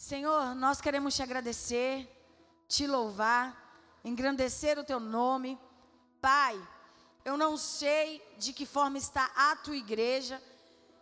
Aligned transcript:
Senhor, 0.00 0.54
nós 0.54 0.80
queremos 0.80 1.14
te 1.14 1.22
agradecer, 1.22 2.08
te 2.66 2.86
louvar, 2.86 4.00
engrandecer 4.02 4.78
o 4.78 4.82
teu 4.82 4.98
nome. 4.98 5.60
Pai, 6.22 6.58
eu 7.22 7.36
não 7.36 7.58
sei 7.58 8.26
de 8.38 8.54
que 8.54 8.64
forma 8.64 8.96
está 8.96 9.30
a 9.36 9.54
tua 9.56 9.76
igreja, 9.76 10.42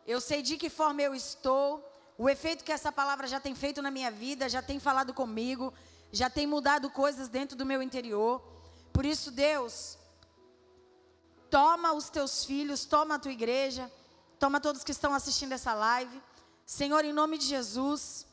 eu 0.04 0.20
sei 0.20 0.42
de 0.42 0.56
que 0.56 0.68
forma 0.68 1.00
eu 1.00 1.14
estou, 1.14 1.88
o 2.18 2.28
efeito 2.28 2.64
que 2.64 2.72
essa 2.72 2.90
palavra 2.90 3.28
já 3.28 3.38
tem 3.38 3.54
feito 3.54 3.80
na 3.80 3.88
minha 3.88 4.10
vida, 4.10 4.48
já 4.48 4.60
tem 4.60 4.80
falado 4.80 5.14
comigo, 5.14 5.72
já 6.10 6.28
tem 6.28 6.44
mudado 6.44 6.90
coisas 6.90 7.28
dentro 7.28 7.56
do 7.56 7.64
meu 7.64 7.80
interior. 7.80 8.42
Por 8.92 9.06
isso, 9.06 9.30
Deus, 9.30 9.96
toma 11.48 11.92
os 11.92 12.10
teus 12.10 12.44
filhos, 12.44 12.84
toma 12.84 13.14
a 13.14 13.18
tua 13.20 13.30
igreja, 13.30 13.88
toma 14.40 14.60
todos 14.60 14.82
que 14.82 14.90
estão 14.90 15.14
assistindo 15.14 15.52
essa 15.52 15.72
live. 15.72 16.20
Senhor, 16.66 17.04
em 17.04 17.12
nome 17.12 17.38
de 17.38 17.46
Jesus, 17.46 18.26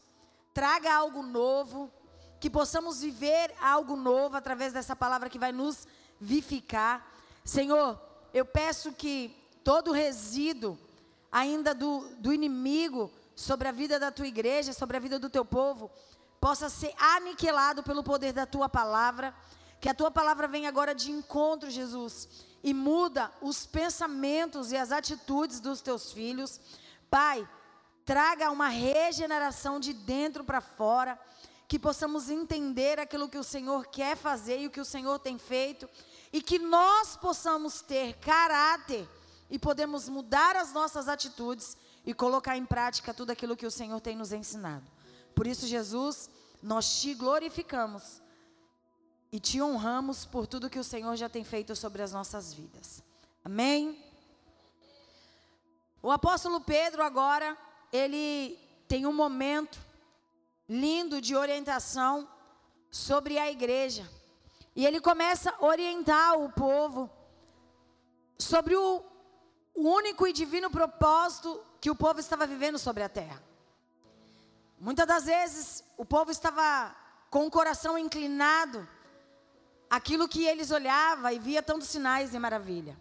traga 0.56 0.94
algo 0.94 1.22
novo, 1.22 1.92
que 2.40 2.50
possamos 2.50 3.02
viver 3.02 3.54
algo 3.60 3.98
novo 3.98 4.38
através 4.38 4.72
dessa 4.72 4.96
palavra 4.96 5.30
que 5.30 5.38
vai 5.38 5.52
nos 5.52 5.86
vivificar. 6.20 7.06
Senhor, 7.44 8.00
eu 8.34 8.46
peço 8.46 8.94
que 8.94 9.36
todo 9.66 9.92
resíduo 9.92 10.80
ainda 11.30 11.76
do, 11.76 12.08
do 12.20 12.34
inimigo 12.34 13.12
sobre 13.36 13.68
a 13.68 13.72
vida 13.74 14.00
da 14.00 14.12
tua 14.12 14.28
igreja, 14.28 14.72
sobre 14.72 14.96
a 14.96 15.00
vida 15.02 15.20
do 15.20 15.30
teu 15.30 15.44
povo, 15.44 15.92
possa 16.40 16.70
ser 16.70 16.94
aniquilado 16.98 17.84
pelo 17.84 18.02
poder 18.02 18.32
da 18.32 18.46
tua 18.46 18.70
palavra. 18.70 19.36
Que 19.82 19.90
a 19.90 19.94
tua 19.94 20.10
palavra 20.10 20.48
venha 20.48 20.70
agora 20.70 20.96
de 20.96 21.12
encontro, 21.12 21.70
Jesus, 21.70 22.30
e 22.64 22.74
muda 22.74 23.30
os 23.42 23.66
pensamentos 23.66 24.72
e 24.72 24.78
as 24.78 24.94
atitudes 24.94 25.60
dos 25.60 25.82
teus 25.82 26.14
filhos. 26.14 26.62
Pai, 27.10 27.46
traga 28.06 28.52
uma 28.52 28.70
regeneração 28.70 29.80
de 29.80 29.92
dentro 29.92 30.44
para 30.44 30.62
fora, 30.62 31.20
que 31.68 31.80
possamos 31.80 32.30
entender 32.30 33.00
aquilo 33.00 33.28
que 33.28 33.38
o 33.38 33.44
Senhor 33.44 33.88
quer 33.88 34.16
fazer 34.16 34.60
e 34.60 34.68
o 34.68 34.70
que 34.70 34.80
o 34.80 34.86
Senhor 34.86 35.18
tem 35.18 35.40
feito, 35.40 35.90
e 36.32 36.42
que 36.42 36.60
nós 36.60 37.18
possamos 37.18 37.82
ter 37.82 38.14
caráter 38.18 39.10
e 39.50 39.58
podemos 39.58 40.08
mudar 40.08 40.56
as 40.56 40.72
nossas 40.72 41.08
atitudes 41.08 41.76
e 42.06 42.14
colocar 42.14 42.56
em 42.56 42.66
prática 42.66 43.14
tudo 43.14 43.32
aquilo 43.32 43.58
que 43.58 43.66
o 43.66 43.72
Senhor 43.72 44.00
tem 44.00 44.16
nos 44.16 44.32
ensinado. 44.32 44.86
Por 45.34 45.48
isso, 45.48 45.66
Jesus, 45.66 46.30
nós 46.62 47.02
te 47.02 47.16
glorificamos 47.16 48.22
e 49.32 49.40
te 49.40 49.62
honramos 49.62 50.26
por 50.26 50.46
tudo 50.46 50.70
que 50.70 50.80
o 50.80 50.84
Senhor 50.84 51.16
já 51.16 51.28
tem 51.28 51.44
feito 51.44 51.76
sobre 51.76 52.04
as 52.04 52.12
nossas 52.12 52.54
vidas. 52.54 53.04
Amém? 53.44 54.04
O 56.02 56.12
apóstolo 56.12 56.62
Pedro 56.62 57.04
agora 57.04 57.58
ele 57.96 58.60
tem 58.88 59.06
um 59.06 59.14
momento 59.14 59.80
lindo 60.68 61.22
de 61.22 61.36
orientação 61.36 62.28
sobre 62.92 63.38
a 63.38 63.50
igreja. 63.50 64.10
E 64.76 64.86
ele 64.86 65.00
começa 65.00 65.52
a 65.52 65.66
orientar 65.66 66.40
o 66.40 66.52
povo 66.52 67.10
sobre 68.38 68.76
o, 68.76 69.04
único 69.76 70.26
e 70.26 70.32
divino 70.32 70.70
propósito 70.70 71.62
que 71.82 71.92
o 71.92 71.96
povo 71.96 72.20
estava 72.20 72.48
vivendo 72.48 72.80
sobre 72.80 73.04
a 73.04 73.10
terra. 73.10 73.44
Muitas 74.80 75.06
das 75.06 75.26
vezes 75.26 75.84
o 75.98 76.06
povo 76.06 76.32
estava 76.32 76.96
com 77.30 77.46
o 77.46 77.52
coração 77.52 77.98
inclinado 77.98 78.88
aquilo 79.90 80.28
que 80.28 80.46
eles 80.46 80.72
olhavam 80.72 81.32
e 81.32 81.40
via 81.40 81.62
tantos 81.62 81.90
sinais 81.90 82.34
e 82.34 82.40
maravilha. 82.40 82.98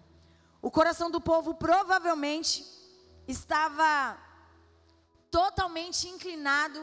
O 0.60 0.70
coração 0.70 1.10
do 1.10 1.20
povo 1.20 1.54
provavelmente 1.54 2.64
estava 3.28 4.18
totalmente 5.34 6.06
inclinado 6.14 6.80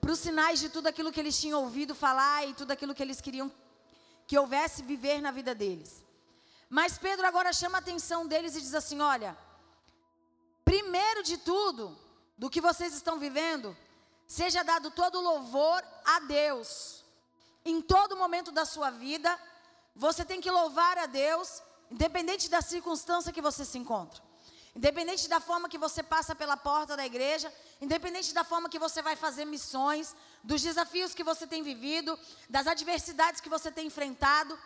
para 0.00 0.12
os 0.12 0.20
sinais 0.20 0.60
de 0.60 0.68
tudo 0.68 0.86
aquilo 0.86 1.10
que 1.10 1.18
eles 1.18 1.36
tinham 1.40 1.60
ouvido 1.64 1.92
falar 1.92 2.46
e 2.46 2.54
tudo 2.54 2.70
aquilo 2.70 2.94
que 2.94 3.02
eles 3.02 3.20
queriam 3.20 3.50
que 4.28 4.38
houvesse 4.38 4.80
viver 4.90 5.20
na 5.20 5.32
vida 5.32 5.52
deles. 5.56 5.90
Mas 6.68 6.98
Pedro 6.98 7.26
agora 7.26 7.52
chama 7.52 7.78
a 7.78 7.80
atenção 7.80 8.28
deles 8.28 8.54
e 8.54 8.60
diz 8.60 8.74
assim: 8.74 9.00
olha, 9.00 9.36
primeiro 10.64 11.24
de 11.24 11.36
tudo, 11.38 11.98
do 12.38 12.48
que 12.48 12.60
vocês 12.60 12.94
estão 12.94 13.18
vivendo, 13.18 13.76
seja 14.24 14.62
dado 14.62 14.92
todo 14.92 15.20
louvor 15.20 15.82
a 16.04 16.20
Deus. 16.20 17.04
Em 17.64 17.82
todo 17.82 18.16
momento 18.16 18.52
da 18.52 18.64
sua 18.64 18.90
vida, 18.90 19.36
você 19.96 20.24
tem 20.24 20.40
que 20.40 20.50
louvar 20.58 20.96
a 20.96 21.06
Deus, 21.06 21.60
independente 21.90 22.48
da 22.48 22.62
circunstância 22.62 23.32
que 23.32 23.42
você 23.42 23.64
se 23.64 23.78
encontra. 23.78 24.29
Independente 24.74 25.28
da 25.28 25.40
forma 25.40 25.68
que 25.68 25.76
você 25.76 26.02
passa 26.02 26.34
pela 26.34 26.56
porta 26.56 26.96
da 26.96 27.04
igreja, 27.04 27.52
independente 27.80 28.32
da 28.32 28.44
forma 28.44 28.68
que 28.68 28.78
você 28.78 29.02
vai 29.02 29.16
fazer 29.16 29.44
missões, 29.44 30.14
dos 30.44 30.62
desafios 30.62 31.12
que 31.12 31.24
você 31.24 31.46
tem 31.46 31.62
vivido, 31.62 32.18
das 32.48 32.66
adversidades 32.66 33.40
que 33.40 33.48
você 33.48 33.70
tem 33.72 33.88
enfrentado, 33.88 34.56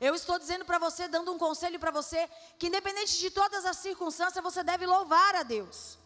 eu 0.00 0.14
estou 0.14 0.38
dizendo 0.38 0.64
para 0.64 0.78
você, 0.78 1.08
dando 1.08 1.32
um 1.32 1.38
conselho 1.38 1.78
para 1.78 1.90
você, 1.90 2.28
que 2.58 2.66
independente 2.66 3.18
de 3.18 3.30
todas 3.30 3.64
as 3.64 3.78
circunstâncias, 3.78 4.42
você 4.42 4.62
deve 4.62 4.84
louvar 4.86 5.34
a 5.36 5.42
Deus. 5.42 5.98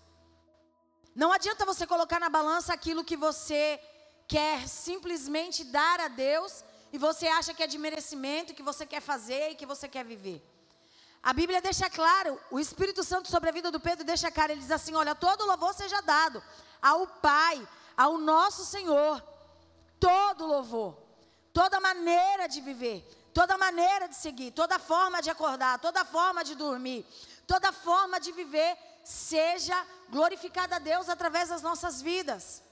Não 1.15 1.33
adianta 1.33 1.65
você 1.65 1.85
colocar 1.85 2.21
na 2.21 2.29
balança 2.29 2.73
aquilo 2.73 3.03
que 3.03 3.17
você 3.17 3.81
quer 4.29 4.69
simplesmente 4.69 5.65
dar 5.65 5.99
a 6.01 6.09
Deus 6.09 6.63
e 6.93 6.99
você 6.99 7.27
acha 7.27 7.53
que 7.53 7.63
é 7.63 7.67
de 7.67 7.79
merecimento, 7.79 8.55
que 8.55 8.63
você 8.63 8.87
quer 8.87 9.01
fazer 9.01 9.51
e 9.51 9.55
que 9.57 9.67
você 9.67 9.89
quer 9.89 10.05
viver. 10.05 10.41
A 11.23 11.33
Bíblia 11.33 11.61
deixa 11.61 11.91
claro, 11.91 12.41
o 12.51 12.61
Espírito 12.61 13.03
Santo 13.03 13.29
sobre 13.29 13.49
a 13.49 13.53
vida 13.53 13.71
do 13.71 13.81
Pedro 13.81 14.05
deixa 14.05 14.31
claro, 14.31 14.53
ele 14.53 14.61
diz 14.61 14.71
assim: 14.71 14.95
olha, 14.95 15.15
todo 15.15 15.47
louvor 15.47 15.75
seja 15.75 16.01
dado 16.01 16.43
ao 16.81 17.07
Pai, 17.07 17.67
ao 17.97 18.19
nosso 18.19 18.65
Senhor. 18.65 19.23
Todo 19.99 20.47
louvor, 20.47 20.97
toda 21.53 21.81
maneira 21.81 22.47
de 22.47 22.61
viver, 22.61 23.03
toda 23.35 23.59
maneira 23.59 24.09
de 24.09 24.15
seguir, 24.15 24.53
toda 24.53 24.79
forma 24.79 25.21
de 25.21 25.29
acordar, 25.29 25.81
toda 25.81 26.05
forma 26.05 26.45
de 26.45 26.55
dormir, 26.55 27.05
toda 27.47 27.73
forma 27.73 28.21
de 28.21 28.31
viver, 28.31 28.79
seja 29.03 29.77
glorificada 30.09 30.77
a 30.77 30.79
Deus 30.79 31.09
através 31.09 31.49
das 31.49 31.63
nossas 31.63 32.01
vidas. 32.01 32.63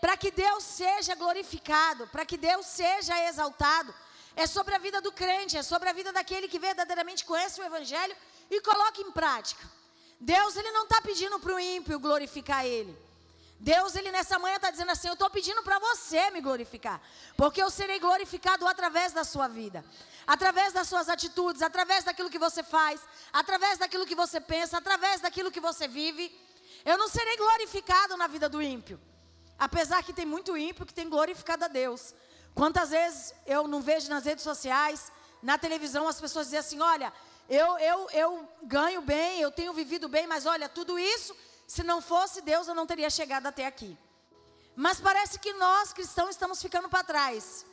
Para 0.00 0.16
que 0.16 0.30
Deus 0.30 0.62
seja 0.62 1.14
glorificado, 1.14 2.06
para 2.08 2.24
que 2.24 2.36
Deus 2.36 2.66
seja 2.66 3.16
exaltado, 3.28 3.92
é 4.36 4.46
sobre 4.46 4.74
a 4.74 4.78
vida 4.78 5.00
do 5.00 5.12
crente, 5.12 5.56
é 5.56 5.62
sobre 5.62 5.88
a 5.88 5.92
vida 5.92 6.12
daquele 6.12 6.48
que 6.48 6.58
verdadeiramente 6.58 7.24
conhece 7.24 7.60
o 7.60 7.64
Evangelho 7.64 8.16
e 8.50 8.60
coloca 8.60 9.00
em 9.00 9.10
prática. 9.10 9.62
Deus, 10.18 10.56
Ele 10.56 10.70
não 10.70 10.84
está 10.84 11.02
pedindo 11.02 11.38
para 11.38 11.54
o 11.54 11.60
ímpio 11.60 11.98
glorificar 11.98 12.64
Ele. 12.64 12.96
Deus, 13.58 13.94
Ele 13.94 14.10
nessa 14.10 14.38
manhã 14.38 14.56
está 14.56 14.70
dizendo 14.70 14.90
assim: 14.90 15.08
Eu 15.08 15.14
estou 15.14 15.30
pedindo 15.30 15.62
para 15.62 15.78
você 15.78 16.30
me 16.30 16.40
glorificar, 16.40 17.00
porque 17.36 17.62
eu 17.62 17.70
serei 17.70 18.00
glorificado 18.00 18.66
através 18.66 19.12
da 19.12 19.24
sua 19.24 19.46
vida, 19.46 19.84
através 20.26 20.72
das 20.72 20.88
suas 20.88 21.08
atitudes, 21.08 21.62
através 21.62 22.04
daquilo 22.04 22.30
que 22.30 22.38
você 22.38 22.62
faz, 22.62 23.00
através 23.32 23.78
daquilo 23.78 24.06
que 24.06 24.14
você 24.14 24.40
pensa, 24.40 24.78
através 24.78 25.20
daquilo 25.20 25.50
que 25.50 25.60
você 25.60 25.86
vive. 25.86 26.36
Eu 26.84 26.98
não 26.98 27.08
serei 27.08 27.36
glorificado 27.36 28.16
na 28.16 28.26
vida 28.26 28.48
do 28.48 28.60
ímpio, 28.60 29.00
apesar 29.58 30.02
que 30.02 30.12
tem 30.12 30.26
muito 30.26 30.56
ímpio 30.56 30.86
que 30.86 30.94
tem 30.94 31.08
glorificado 31.08 31.64
a 31.64 31.68
Deus. 31.68 32.14
Quantas 32.54 32.90
vezes 32.90 33.34
eu 33.46 33.66
não 33.66 33.80
vejo 33.80 34.08
nas 34.10 34.24
redes 34.24 34.44
sociais, 34.44 35.10
na 35.42 35.58
televisão, 35.58 36.06
as 36.06 36.20
pessoas 36.20 36.46
dizem 36.46 36.60
assim: 36.60 36.80
olha, 36.80 37.12
eu, 37.48 37.78
eu, 37.78 38.10
eu 38.10 38.48
ganho 38.62 39.02
bem, 39.02 39.40
eu 39.40 39.50
tenho 39.50 39.72
vivido 39.72 40.08
bem, 40.08 40.26
mas 40.26 40.46
olha, 40.46 40.68
tudo 40.68 40.98
isso, 40.98 41.34
se 41.66 41.82
não 41.82 42.00
fosse 42.00 42.40
Deus, 42.40 42.68
eu 42.68 42.74
não 42.74 42.86
teria 42.86 43.10
chegado 43.10 43.46
até 43.46 43.66
aqui. 43.66 43.96
Mas 44.74 45.00
parece 45.00 45.38
que 45.38 45.52
nós, 45.54 45.92
cristãos, 45.92 46.30
estamos 46.30 46.62
ficando 46.62 46.88
para 46.88 47.04
trás. 47.04 47.66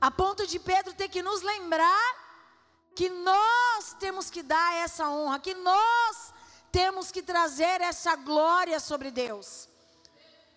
A 0.00 0.10
ponto 0.10 0.46
de 0.46 0.58
Pedro 0.58 0.94
ter 0.94 1.08
que 1.08 1.22
nos 1.22 1.42
lembrar 1.42 2.22
que 2.94 3.08
nós 3.08 3.94
temos 3.98 4.30
que 4.30 4.42
dar 4.42 4.74
essa 4.76 5.08
honra, 5.08 5.38
que 5.38 5.54
nós 5.54 6.32
temos 6.70 7.10
que 7.10 7.22
trazer 7.22 7.80
essa 7.80 8.16
glória 8.16 8.80
sobre 8.80 9.10
Deus. 9.10 9.68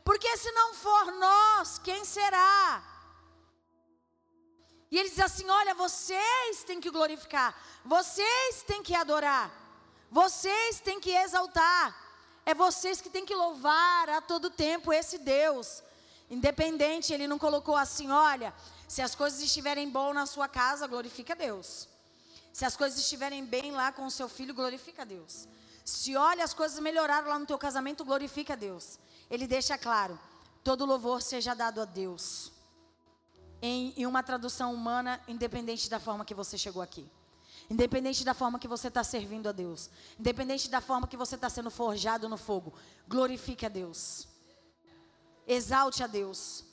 Porque 0.04 0.38
se 0.38 0.52
não 0.52 0.74
for 0.74 1.12
nós, 1.14 1.78
quem 1.80 2.06
será? 2.06 2.95
E 4.96 4.98
ele 4.98 5.10
diz 5.10 5.20
assim: 5.20 5.50
Olha, 5.50 5.76
vocês 5.76 6.64
têm 6.66 6.80
que 6.80 6.90
glorificar, 6.90 7.54
vocês 7.84 8.64
têm 8.66 8.82
que 8.82 8.96
adorar, 8.96 9.52
vocês 10.10 10.80
têm 10.80 11.02
que 11.02 11.12
exaltar, 11.12 11.94
é 12.46 12.54
vocês 12.54 13.02
que 13.02 13.10
têm 13.10 13.26
que 13.26 13.36
louvar 13.36 14.10
a 14.10 14.22
todo 14.22 14.50
tempo 14.50 14.94
esse 14.94 15.18
Deus. 15.18 15.84
Independente, 16.30 17.12
ele 17.12 17.28
não 17.28 17.38
colocou 17.38 17.76
assim: 17.76 18.10
Olha, 18.10 18.54
se 18.88 19.02
as 19.02 19.14
coisas 19.14 19.42
estiverem 19.42 19.90
bom 19.90 20.14
na 20.14 20.26
sua 20.26 20.48
casa, 20.48 20.88
glorifica 20.88 21.36
Deus. 21.36 21.90
Se 22.54 22.64
as 22.64 22.78
coisas 22.78 22.98
estiverem 22.98 23.44
bem 23.44 23.74
lá 23.74 23.92
com 23.92 24.06
o 24.06 24.12
seu 24.20 24.30
filho, 24.30 24.54
glorifica 24.54 25.06
Deus. 25.06 25.46
Se 25.84 26.16
olha, 26.16 26.42
as 26.42 26.54
coisas 26.54 26.80
melhoraram 26.80 27.28
lá 27.28 27.38
no 27.38 27.46
teu 27.46 27.58
casamento, 27.58 28.06
glorifica 28.06 28.56
Deus. 28.56 28.98
Ele 29.30 29.46
deixa 29.46 29.78
claro: 29.78 30.18
todo 30.64 30.86
louvor 30.86 31.22
seja 31.22 31.54
dado 31.54 31.82
a 31.82 31.86
Deus 31.86 32.55
em, 33.66 33.94
em 33.98 34.06
uma 34.06 34.22
tradução 34.22 34.74
humana, 34.74 35.20
independente 35.28 35.90
da 35.90 36.00
forma 36.00 36.24
que 36.24 36.36
você 36.36 36.58
chegou 36.58 36.82
aqui. 36.82 37.10
Independente 37.68 38.24
da 38.24 38.36
forma 38.36 38.60
que 38.60 38.68
você 38.68 38.90
está 38.90 39.04
servindo 39.04 39.50
a 39.50 39.52
Deus. 39.52 39.90
Independente 40.20 40.70
da 40.70 40.80
forma 40.80 41.08
que 41.08 41.18
você 41.18 41.34
está 41.34 41.50
sendo 41.50 41.72
forjado 41.72 42.30
no 42.30 42.38
fogo. 42.38 42.74
Glorifique 43.08 43.66
a 43.66 43.70
Deus. 43.70 44.28
exalte 45.48 46.04
a 46.04 46.08
Deus. 46.08 46.64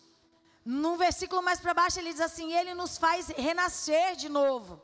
No 0.64 0.96
versículo 0.96 1.42
mais 1.42 1.60
para 1.60 1.74
baixo 1.74 1.98
ele 1.98 2.12
diz 2.12 2.20
assim: 2.20 2.52
Ele 2.54 2.74
nos 2.74 2.96
faz 2.98 3.28
renascer 3.28 4.16
de 4.16 4.28
novo. 4.28 4.80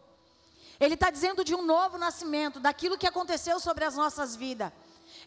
Ele 0.81 0.95
está 0.95 1.11
dizendo 1.11 1.45
de 1.45 1.55
um 1.55 1.63
novo 1.63 1.99
nascimento, 1.99 2.61
daquilo 2.61 2.99
que 2.99 3.07
aconteceu 3.07 3.59
sobre 3.61 3.85
as 3.85 3.97
nossas 3.97 4.35
vidas. 4.37 4.73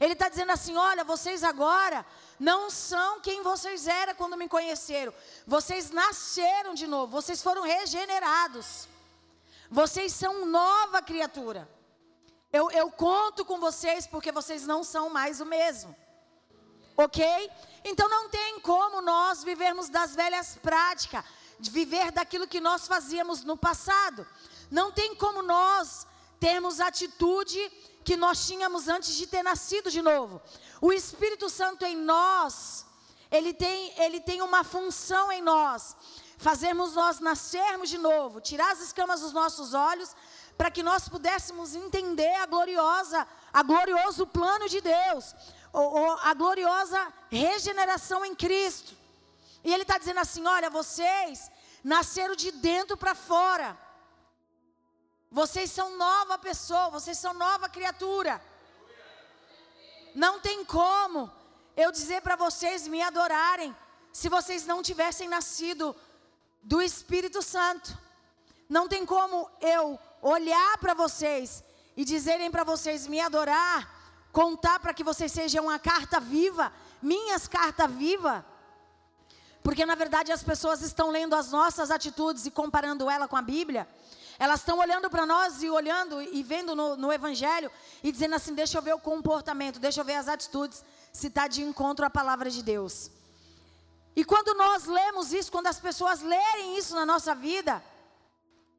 Ele 0.01 0.13
está 0.13 0.27
dizendo 0.27 0.51
assim: 0.51 0.75
olha, 0.75 1.03
vocês 1.03 1.43
agora 1.43 2.03
não 2.39 2.71
são 2.71 3.21
quem 3.21 3.43
vocês 3.43 3.87
eram 3.87 4.15
quando 4.15 4.35
me 4.35 4.49
conheceram. 4.49 5.13
Vocês 5.45 5.91
nasceram 5.91 6.73
de 6.73 6.87
novo, 6.87 7.11
vocês 7.11 7.43
foram 7.43 7.61
regenerados. 7.61 8.87
Vocês 9.69 10.11
são 10.11 10.45
nova 10.47 11.03
criatura. 11.03 11.69
Eu, 12.51 12.69
eu 12.71 12.89
conto 12.91 13.45
com 13.45 13.59
vocês 13.59 14.07
porque 14.07 14.31
vocês 14.31 14.65
não 14.65 14.83
são 14.83 15.07
mais 15.09 15.39
o 15.39 15.45
mesmo. 15.45 15.95
Ok? 16.97 17.23
Então 17.85 18.09
não 18.09 18.27
tem 18.27 18.59
como 18.59 19.01
nós 19.01 19.43
vivermos 19.43 19.87
das 19.87 20.15
velhas 20.15 20.57
práticas, 20.57 21.23
de 21.59 21.69
viver 21.69 22.11
daquilo 22.11 22.47
que 22.47 22.59
nós 22.59 22.87
fazíamos 22.87 23.43
no 23.43 23.55
passado. 23.55 24.27
Não 24.71 24.91
tem 24.91 25.15
como 25.15 25.43
nós 25.43 26.07
termos 26.39 26.81
atitude 26.81 27.61
que 28.03 28.17
nós 28.17 28.45
tínhamos 28.47 28.87
antes 28.87 29.15
de 29.15 29.27
ter 29.27 29.43
nascido 29.43 29.89
de 29.91 30.01
novo. 30.01 30.41
O 30.81 30.91
Espírito 30.91 31.49
Santo 31.49 31.85
em 31.85 31.95
nós, 31.95 32.85
ele 33.31 33.53
tem, 33.53 33.93
ele 34.01 34.19
tem 34.19 34.41
uma 34.41 34.63
função 34.63 35.31
em 35.31 35.41
nós. 35.41 35.95
Fazermos 36.37 36.93
nós 36.95 37.19
nascermos 37.19 37.89
de 37.89 37.99
novo, 37.99 38.41
tirar 38.41 38.71
as 38.71 38.81
escamas 38.81 39.21
dos 39.21 39.31
nossos 39.31 39.73
olhos, 39.75 40.15
para 40.57 40.71
que 40.71 40.81
nós 40.83 41.07
pudéssemos 41.07 41.75
entender 41.75 42.33
a 42.35 42.45
gloriosa, 42.45 43.27
a 43.53 43.63
glorioso 43.63 44.25
plano 44.25 44.67
de 44.67 44.81
Deus, 44.81 45.35
ou, 45.71 45.83
ou 45.83 46.11
a 46.23 46.33
gloriosa 46.33 47.13
regeneração 47.29 48.25
em 48.25 48.33
Cristo. 48.35 48.95
E 49.63 49.73
ele 49.73 49.83
está 49.83 49.97
dizendo 49.97 50.19
assim: 50.19 50.45
olha, 50.47 50.69
vocês 50.69 51.51
nasceram 51.83 52.35
de 52.35 52.51
dentro 52.51 52.97
para 52.97 53.15
fora. 53.15 53.77
Vocês 55.31 55.71
são 55.71 55.97
nova 55.97 56.37
pessoa, 56.37 56.89
vocês 56.89 57.17
são 57.17 57.33
nova 57.33 57.69
criatura. 57.69 58.41
Não 60.13 60.41
tem 60.41 60.65
como 60.65 61.31
eu 61.75 61.89
dizer 61.89 62.21
para 62.21 62.35
vocês 62.35 62.85
me 62.85 63.01
adorarem 63.01 63.73
se 64.11 64.27
vocês 64.27 64.65
não 64.65 64.83
tivessem 64.83 65.29
nascido 65.29 65.95
do 66.61 66.81
Espírito 66.81 67.41
Santo. 67.41 67.97
Não 68.67 68.89
tem 68.89 69.05
como 69.05 69.49
eu 69.61 69.97
olhar 70.21 70.77
para 70.79 70.93
vocês 70.93 71.63
e 71.95 72.03
dizerem 72.03 72.51
para 72.51 72.65
vocês 72.65 73.07
me 73.07 73.21
adorar, 73.21 73.89
contar 74.33 74.79
para 74.79 74.93
que 74.93 75.03
vocês 75.03 75.31
sejam 75.31 75.65
uma 75.65 75.79
carta 75.79 76.19
viva, 76.19 76.73
minhas 77.01 77.47
cartas 77.47 77.89
vivas. 77.89 78.43
Porque 79.63 79.85
na 79.85 79.95
verdade 79.95 80.31
as 80.31 80.43
pessoas 80.43 80.81
estão 80.81 81.09
lendo 81.09 81.35
as 81.35 81.51
nossas 81.51 81.89
atitudes 81.89 82.45
e 82.45 82.51
comparando 82.51 83.09
ela 83.09 83.29
com 83.29 83.37
a 83.37 83.41
Bíblia. 83.41 83.87
Elas 84.37 84.61
estão 84.61 84.79
olhando 84.79 85.09
para 85.09 85.25
nós 85.25 85.61
e 85.61 85.69
olhando 85.69 86.21
e 86.21 86.41
vendo 86.43 86.75
no, 86.75 86.95
no, 86.95 87.11
Evangelho 87.11 87.71
e 88.03 88.11
dizendo 88.11 88.35
assim: 88.35 88.53
deixa 88.53 88.77
eu 88.77 88.81
ver 88.81 88.93
o 88.93 88.99
comportamento, 88.99 89.79
deixa 89.79 90.01
eu 90.01 90.05
ver 90.05 90.15
as 90.15 90.27
atitudes, 90.27 90.83
se 91.11 91.27
está 91.27 91.47
de 91.47 91.61
encontro 91.61 92.05
à 92.05 92.09
palavra 92.09 92.49
de 92.49 92.63
Deus. 92.63 93.11
E 94.15 94.25
quando 94.25 94.53
nós 94.55 94.85
lemos 94.85 95.31
isso, 95.31 95.51
quando 95.51 95.67
as 95.67 95.79
pessoas 95.79 96.21
lerem 96.21 96.77
isso 96.77 96.95
na 96.95 97.05
nossa 97.05 97.33
vida, 97.33 97.83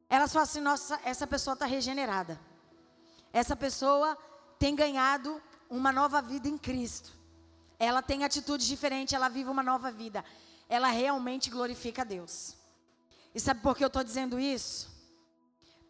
elas 0.09 0.33
falam 0.33 0.45
assim: 0.45 0.61
nossa, 0.61 1.01
essa 1.05 1.27
pessoa 1.27 1.55
está 1.55 1.67
regenerada. 1.67 2.39
Essa 3.33 3.57
pessoa 3.57 4.17
tem 4.59 4.75
ganhado 4.75 5.41
uma 5.71 5.91
nova 5.91 6.21
vida 6.21 6.49
em 6.49 6.59
Cristo. 6.59 7.13
Ela 7.79 8.03
tem 8.03 8.25
atitude 8.25 8.67
diferente, 8.67 9.15
ela 9.15 9.29
vive 9.29 9.49
uma 9.49 9.63
nova 9.63 9.91
vida. 9.91 10.25
Ela 10.69 10.89
realmente 10.89 11.51
glorifica 11.51 12.03
a 12.03 12.05
Deus. 12.05 12.55
E 13.35 13.41
sabe 13.41 13.61
por 13.61 13.77
que 13.77 13.83
eu 13.83 13.89
estou 13.89 14.05
dizendo 14.05 14.39
isso? 14.39 14.91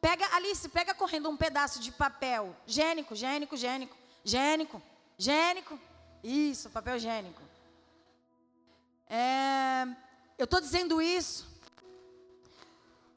Pega, 0.03 0.27
Alice, 0.35 0.69
pega 0.69 0.93
correndo 0.93 1.31
um 1.31 1.37
pedaço 1.37 1.79
de 1.79 1.93
papel. 1.93 2.57
Gênico, 2.67 3.15
gênico, 3.15 3.57
gênico, 3.57 3.97
gênico, 4.25 4.83
gênico. 5.17 5.79
Isso, 6.25 6.69
papel 6.71 6.99
gênico. 6.99 7.41
É, 9.09 9.87
eu 10.37 10.45
estou 10.45 10.61
dizendo 10.61 11.01
isso 11.01 11.47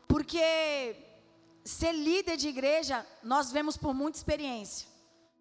porque 0.08 0.96
ser 1.64 1.92
líder 1.92 2.38
de 2.38 2.50
igreja 2.50 3.04
nós 3.24 3.52
vemos 3.52 3.76
por 3.76 3.92
muita 3.92 4.20
experiência. 4.20 4.88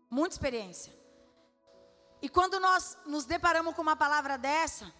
Muita 0.08 0.34
experiência. 0.36 0.94
E 2.22 2.28
quando 2.30 2.58
nós 2.58 2.96
nos 3.04 3.26
deparamos 3.26 3.74
com 3.74 3.82
uma 3.82 3.96
palavra 3.96 4.38
dessa, 4.38 4.90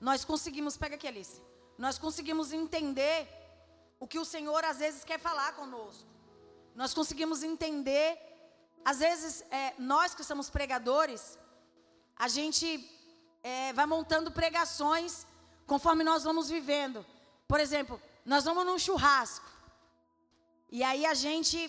nós 0.00 0.24
conseguimos, 0.24 0.76
pega 0.76 0.94
aqui 0.94 1.08
Alice, 1.08 1.42
nós 1.76 1.98
conseguimos 1.98 2.52
entender 2.52 3.37
o 4.00 4.06
que 4.06 4.18
o 4.18 4.24
Senhor 4.24 4.64
às 4.64 4.78
vezes 4.78 5.04
quer 5.04 5.18
falar 5.18 5.52
conosco. 5.52 6.08
Nós 6.74 6.94
conseguimos 6.94 7.42
entender, 7.42 8.18
às 8.84 8.98
vezes, 8.98 9.42
é, 9.50 9.74
nós 9.78 10.14
que 10.14 10.22
somos 10.22 10.48
pregadores, 10.48 11.38
a 12.16 12.28
gente 12.28 12.66
é, 13.42 13.72
vai 13.72 13.86
montando 13.86 14.30
pregações 14.30 15.26
conforme 15.66 16.04
nós 16.04 16.24
vamos 16.24 16.48
vivendo. 16.48 17.04
Por 17.46 17.60
exemplo, 17.60 18.00
nós 18.24 18.44
vamos 18.44 18.64
num 18.64 18.78
churrasco, 18.78 19.46
e 20.70 20.82
aí 20.82 21.06
a 21.06 21.14
gente 21.14 21.68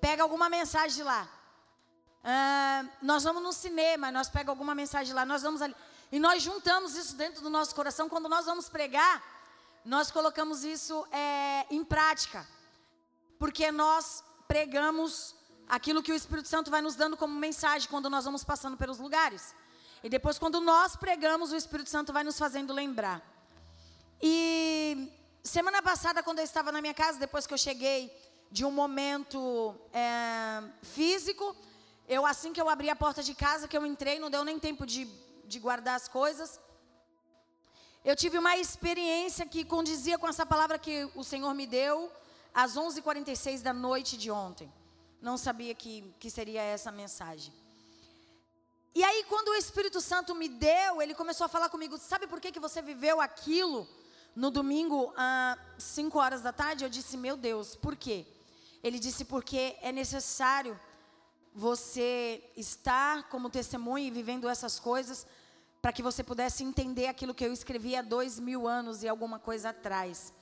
pega 0.00 0.22
alguma 0.22 0.48
mensagem 0.48 0.96
de 0.96 1.02
lá. 1.02 1.28
Uh, 2.22 2.88
nós 3.02 3.22
vamos 3.24 3.42
no 3.42 3.52
cinema, 3.52 4.10
nós 4.10 4.28
pegamos 4.28 4.50
alguma 4.50 4.74
mensagem 4.74 5.14
lá, 5.14 5.24
nós 5.24 5.42
vamos 5.42 5.62
ali. 5.62 5.74
E 6.12 6.18
nós 6.18 6.42
juntamos 6.42 6.94
isso 6.96 7.14
dentro 7.16 7.42
do 7.42 7.50
nosso 7.50 7.74
coração. 7.74 8.08
Quando 8.08 8.28
nós 8.28 8.46
vamos 8.46 8.68
pregar, 8.68 9.22
nós 9.84 10.10
colocamos 10.10 10.64
isso 10.64 11.06
é, 11.10 11.66
em 11.70 11.84
prática, 11.84 12.46
porque 13.38 13.72
nós 13.72 14.22
pregamos 14.46 15.34
aquilo 15.68 16.02
que 16.02 16.12
o 16.12 16.14
Espírito 16.14 16.48
Santo 16.48 16.70
vai 16.70 16.82
nos 16.82 16.96
dando 16.96 17.16
como 17.16 17.34
mensagem 17.34 17.88
quando 17.88 18.10
nós 18.10 18.24
vamos 18.24 18.44
passando 18.44 18.76
pelos 18.76 18.98
lugares. 18.98 19.54
E 20.02 20.08
depois, 20.08 20.38
quando 20.38 20.60
nós 20.60 20.96
pregamos, 20.96 21.52
o 21.52 21.56
Espírito 21.56 21.90
Santo 21.90 22.12
vai 22.12 22.24
nos 22.24 22.38
fazendo 22.38 22.72
lembrar. 22.72 23.22
E 24.20 25.10
semana 25.42 25.80
passada, 25.80 26.22
quando 26.22 26.38
eu 26.40 26.44
estava 26.44 26.72
na 26.72 26.80
minha 26.80 26.94
casa, 26.94 27.18
depois 27.18 27.46
que 27.46 27.54
eu 27.54 27.58
cheguei 27.58 28.14
de 28.50 28.64
um 28.64 28.70
momento 28.70 29.74
é, 29.92 30.62
físico, 30.82 31.56
eu 32.08 32.26
assim 32.26 32.52
que 32.52 32.60
eu 32.60 32.68
abri 32.68 32.90
a 32.90 32.96
porta 32.96 33.22
de 33.22 33.34
casa, 33.34 33.68
que 33.68 33.76
eu 33.76 33.86
entrei, 33.86 34.18
não 34.18 34.28
deu 34.28 34.44
nem 34.44 34.58
tempo 34.58 34.84
de, 34.84 35.04
de 35.44 35.58
guardar 35.58 35.94
as 35.94 36.08
coisas. 36.08 36.58
Eu 38.02 38.16
tive 38.16 38.38
uma 38.38 38.56
experiência 38.56 39.44
que 39.44 39.62
condizia 39.62 40.18
com 40.18 40.26
essa 40.26 40.46
palavra 40.46 40.78
que 40.78 41.10
o 41.14 41.22
Senhor 41.22 41.52
me 41.52 41.66
deu 41.66 42.10
às 42.54 42.74
11h46 42.74 43.60
da 43.60 43.74
noite 43.74 44.16
de 44.16 44.30
ontem. 44.30 44.72
Não 45.20 45.36
sabia 45.36 45.74
que, 45.74 46.02
que 46.18 46.30
seria 46.30 46.62
essa 46.62 46.90
mensagem. 46.90 47.52
E 48.94 49.04
aí, 49.04 49.22
quando 49.28 49.48
o 49.48 49.54
Espírito 49.54 50.00
Santo 50.00 50.34
me 50.34 50.48
deu, 50.48 51.02
ele 51.02 51.14
começou 51.14 51.44
a 51.44 51.48
falar 51.48 51.68
comigo: 51.68 51.98
Sabe 51.98 52.26
por 52.26 52.40
que, 52.40 52.50
que 52.50 52.58
você 52.58 52.80
viveu 52.80 53.20
aquilo 53.20 53.86
no 54.34 54.50
domingo 54.50 55.12
às 55.14 55.84
5 55.84 56.18
horas 56.18 56.40
da 56.40 56.54
tarde? 56.54 56.84
Eu 56.84 56.88
disse: 56.88 57.18
Meu 57.18 57.36
Deus, 57.36 57.76
por 57.76 57.94
quê? 57.96 58.26
Ele 58.82 58.98
disse: 58.98 59.26
Porque 59.26 59.76
é 59.82 59.92
necessário 59.92 60.78
você 61.54 62.42
estar 62.56 63.28
como 63.28 63.50
testemunha 63.50 64.08
e 64.08 64.10
vivendo 64.10 64.48
essas 64.48 64.80
coisas 64.80 65.26
para 65.80 65.92
que 65.92 66.02
você 66.02 66.22
pudesse 66.22 66.62
entender 66.62 67.06
aquilo 67.06 67.34
que 67.34 67.44
eu 67.44 67.52
escrevi 67.52 67.96
há 67.96 68.02
dois 68.02 68.38
mil 68.38 68.68
anos 68.68 69.02
e 69.02 69.08
alguma 69.08 69.38
coisa 69.38 69.70
atrás. 69.70 70.32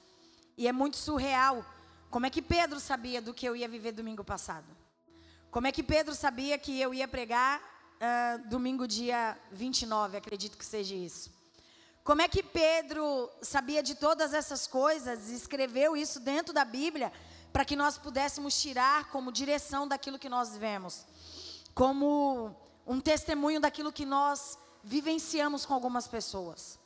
E 0.57 0.67
é 0.67 0.73
muito 0.73 0.97
surreal. 0.97 1.65
Como 2.11 2.27
é 2.27 2.31
que 2.31 2.43
Pedro 2.43 2.81
sabia 2.81 3.23
do 3.23 3.33
que 3.33 3.47
eu 3.47 3.55
ia 3.55 3.69
viver 3.69 3.93
domingo 3.93 4.25
passado? 4.25 4.67
Como 5.51 5.67
é 5.67 5.73
que 5.73 5.83
Pedro 5.83 6.15
sabia 6.15 6.59
que 6.59 6.81
eu 6.81 6.93
ia 6.93 7.07
pregar 7.07 7.61
uh, 7.61 8.49
domingo 8.49 8.87
dia 8.87 9.39
29? 9.53 10.17
Acredito 10.17 10.59
que 10.59 10.65
seja 10.65 10.95
isso. 10.95 11.31
Como 12.03 12.23
é 12.23 12.29
que 12.29 12.43
Pedro 12.43 13.31
sabia 13.43 13.83
de 13.83 13.95
todas 13.95 14.33
essas 14.35 14.67
coisas 14.67 15.29
e 15.29 15.35
escreveu 15.35 15.97
isso 15.97 16.19
dentro 16.19 16.53
da 16.53 16.65
Bíblia 16.65 17.13
para 17.53 17.65
que 17.65 17.77
nós 17.77 17.97
pudéssemos 17.97 18.61
tirar 18.61 19.11
como 19.11 19.31
direção 19.31 19.87
daquilo 19.87 20.19
que 20.19 20.29
nós 20.29 20.57
vemos? 20.57 21.07
Como 21.75 22.57
um 22.87 22.99
testemunho 22.99 23.61
daquilo 23.61 23.93
que 23.93 24.07
nós 24.07 24.59
vivenciamos 24.89 25.67
com 25.67 25.75
algumas 25.75 26.09
pessoas. 26.09 26.81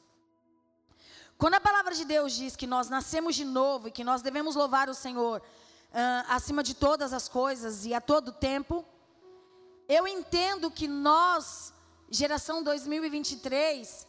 Quando 1.39 1.55
a 1.55 1.61
palavra 1.61 1.95
de 1.95 2.05
Deus 2.05 2.33
diz 2.33 2.57
que 2.57 2.67
nós 2.67 2.89
nascemos 2.89 3.37
de 3.37 3.45
novo 3.45 3.87
e 3.87 3.93
que 3.93 4.03
nós 4.03 4.23
devemos 4.23 4.57
louvar 4.57 4.89
o 4.89 4.95
Senhor 4.95 5.41
uh, 5.41 6.25
acima 6.29 6.65
de 6.65 6.75
todas 6.75 7.13
as 7.13 7.29
coisas 7.29 7.85
e 7.87 7.95
a 7.95 8.01
todo 8.01 8.33
tempo, 8.33 8.85
eu 9.89 10.07
entendo 10.09 10.69
que 10.69 10.89
nós, 10.89 11.73
geração 12.11 12.61
2023, 12.61 14.05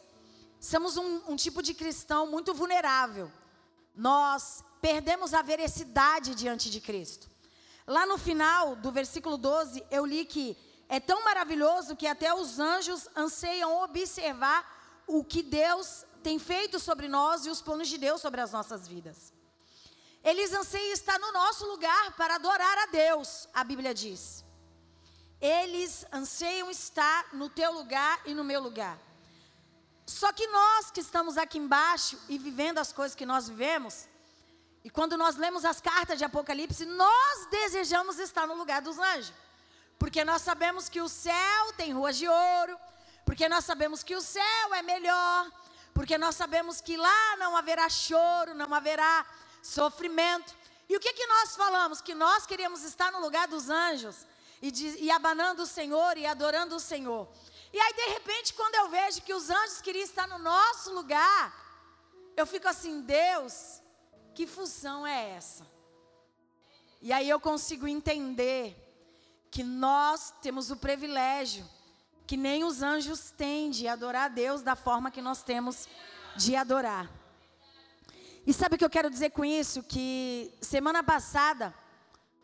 somos 0.59 0.97
um, 0.97 1.21
um 1.27 1.35
tipo 1.35 1.61
de 1.61 1.75
cristão 1.75 2.25
muito 2.25 2.51
vulnerável. 2.51 3.31
Nós 3.95 4.63
perdemos 4.81 5.35
a 5.35 5.43
veracidade 5.43 6.33
diante 6.33 6.67
de 6.71 6.81
Cristo. 6.81 7.29
Lá 7.85 8.07
no 8.07 8.17
final 8.17 8.75
do 8.75 8.91
versículo 8.91 9.37
12, 9.37 9.85
eu 9.91 10.03
li 10.03 10.25
que 10.25 10.57
é 10.95 10.99
tão 10.99 11.23
maravilhoso 11.23 11.95
que 11.95 12.05
até 12.05 12.31
os 12.35 12.59
anjos 12.59 13.07
anseiam 13.15 13.81
observar 13.83 14.59
o 15.07 15.23
que 15.23 15.41
Deus 15.41 16.05
tem 16.21 16.37
feito 16.37 16.79
sobre 16.79 17.07
nós 17.07 17.47
e 17.47 17.49
os 17.49 17.63
planos 17.63 17.87
de 17.87 17.97
Deus 17.97 18.21
sobre 18.21 18.39
as 18.39 18.51
nossas 18.51 18.87
vidas. 18.87 19.33
Eles 20.23 20.53
anseiam 20.53 20.93
estar 20.93 21.17
no 21.17 21.31
nosso 21.31 21.65
lugar 21.65 22.15
para 22.15 22.35
adorar 22.35 22.77
a 22.77 22.85
Deus, 22.85 23.49
a 23.51 23.63
Bíblia 23.63 23.91
diz. 23.91 24.45
Eles 25.41 26.05
anseiam 26.13 26.69
estar 26.69 27.33
no 27.33 27.49
teu 27.49 27.71
lugar 27.71 28.21
e 28.27 28.35
no 28.35 28.43
meu 28.43 28.61
lugar. 28.61 28.95
Só 30.05 30.31
que 30.31 30.45
nós 30.45 30.91
que 30.91 30.99
estamos 30.99 31.39
aqui 31.39 31.57
embaixo 31.57 32.19
e 32.29 32.37
vivendo 32.37 32.77
as 32.77 32.93
coisas 32.93 33.15
que 33.15 33.25
nós 33.25 33.49
vivemos, 33.49 34.07
e 34.83 34.91
quando 34.91 35.17
nós 35.17 35.37
lemos 35.37 35.65
as 35.65 35.81
cartas 35.81 36.19
de 36.19 36.23
Apocalipse, 36.23 36.85
nós 36.85 37.47
desejamos 37.49 38.19
estar 38.19 38.45
no 38.45 38.53
lugar 38.53 38.79
dos 38.79 38.99
anjos. 38.99 39.33
Porque 39.97 40.23
nós 40.23 40.41
sabemos 40.41 40.89
que 40.89 41.01
o 41.01 41.09
céu 41.09 41.73
tem 41.77 41.93
ruas 41.93 42.17
de 42.17 42.27
ouro, 42.27 42.77
porque 43.25 43.47
nós 43.47 43.65
sabemos 43.65 44.03
que 44.03 44.15
o 44.15 44.21
céu 44.21 44.73
é 44.73 44.81
melhor, 44.81 45.49
porque 45.93 46.17
nós 46.17 46.35
sabemos 46.35 46.81
que 46.81 46.97
lá 46.97 47.37
não 47.37 47.55
haverá 47.55 47.87
choro, 47.89 48.53
não 48.53 48.73
haverá 48.73 49.25
sofrimento. 49.61 50.55
E 50.89 50.97
o 50.97 50.99
que, 50.99 51.13
que 51.13 51.25
nós 51.27 51.55
falamos? 51.55 52.01
Que 52.01 52.13
nós 52.13 52.45
queríamos 52.45 52.83
estar 52.83 53.11
no 53.11 53.21
lugar 53.21 53.47
dos 53.47 53.69
anjos 53.69 54.25
e, 54.61 54.71
de, 54.71 54.87
e 54.99 55.09
abanando 55.11 55.63
o 55.63 55.67
Senhor 55.67 56.17
e 56.17 56.25
adorando 56.25 56.75
o 56.75 56.79
Senhor. 56.79 57.27
E 57.71 57.79
aí, 57.79 57.93
de 57.93 58.05
repente, 58.13 58.53
quando 58.53 58.75
eu 58.75 58.89
vejo 58.89 59.21
que 59.21 59.33
os 59.33 59.49
anjos 59.49 59.81
queriam 59.81 60.03
estar 60.03 60.27
no 60.27 60.37
nosso 60.37 60.93
lugar, 60.93 61.53
eu 62.35 62.45
fico 62.45 62.67
assim, 62.67 63.01
Deus, 63.01 63.81
que 64.35 64.45
função 64.45 65.05
é 65.07 65.31
essa? 65.31 65.65
E 67.01 67.11
aí 67.11 67.29
eu 67.29 67.39
consigo 67.39 67.87
entender 67.87 68.82
que 69.53 69.61
nós 69.61 70.33
temos 70.41 70.71
o 70.71 70.75
privilégio 70.75 71.63
que 72.25 72.35
nem 72.35 72.63
os 72.63 72.81
anjos 72.81 73.29
têm 73.29 73.69
de 73.69 73.87
adorar 73.87 74.25
a 74.25 74.27
Deus 74.27 74.63
da 74.63 74.75
forma 74.75 75.11
que 75.11 75.21
nós 75.21 75.43
temos 75.43 75.87
de 76.35 76.55
adorar. 76.55 77.07
E 78.47 78.51
sabe 78.51 78.73
o 78.73 78.77
que 78.79 78.83
eu 78.83 78.89
quero 78.89 79.11
dizer 79.11 79.29
com 79.29 79.45
isso? 79.45 79.83
Que 79.83 80.51
semana 80.59 81.03
passada, 81.03 81.71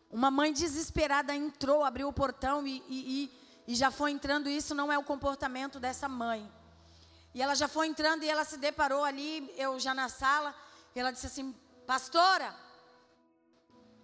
uma 0.08 0.30
mãe 0.30 0.52
desesperada 0.52 1.34
entrou, 1.34 1.82
abriu 1.82 2.06
o 2.06 2.12
portão 2.12 2.64
e, 2.64 2.80
e, 2.88 3.32
e, 3.66 3.74
já 3.74 3.90
foi 3.90 4.12
entrando. 4.12 4.48
Isso 4.48 4.72
não 4.72 4.92
é 4.92 4.96
o 4.96 5.02
comportamento 5.02 5.80
dessa 5.80 6.08
mãe. 6.08 6.48
E 7.34 7.42
ela 7.42 7.56
já 7.56 7.66
foi 7.66 7.88
entrando 7.88 8.22
e 8.22 8.28
ela 8.28 8.44
se 8.44 8.56
deparou 8.56 9.02
ali, 9.02 9.52
eu 9.56 9.80
já 9.80 9.92
na 9.92 10.08
sala, 10.08 10.54
e 10.94 11.00
ela 11.00 11.10
disse 11.10 11.26
assim: 11.26 11.52
Pastora, 11.88 12.54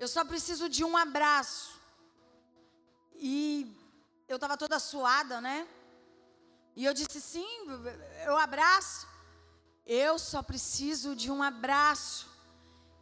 eu 0.00 0.08
só 0.08 0.24
preciso 0.24 0.68
de 0.68 0.82
um 0.82 0.96
abraço. 0.96 1.85
E 3.18 3.76
eu 4.28 4.36
estava 4.36 4.56
toda 4.56 4.78
suada, 4.78 5.40
né? 5.40 5.66
E 6.74 6.84
eu 6.84 6.92
disse: 6.92 7.20
sim, 7.20 7.48
eu 8.24 8.36
abraço. 8.36 9.06
Eu 9.86 10.18
só 10.18 10.42
preciso 10.42 11.14
de 11.14 11.30
um 11.30 11.42
abraço. 11.42 12.28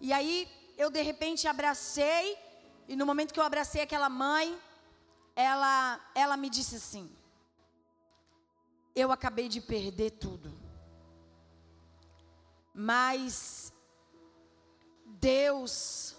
E 0.00 0.12
aí 0.12 0.48
eu 0.76 0.90
de 0.90 1.02
repente 1.02 1.48
abracei, 1.48 2.38
e 2.86 2.94
no 2.94 3.06
momento 3.06 3.32
que 3.32 3.40
eu 3.40 3.44
abracei 3.44 3.82
aquela 3.82 4.08
mãe, 4.08 4.60
ela, 5.34 6.00
ela 6.14 6.36
me 6.36 6.50
disse 6.50 6.76
assim: 6.76 7.10
Eu 8.94 9.10
acabei 9.10 9.48
de 9.48 9.60
perder 9.60 10.10
tudo. 10.12 10.52
Mas 12.72 13.72
Deus, 15.04 16.16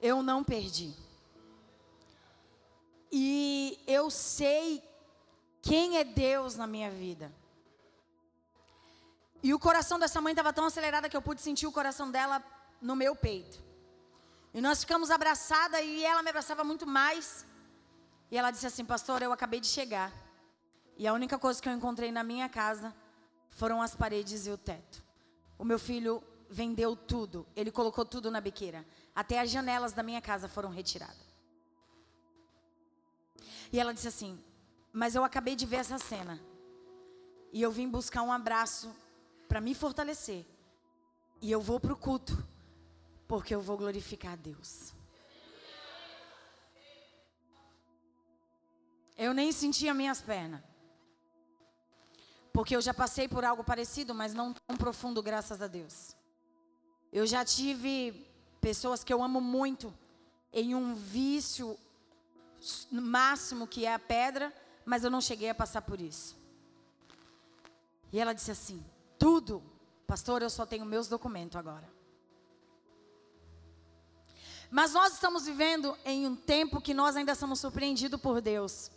eu 0.00 0.22
não 0.22 0.44
perdi. 0.44 1.05
E 3.10 3.82
eu 3.86 4.10
sei 4.10 4.82
quem 5.62 5.98
é 5.98 6.04
Deus 6.04 6.56
na 6.56 6.66
minha 6.66 6.90
vida. 6.90 7.32
E 9.42 9.52
o 9.54 9.58
coração 9.58 9.98
dessa 9.98 10.20
mãe 10.20 10.32
estava 10.32 10.52
tão 10.52 10.64
acelerado 10.64 11.08
que 11.08 11.16
eu 11.16 11.22
pude 11.22 11.40
sentir 11.40 11.66
o 11.66 11.72
coração 11.72 12.10
dela 12.10 12.42
no 12.80 12.96
meu 12.96 13.14
peito. 13.14 13.62
E 14.52 14.60
nós 14.60 14.80
ficamos 14.80 15.10
abraçadas 15.10 15.80
e 15.82 16.04
ela 16.04 16.22
me 16.22 16.30
abraçava 16.30 16.64
muito 16.64 16.86
mais. 16.86 17.46
E 18.30 18.38
ela 18.38 18.50
disse 18.50 18.66
assim: 18.66 18.84
Pastor, 18.84 19.22
eu 19.22 19.32
acabei 19.32 19.60
de 19.60 19.66
chegar. 19.66 20.12
E 20.96 21.06
a 21.06 21.12
única 21.12 21.38
coisa 21.38 21.60
que 21.60 21.68
eu 21.68 21.72
encontrei 21.72 22.10
na 22.10 22.24
minha 22.24 22.48
casa 22.48 22.94
foram 23.50 23.82
as 23.82 23.94
paredes 23.94 24.46
e 24.46 24.50
o 24.50 24.56
teto. 24.56 25.02
O 25.58 25.64
meu 25.64 25.78
filho 25.78 26.22
vendeu 26.48 26.96
tudo, 26.96 27.46
ele 27.54 27.70
colocou 27.70 28.04
tudo 28.04 28.30
na 28.30 28.40
biqueira. 28.40 28.86
Até 29.14 29.40
as 29.40 29.50
janelas 29.50 29.92
da 29.92 30.02
minha 30.02 30.20
casa 30.20 30.48
foram 30.48 30.70
retiradas. 30.70 31.25
E 33.72 33.80
ela 33.80 33.92
disse 33.92 34.08
assim: 34.08 34.38
Mas 34.92 35.14
eu 35.14 35.24
acabei 35.24 35.56
de 35.56 35.66
ver 35.66 35.76
essa 35.76 35.98
cena. 35.98 36.40
E 37.52 37.62
eu 37.62 37.70
vim 37.70 37.88
buscar 37.88 38.22
um 38.22 38.32
abraço 38.32 38.94
para 39.48 39.60
me 39.60 39.74
fortalecer. 39.74 40.44
E 41.40 41.50
eu 41.50 41.60
vou 41.60 41.78
para 41.78 41.92
o 41.92 41.96
culto, 41.96 42.36
porque 43.28 43.54
eu 43.54 43.60
vou 43.60 43.76
glorificar 43.76 44.32
a 44.32 44.36
Deus. 44.36 44.94
Eu 49.16 49.32
nem 49.32 49.50
sentia 49.52 49.94
minhas 49.94 50.20
pernas. 50.20 50.62
Porque 52.52 52.74
eu 52.76 52.80
já 52.80 52.92
passei 52.92 53.28
por 53.28 53.44
algo 53.44 53.62
parecido, 53.64 54.14
mas 54.14 54.34
não 54.34 54.52
tão 54.52 54.76
profundo, 54.76 55.22
graças 55.22 55.60
a 55.60 55.66
Deus. 55.66 56.14
Eu 57.12 57.26
já 57.26 57.44
tive 57.44 58.26
pessoas 58.60 59.04
que 59.04 59.12
eu 59.12 59.22
amo 59.22 59.40
muito 59.40 59.92
em 60.52 60.74
um 60.74 60.94
vício 60.94 61.78
máximo 62.90 63.66
que 63.66 63.84
é 63.84 63.94
a 63.94 63.98
pedra, 63.98 64.52
mas 64.84 65.04
eu 65.04 65.10
não 65.10 65.20
cheguei 65.20 65.50
a 65.50 65.54
passar 65.54 65.82
por 65.82 66.00
isso. 66.00 66.36
E 68.12 68.20
ela 68.20 68.32
disse 68.32 68.50
assim: 68.50 68.84
tudo, 69.18 69.62
pastor, 70.06 70.42
eu 70.42 70.50
só 70.50 70.64
tenho 70.64 70.84
meus 70.84 71.08
documentos 71.08 71.56
agora. 71.56 71.88
Mas 74.70 74.92
nós 74.92 75.14
estamos 75.14 75.46
vivendo 75.46 75.96
em 76.04 76.26
um 76.26 76.34
tempo 76.34 76.80
que 76.80 76.92
nós 76.92 77.16
ainda 77.16 77.34
somos 77.34 77.60
surpreendidos 77.60 78.20
por 78.20 78.40
Deus, 78.40 78.90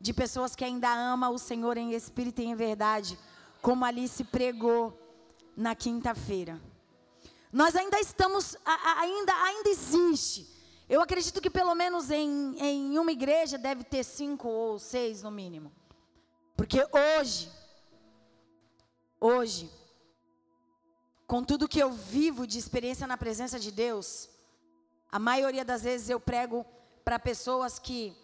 de 0.00 0.12
pessoas 0.12 0.56
que 0.56 0.64
ainda 0.64 0.92
amam 0.92 1.32
o 1.32 1.38
Senhor 1.38 1.76
em 1.76 1.92
espírito 1.92 2.40
e 2.40 2.46
em 2.46 2.54
verdade, 2.54 3.18
como 3.60 3.84
Alice 3.84 4.22
pregou 4.24 4.98
na 5.56 5.74
quinta-feira. 5.74 6.60
Nós 7.52 7.76
ainda 7.76 8.00
estamos, 8.00 8.56
ainda, 8.64 9.32
ainda 9.44 9.68
existe 9.68 10.51
eu 10.92 11.00
acredito 11.00 11.40
que 11.40 11.48
pelo 11.48 11.74
menos 11.74 12.10
em, 12.10 12.54
em 12.60 12.98
uma 12.98 13.10
igreja 13.10 13.56
deve 13.56 13.82
ter 13.82 14.04
cinco 14.04 14.46
ou 14.46 14.78
seis 14.78 15.22
no 15.22 15.30
mínimo. 15.30 15.72
Porque 16.54 16.86
hoje, 16.92 17.50
hoje, 19.18 19.70
com 21.26 21.42
tudo 21.42 21.66
que 21.66 21.78
eu 21.78 21.90
vivo 21.90 22.46
de 22.46 22.58
experiência 22.58 23.06
na 23.06 23.16
presença 23.16 23.58
de 23.58 23.72
Deus, 23.72 24.28
a 25.10 25.18
maioria 25.18 25.64
das 25.64 25.82
vezes 25.82 26.10
eu 26.10 26.20
prego 26.20 26.62
para 27.02 27.18
pessoas 27.18 27.78
que 27.78 28.14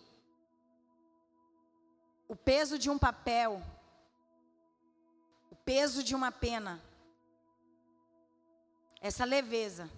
o 2.28 2.36
peso 2.36 2.78
de 2.78 2.90
um 2.90 2.98
papel, 2.98 3.62
o 5.50 5.56
peso 5.56 6.02
de 6.02 6.14
uma 6.14 6.30
pena, 6.30 6.82
essa 9.00 9.24
leveza, 9.24 9.90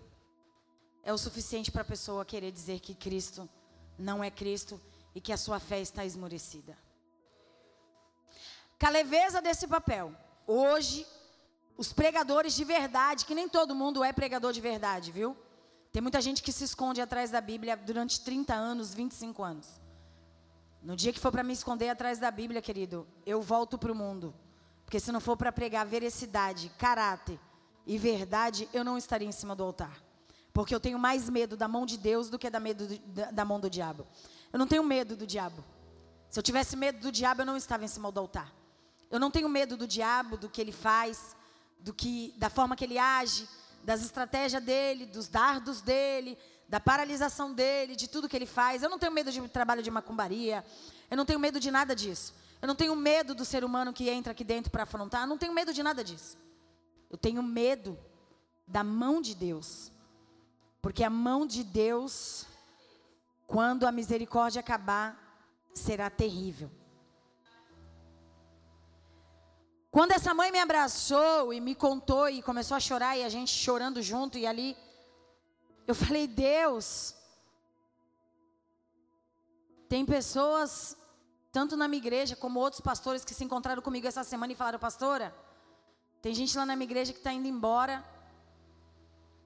é 1.10 1.12
o 1.12 1.18
suficiente 1.18 1.72
para 1.72 1.82
a 1.82 1.84
pessoa 1.84 2.24
querer 2.24 2.52
dizer 2.52 2.78
que 2.78 2.94
Cristo 2.94 3.48
não 3.98 4.22
é 4.22 4.30
Cristo 4.30 4.80
e 5.14 5.20
que 5.20 5.32
a 5.32 5.36
sua 5.36 5.58
fé 5.58 5.80
está 5.80 6.04
esmorecida. 6.04 6.78
Com 8.78 8.86
a 8.86 8.90
leveza 8.90 9.42
desse 9.42 9.66
papel, 9.66 10.14
hoje, 10.46 11.04
os 11.76 11.92
pregadores 11.92 12.54
de 12.54 12.64
verdade, 12.64 13.26
que 13.26 13.34
nem 13.34 13.48
todo 13.48 13.74
mundo 13.74 14.04
é 14.04 14.12
pregador 14.12 14.52
de 14.52 14.60
verdade, 14.60 15.10
viu? 15.10 15.36
Tem 15.92 16.00
muita 16.00 16.20
gente 16.20 16.42
que 16.44 16.52
se 16.52 16.62
esconde 16.62 17.00
atrás 17.00 17.30
da 17.30 17.40
Bíblia 17.40 17.76
durante 17.76 18.20
30 18.20 18.54
anos, 18.54 18.94
25 18.94 19.42
anos. 19.42 19.80
No 20.80 20.94
dia 20.94 21.12
que 21.12 21.18
for 21.18 21.32
para 21.32 21.42
me 21.42 21.52
esconder 21.52 21.88
atrás 21.88 22.20
da 22.20 22.30
Bíblia, 22.30 22.62
querido, 22.62 23.06
eu 23.26 23.42
volto 23.42 23.76
para 23.76 23.90
o 23.90 23.96
mundo. 23.96 24.32
Porque 24.84 25.00
se 25.00 25.10
não 25.10 25.20
for 25.20 25.36
para 25.36 25.50
pregar 25.50 25.84
veracidade, 25.84 26.70
caráter 26.78 27.38
e 27.84 27.98
verdade, 27.98 28.68
eu 28.72 28.84
não 28.84 28.96
estaria 28.96 29.28
em 29.28 29.32
cima 29.32 29.56
do 29.56 29.64
altar. 29.64 30.09
Porque 30.60 30.74
eu 30.74 30.80
tenho 30.80 30.98
mais 30.98 31.30
medo 31.30 31.56
da 31.56 31.66
mão 31.66 31.86
de 31.86 31.96
Deus 31.96 32.28
do 32.28 32.38
que 32.38 32.50
da, 32.50 32.60
medo 32.60 32.86
do, 32.86 32.98
da, 32.98 33.30
da 33.30 33.44
mão 33.46 33.58
do 33.58 33.70
diabo. 33.70 34.06
Eu 34.52 34.58
não 34.58 34.66
tenho 34.66 34.84
medo 34.84 35.16
do 35.16 35.26
diabo. 35.26 35.64
Se 36.28 36.38
eu 36.38 36.42
tivesse 36.42 36.76
medo 36.76 37.00
do 37.00 37.10
diabo, 37.10 37.40
eu 37.40 37.46
não 37.46 37.56
estava 37.56 37.82
em 37.82 37.88
cima 37.88 38.12
do 38.12 38.20
altar. 38.20 38.52
Eu 39.10 39.18
não 39.18 39.30
tenho 39.30 39.48
medo 39.48 39.74
do 39.74 39.86
diabo, 39.86 40.36
do 40.36 40.50
que 40.50 40.60
ele 40.60 40.70
faz, 40.70 41.34
do 41.78 41.94
que, 41.94 42.34
da 42.36 42.50
forma 42.50 42.76
que 42.76 42.84
ele 42.84 42.98
age, 42.98 43.48
das 43.82 44.02
estratégias 44.02 44.62
dele, 44.62 45.06
dos 45.06 45.28
dardos 45.28 45.80
dele, 45.80 46.36
da 46.68 46.78
paralisação 46.78 47.54
dele, 47.54 47.96
de 47.96 48.06
tudo 48.06 48.28
que 48.28 48.36
ele 48.36 48.44
faz. 48.44 48.82
Eu 48.82 48.90
não 48.90 48.98
tenho 48.98 49.12
medo 49.12 49.32
de 49.32 49.40
trabalho 49.48 49.82
de 49.82 49.90
macumbaria. 49.90 50.62
Eu 51.10 51.16
não 51.16 51.24
tenho 51.24 51.40
medo 51.40 51.58
de 51.58 51.70
nada 51.70 51.96
disso. 51.96 52.34
Eu 52.60 52.68
não 52.68 52.74
tenho 52.74 52.94
medo 52.94 53.34
do 53.34 53.46
ser 53.46 53.64
humano 53.64 53.94
que 53.94 54.10
entra 54.10 54.32
aqui 54.32 54.44
dentro 54.44 54.70
para 54.70 54.82
afrontar. 54.82 55.22
Eu 55.22 55.26
não 55.26 55.38
tenho 55.38 55.54
medo 55.54 55.72
de 55.72 55.82
nada 55.82 56.04
disso. 56.04 56.36
Eu 57.08 57.16
tenho 57.16 57.42
medo 57.42 57.98
da 58.68 58.84
mão 58.84 59.22
de 59.22 59.34
Deus. 59.34 59.90
Porque 60.82 61.04
a 61.04 61.10
mão 61.10 61.46
de 61.46 61.62
Deus, 61.62 62.46
quando 63.46 63.86
a 63.86 63.92
misericórdia 63.92 64.60
acabar, 64.60 65.18
será 65.74 66.08
terrível. 66.08 66.70
Quando 69.90 70.12
essa 70.12 70.32
mãe 70.32 70.52
me 70.52 70.58
abraçou 70.60 71.52
e 71.52 71.60
me 71.60 71.74
contou 71.74 72.28
e 72.28 72.42
começou 72.42 72.76
a 72.76 72.80
chorar 72.80 73.16
e 73.16 73.24
a 73.24 73.28
gente 73.28 73.50
chorando 73.50 74.00
junto 74.00 74.38
e 74.38 74.46
ali, 74.46 74.76
eu 75.86 75.94
falei: 75.94 76.28
Deus, 76.28 77.14
tem 79.88 80.06
pessoas, 80.06 80.96
tanto 81.50 81.76
na 81.76 81.88
minha 81.88 81.98
igreja 81.98 82.36
como 82.36 82.60
outros 82.60 82.80
pastores 82.80 83.24
que 83.24 83.34
se 83.34 83.42
encontraram 83.42 83.82
comigo 83.82 84.06
essa 84.06 84.22
semana 84.22 84.52
e 84.52 84.56
falaram: 84.56 84.78
Pastora, 84.78 85.34
tem 86.22 86.32
gente 86.32 86.56
lá 86.56 86.64
na 86.64 86.76
minha 86.76 86.86
igreja 86.86 87.12
que 87.12 87.18
está 87.18 87.32
indo 87.32 87.48
embora 87.48 88.04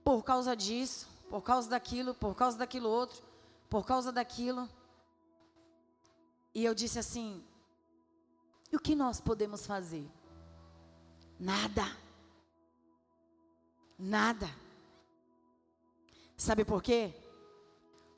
por 0.05 0.23
causa 0.23 0.55
disso, 0.55 1.09
por 1.35 1.43
causa 1.43 1.69
daquilo, 1.69 2.15
por 2.15 2.37
causa 2.37 2.57
daquilo 2.57 2.89
outro, 2.89 3.21
por 3.69 3.85
causa 3.85 4.13
daquilo. 4.13 4.71
E 6.55 6.65
eu 6.65 6.73
disse 6.73 6.97
assim: 6.97 7.45
e 8.71 8.77
o 8.77 8.79
que 8.79 8.95
nós 8.95 9.21
podemos 9.21 9.67
fazer? 9.67 10.09
Nada. 11.37 11.85
Nada. 13.99 14.49
Sabe 16.37 16.65
por 16.65 16.81
quê? 16.81 17.13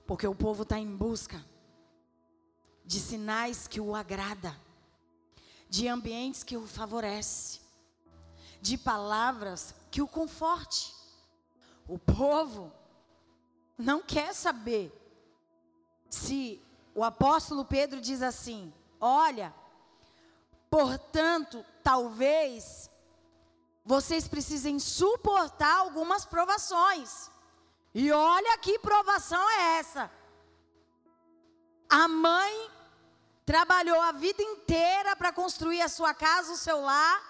Porque 0.07 0.27
o 0.27 0.35
povo 0.35 0.65
está 0.65 0.79
em 0.79 0.95
busca 0.95 1.43
de 2.85 3.01
sinais 3.01 3.67
que 3.67 3.81
o 3.81 3.95
agrada, 3.95 4.55
de 5.71 5.89
ambientes 5.89 6.45
que 6.45 6.59
o 6.59 6.67
favorece, 6.67 7.61
de 8.61 8.77
palavras 8.77 9.75
que 9.91 10.03
o 10.03 10.07
conforte. 10.07 10.95
O 11.89 11.99
povo 11.99 12.71
não 13.79 14.03
quer 14.03 14.35
saber 14.35 14.93
se 16.09 16.63
o 16.95 17.05
apóstolo 17.05 17.65
Pedro 17.65 18.01
diz 18.01 18.23
assim: 18.23 18.73
olha, 19.01 19.55
portanto, 20.71 21.65
talvez 21.83 22.91
vocês 23.85 24.27
precisem 24.27 24.79
suportar 24.79 25.77
algumas 25.77 26.25
provações. 26.25 27.31
E 27.95 28.11
olha 28.13 28.59
que 28.59 28.79
provação 28.79 29.51
é 29.51 29.79
essa. 29.79 30.11
A 31.89 32.09
mãe 32.09 32.71
trabalhou 33.45 34.01
a 34.01 34.13
vida 34.13 34.43
inteira 34.43 35.15
para 35.15 35.33
construir 35.33 35.81
a 35.81 35.89
sua 35.89 36.13
casa, 36.13 36.53
o 36.53 36.57
seu 36.57 36.81
lar, 36.81 37.23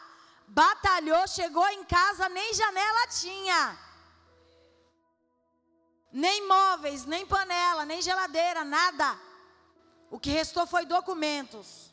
batalhou, 0.48 1.26
chegou 1.28 1.66
em 1.68 1.84
casa, 1.84 2.28
nem 2.28 2.54
janela 2.54 3.06
tinha. 3.08 3.78
Nem 6.24 6.48
móveis, 6.48 7.04
nem 7.04 7.26
panela, 7.26 7.84
nem 7.84 8.00
geladeira, 8.00 8.64
nada. 8.64 9.20
O 10.10 10.18
que 10.18 10.30
restou 10.30 10.66
foi 10.66 10.86
documentos. 10.86 11.92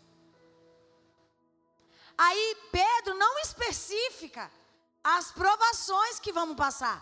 Aí 2.17 2.57
Pedro 2.71 3.15
não 3.15 3.37
especifica 3.39 4.49
as 5.03 5.29
provações 5.33 6.19
que 6.19 6.31
vamos 6.31 6.55
passar. 6.55 6.97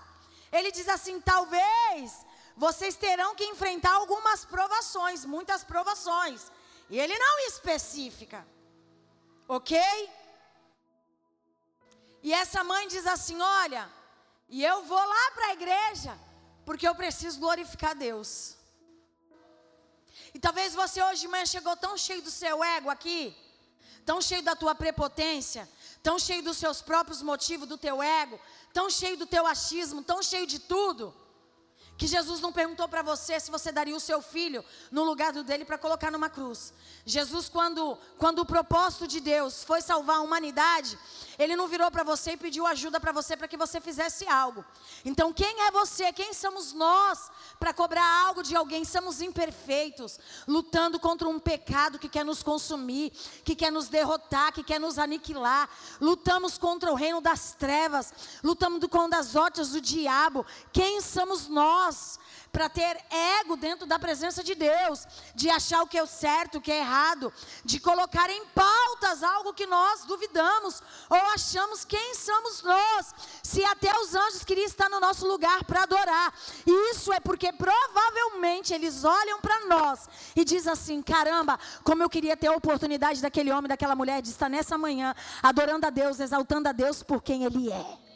Ele 0.52 0.72
diz 0.72 0.90
assim: 0.90 1.22
talvez 1.22 2.26
vocês 2.58 2.96
terão 2.96 3.36
que 3.36 3.46
enfrentar 3.46 3.94
algumas 3.94 4.44
provações, 4.44 5.24
muitas 5.24 5.64
provações. 5.64 6.52
E 6.90 7.00
ele 7.00 7.16
não 7.20 7.40
especifica. 7.50 8.48
Ok? 9.48 9.80
E 12.24 12.34
essa 12.34 12.64
mãe 12.64 12.88
diz 12.88 13.06
assim: 13.06 13.40
olha, 13.40 13.88
e 14.50 14.66
eu 14.66 14.82
vou 14.86 15.06
lá 15.16 15.32
para 15.36 15.46
a 15.50 15.54
igreja, 15.54 16.20
porque 16.66 16.88
eu 16.88 16.96
preciso 16.96 17.40
glorificar 17.40 17.96
Deus. 17.96 18.56
E 20.34 20.40
talvez 20.40 20.74
você 20.74 21.04
hoje 21.04 21.22
de 21.22 21.28
manhã 21.28 21.46
chegou 21.46 21.76
tão 21.76 21.98
cheio 21.98 22.22
do 22.22 22.32
seu 22.32 22.64
ego 22.64 22.90
aqui, 22.90 23.36
tão 24.06 24.22
cheio 24.22 24.42
da 24.42 24.56
tua 24.56 24.74
prepotência, 24.74 25.68
tão 26.02 26.18
cheio 26.18 26.42
dos 26.42 26.58
seus 26.58 26.82
próprios 26.82 27.22
motivos, 27.22 27.68
do 27.68 27.78
teu 27.78 28.02
ego, 28.02 28.40
tão 28.74 28.90
cheio 28.90 29.18
do 29.18 29.26
teu 29.26 29.46
achismo, 29.46 30.04
tão 30.04 30.24
cheio 30.24 30.48
de 30.48 30.60
tudo, 30.60 31.14
que 32.02 32.08
Jesus 32.08 32.42
não 32.42 32.52
perguntou 32.52 32.88
para 32.88 33.04
você 33.04 33.40
se 33.40 33.52
você 33.52 33.72
daria 33.72 33.96
o 33.96 34.00
seu 34.00 34.24
filho 34.24 34.66
no 34.90 35.04
lugar 35.04 35.32
do 35.32 35.44
dele 35.44 35.64
para 35.64 35.78
colocar 35.78 36.10
numa 36.10 36.32
cruz. 36.32 36.74
Jesus, 37.06 37.48
quando, 37.48 37.96
quando 38.18 38.40
o 38.40 38.46
propósito 38.46 39.08
de 39.08 39.20
Deus 39.20 39.64
foi 39.64 39.82
salvar 39.82 40.18
a 40.18 40.22
humanidade, 40.22 40.98
ele 41.38 41.56
não 41.56 41.68
virou 41.68 41.92
para 41.92 42.04
você 42.04 42.32
e 42.32 42.38
pediu 42.38 42.66
ajuda 42.66 43.00
para 43.00 43.12
você 43.12 43.38
para 43.38 43.48
que 43.48 43.56
você 43.56 43.80
fizesse 43.80 44.28
algo. 44.28 44.66
Então, 45.06 45.32
quem 45.32 45.62
é 45.62 45.70
você? 45.70 46.12
Quem 46.12 46.34
somos 46.34 46.74
nós 46.74 47.30
para 47.60 47.72
cobrar 47.72 48.26
algo 48.26 48.42
de 48.42 48.56
alguém? 48.56 48.84
Somos 48.84 49.22
imperfeitos, 49.22 50.20
lutando 50.48 51.00
contra 51.00 51.30
um 51.30 51.40
pecado 51.40 52.00
que 52.00 52.10
quer 52.10 52.26
nos 52.26 52.42
consumir, 52.42 53.12
que 53.44 53.56
quer 53.56 53.72
nos 53.72 53.90
derrotar, 53.90 54.52
que 54.52 54.64
quer 54.64 54.80
nos 54.80 54.98
aniquilar. 54.98 55.70
Lutamos 56.00 56.58
contra 56.58 56.92
o 56.92 56.96
reino 56.96 57.22
das 57.22 57.54
trevas, 57.54 58.12
lutamos 58.44 58.84
contra 58.88 59.20
as 59.20 59.36
ótias 59.36 59.70
do 59.70 59.82
diabo. 59.82 60.44
Quem 60.74 61.00
somos 61.00 61.48
nós? 61.48 61.91
Para 62.52 62.68
ter 62.68 62.98
ego 63.40 63.56
dentro 63.56 63.88
da 63.88 63.98
presença 63.98 64.44
de 64.44 64.54
Deus, 64.54 65.08
de 65.34 65.50
achar 65.50 65.82
o 65.82 65.88
que 65.88 65.98
é 65.98 66.06
certo, 66.06 66.58
o 66.58 66.62
que 66.62 66.72
é 66.72 66.80
errado, 66.80 67.32
de 67.64 67.80
colocar 67.80 68.30
em 68.30 68.46
pautas 68.48 69.24
algo 69.24 69.54
que 69.54 69.66
nós 69.66 70.04
duvidamos 70.06 70.84
ou 71.10 71.18
achamos 71.34 71.86
quem 71.86 72.14
somos 72.16 72.62
nós, 72.62 73.14
se 73.42 73.64
até 73.64 73.92
os 74.00 74.14
anjos 74.14 74.44
queriam 74.44 74.66
estar 74.66 74.90
no 74.90 75.00
nosso 75.00 75.26
lugar 75.28 75.64
para 75.64 75.84
adorar. 75.84 76.34
Isso 76.66 77.14
é 77.14 77.20
porque 77.20 77.54
provavelmente 77.54 78.74
eles 78.74 79.04
olham 79.04 79.40
para 79.40 79.66
nós 79.66 80.10
e 80.36 80.44
diz 80.44 80.68
assim: 80.68 81.02
"Caramba, 81.02 81.58
como 81.84 82.04
eu 82.04 82.10
queria 82.10 82.36
ter 82.36 82.48
a 82.48 82.56
oportunidade 82.56 83.22
daquele 83.22 83.52
homem, 83.52 83.70
daquela 83.70 83.96
mulher 83.96 84.22
de 84.22 84.30
estar 84.30 84.50
nessa 84.50 84.78
manhã 84.78 85.16
adorando 85.42 85.88
a 85.88 85.90
Deus, 85.90 86.20
exaltando 86.20 86.68
a 86.68 86.72
Deus 86.72 87.02
por 87.02 87.22
quem 87.22 87.46
ele 87.46 87.72
é". 87.72 88.11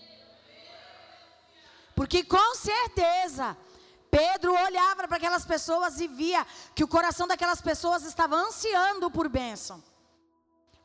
Porque 1.96 2.24
com 2.24 2.56
certeza 2.56 3.58
Pedro 4.12 4.54
olhava 4.54 5.08
para 5.08 5.18
aquelas 5.18 5.46
pessoas 5.46 6.00
e 6.00 6.08
via 6.08 6.46
que 6.74 6.84
o 6.84 6.88
coração 6.88 7.28
daquelas 7.28 7.62
pessoas 7.62 8.04
estava 8.04 8.36
ansiando 8.36 9.10
por 9.12 9.28
bênção, 9.28 9.84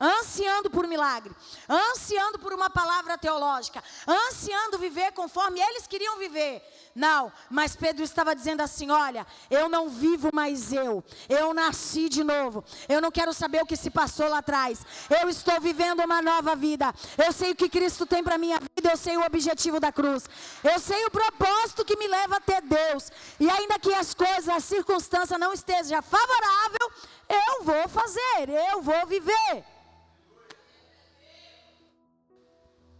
ansiando 0.00 0.70
por 0.70 0.86
milagre, 0.86 1.34
ansiando 1.68 2.38
por 2.38 2.52
uma 2.52 2.70
palavra 2.70 3.18
teológica, 3.18 3.82
ansiando 4.06 4.78
viver 4.78 5.12
conforme 5.12 5.60
eles 5.60 5.86
queriam 5.86 6.16
viver. 6.18 6.62
Não, 7.00 7.32
mas 7.48 7.74
Pedro 7.74 8.04
estava 8.04 8.36
dizendo 8.36 8.60
assim: 8.60 8.90
Olha, 8.90 9.26
eu 9.50 9.70
não 9.70 9.88
vivo 9.88 10.28
mais 10.34 10.70
eu, 10.70 11.02
eu 11.30 11.54
nasci 11.54 12.10
de 12.10 12.22
novo. 12.22 12.62
Eu 12.86 13.00
não 13.00 13.10
quero 13.10 13.32
saber 13.32 13.62
o 13.62 13.66
que 13.66 13.74
se 13.74 13.90
passou 13.90 14.28
lá 14.28 14.38
atrás. 14.38 14.84
Eu 15.18 15.26
estou 15.30 15.58
vivendo 15.58 16.00
uma 16.04 16.20
nova 16.20 16.54
vida. 16.54 16.92
Eu 17.16 17.32
sei 17.32 17.52
o 17.52 17.56
que 17.56 17.70
Cristo 17.70 18.04
tem 18.04 18.22
para 18.22 18.36
minha 18.36 18.58
vida, 18.58 18.90
eu 18.90 18.98
sei 18.98 19.16
o 19.16 19.24
objetivo 19.24 19.80
da 19.80 19.90
cruz. 19.90 20.28
Eu 20.62 20.78
sei 20.78 21.06
o 21.06 21.10
propósito 21.10 21.86
que 21.86 21.96
me 21.96 22.06
leva 22.06 22.36
até 22.36 22.60
Deus. 22.60 23.10
E 23.40 23.48
ainda 23.48 23.78
que 23.78 23.94
as 23.94 24.12
coisas, 24.12 24.50
a 24.50 24.60
circunstância 24.60 25.38
não 25.38 25.54
esteja 25.54 26.02
favorável, 26.02 26.86
eu 27.30 27.64
vou 27.64 27.88
fazer, 27.88 28.50
eu 28.72 28.82
vou 28.82 29.06
viver. 29.06 29.64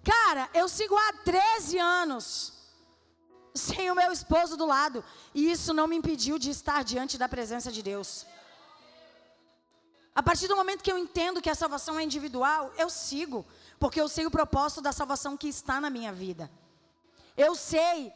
Cara, 0.03 0.49
eu 0.55 0.67
sigo 0.71 0.97
há 0.97 1.13
13 1.23 1.79
anos 1.79 2.60
sem 3.61 3.91
o 3.91 3.95
meu 3.95 4.11
esposo 4.11 4.57
do 4.57 4.67
lado. 4.67 5.05
E 5.35 5.51
isso 5.51 5.73
não 5.73 5.87
me 5.87 5.97
impediu 5.97 6.39
de 6.39 6.51
estar 6.51 6.83
diante 6.83 7.19
da 7.19 7.29
presença 7.29 7.71
de 7.71 7.83
Deus. 7.83 8.27
A 10.15 10.23
partir 10.23 10.49
do 10.49 10.57
momento 10.57 10.83
que 10.83 10.93
eu 10.93 10.99
entendo 10.99 11.41
que 11.41 11.51
a 11.51 11.55
salvação 11.55 11.99
é 11.99 12.03
individual, 12.03 12.73
eu 12.77 12.91
sigo, 12.91 13.47
porque 13.79 14.01
eu 14.01 14.09
sei 14.09 14.27
o 14.27 14.31
propósito 14.31 14.83
da 14.83 14.93
salvação 14.93 15.37
que 15.37 15.49
está 15.49 15.81
na 15.81 15.89
minha 15.89 16.13
vida. 16.13 16.51
Eu 17.37 17.55
sei 17.55 18.13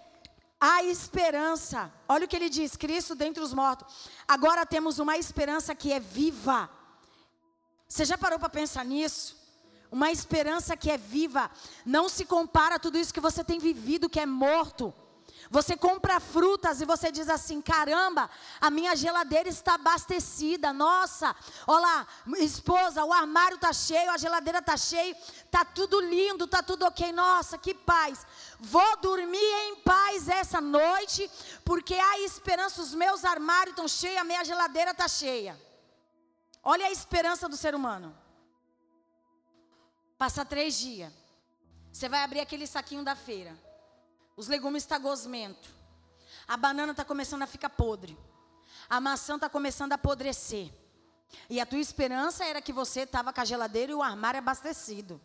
a 0.61 0.83
esperança. 0.83 1.92
Olha 2.09 2.24
o 2.24 2.28
que 2.28 2.37
ele 2.37 2.48
diz: 2.48 2.76
Cristo 2.76 3.14
dentre 3.14 3.42
os 3.42 3.52
mortos. 3.52 4.11
Agora 4.26 4.66
temos 4.66 4.98
uma 4.98 5.16
esperança 5.16 5.74
que 5.74 5.92
é 5.92 6.00
viva. 6.00 6.68
Você 7.88 8.04
já 8.04 8.18
parou 8.18 8.38
para 8.38 8.48
pensar 8.48 8.85
nisso? 8.85 9.37
Uma 9.90 10.11
esperança 10.11 10.76
que 10.76 10.90
é 10.90 10.98
viva. 10.98 11.50
Não 11.85 12.09
se 12.09 12.24
compara 12.24 12.74
a 12.76 12.78
tudo 12.78 12.98
isso 12.98 13.14
que 13.14 13.20
você 13.20 13.44
tem 13.44 13.59
vivido, 13.59 14.09
que 14.09 14.18
é 14.18 14.26
morto. 14.26 14.92
Você 15.55 15.77
compra 15.77 16.19
frutas 16.19 16.81
e 16.81 16.85
você 16.85 17.12
diz 17.12 17.29
assim: 17.29 17.62
caramba, 17.62 18.29
a 18.61 18.69
minha 18.71 18.97
geladeira 18.97 19.49
está 19.49 19.75
abastecida. 19.75 20.73
Nossa, 20.73 21.29
olá, 21.64 22.05
esposa, 22.38 23.05
o 23.05 23.12
armário 23.12 23.55
está 23.55 23.73
cheio, 23.73 24.11
a 24.11 24.19
geladeira 24.19 24.59
está 24.59 24.77
cheia, 24.77 25.17
está 25.17 25.64
tudo 25.64 26.01
lindo, 26.01 26.47
está 26.47 26.61
tudo 26.61 26.85
ok. 26.85 27.12
Nossa, 27.12 27.57
que 27.57 27.73
paz. 27.73 28.27
Vou 28.59 28.97
dormir 28.97 29.53
em 29.67 29.77
paz 29.77 30.29
essa 30.29 30.61
noite, 30.61 31.31
porque 31.64 31.95
há 31.95 32.19
esperança, 32.23 32.83
os 32.83 32.93
meus 32.93 33.25
armários 33.25 33.75
estão 33.75 33.87
cheios, 33.87 34.23
a 34.23 34.25
minha 34.25 34.45
geladeira 34.45 34.90
está 34.90 35.07
cheia. 35.07 35.57
Olha 36.64 36.87
a 36.87 36.90
esperança 36.90 37.49
do 37.49 37.57
ser 37.57 37.77
humano. 37.77 38.12
Passa 40.19 40.45
três 40.45 40.77
dias. 40.77 41.12
Você 41.93 42.09
vai 42.09 42.25
abrir 42.25 42.40
aquele 42.40 42.67
saquinho 42.67 43.05
da 43.05 43.14
feira. 43.14 43.57
Os 44.37 44.49
legumes 44.49 44.83
estão 44.83 44.99
tá 44.99 45.03
gosmento. 45.03 45.68
A 46.47 46.57
banana 46.57 46.92
está 46.92 47.05
começando 47.05 47.42
a 47.42 47.47
ficar 47.47 47.70
podre. 47.70 48.18
A 48.88 49.01
maçã 49.01 49.37
está 49.37 49.49
começando 49.49 49.92
a 49.92 49.94
apodrecer. 49.94 50.70
E 51.49 51.61
a 51.61 51.66
tua 51.66 51.79
esperança 51.79 52.44
era 52.44 52.61
que 52.61 52.73
você 52.73 53.01
estava 53.01 53.33
com 53.33 53.40
a 53.40 53.44
geladeira 53.44 53.92
e 53.92 53.94
o 53.94 54.03
armário 54.03 54.38
abastecido. 54.38 55.20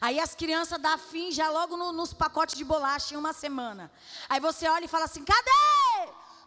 Aí 0.00 0.18
as 0.18 0.34
crianças 0.34 0.80
dão 0.80 0.98
fim 0.98 1.30
já 1.30 1.50
logo 1.50 1.76
no, 1.76 1.92
nos 1.92 2.12
pacotes 2.12 2.56
de 2.56 2.64
bolacha 2.64 3.14
em 3.14 3.16
uma 3.16 3.32
semana. 3.32 3.92
Aí 4.28 4.40
você 4.40 4.68
olha 4.68 4.84
e 4.84 4.88
fala 4.88 5.04
assim: 5.04 5.24
cadê? 5.24 5.50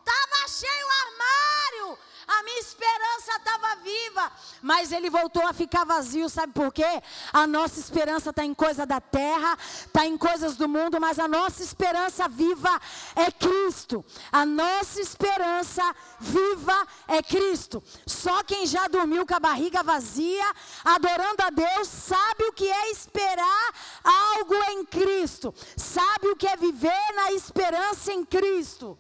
Tava 0.10 0.48
cheio 0.48 0.88
o 0.88 0.92
armário 1.02 1.98
a 2.28 2.44
minha 2.44 2.60
esperança 2.60 3.38
estava 3.38 3.76
viva, 3.78 4.32
mas 4.62 4.92
ele 4.92 5.10
voltou 5.10 5.48
a 5.48 5.54
ficar 5.54 5.86
vazio, 5.86 6.28
sabe 6.28 6.52
por 6.52 6.74
quê? 6.74 7.02
A 7.32 7.48
nossa 7.48 7.80
esperança 7.80 8.32
está 8.32 8.44
em 8.44 8.54
coisa 8.54 8.86
da 8.86 9.00
terra, 9.00 9.58
está 9.86 10.06
em 10.06 10.18
coisas 10.18 10.58
do 10.58 10.68
mundo, 10.68 11.00
mas 11.00 11.20
a 11.20 11.28
nossa 11.28 11.64
esperança 11.64 12.28
viva 12.28 12.82
é 13.16 13.32
Cristo. 13.32 14.04
A 14.30 14.46
nossa 14.46 15.00
esperança 15.00 15.82
viva 16.20 16.86
é 17.08 17.24
Cristo. 17.24 17.82
Só 18.06 18.44
quem 18.44 18.66
já 18.66 18.90
dormiu 18.90 19.26
com 19.26 19.34
a 19.34 19.40
barriga 19.40 19.82
vazia, 19.82 20.52
adorando 20.84 21.44
a 21.44 21.50
Deus, 21.50 21.88
sabe 21.88 22.44
o 22.44 22.54
que 22.54 22.70
é 22.70 22.92
esperar 22.92 23.74
algo 24.04 24.56
em 24.72 24.86
Cristo, 24.86 25.56
sabe 25.78 26.28
o 26.28 26.36
que 26.36 26.48
é 26.48 26.58
viver 26.58 27.14
na 27.16 27.32
esperança 27.32 28.12
em 28.12 28.26
Cristo. 28.26 29.00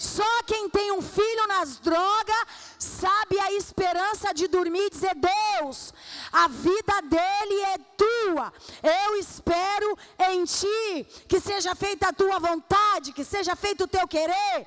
Só 0.00 0.42
quem 0.44 0.66
tem 0.70 0.92
um 0.92 1.02
filho 1.02 1.46
nas 1.46 1.78
drogas 1.78 2.46
sabe 2.78 3.38
a 3.38 3.52
esperança 3.52 4.32
de 4.32 4.48
dormir 4.48 4.86
e 4.86 4.90
dizer: 4.90 5.14
Deus, 5.14 5.92
a 6.32 6.48
vida 6.48 7.02
dele 7.02 7.60
é 7.74 7.78
tua. 7.98 8.50
Eu 8.82 9.16
espero 9.16 9.98
em 10.30 10.46
ti 10.46 11.06
que 11.28 11.38
seja 11.38 11.74
feita 11.74 12.08
a 12.08 12.12
tua 12.14 12.38
vontade, 12.38 13.12
que 13.12 13.22
seja 13.22 13.54
feito 13.54 13.84
o 13.84 13.88
teu 13.88 14.08
querer. 14.08 14.66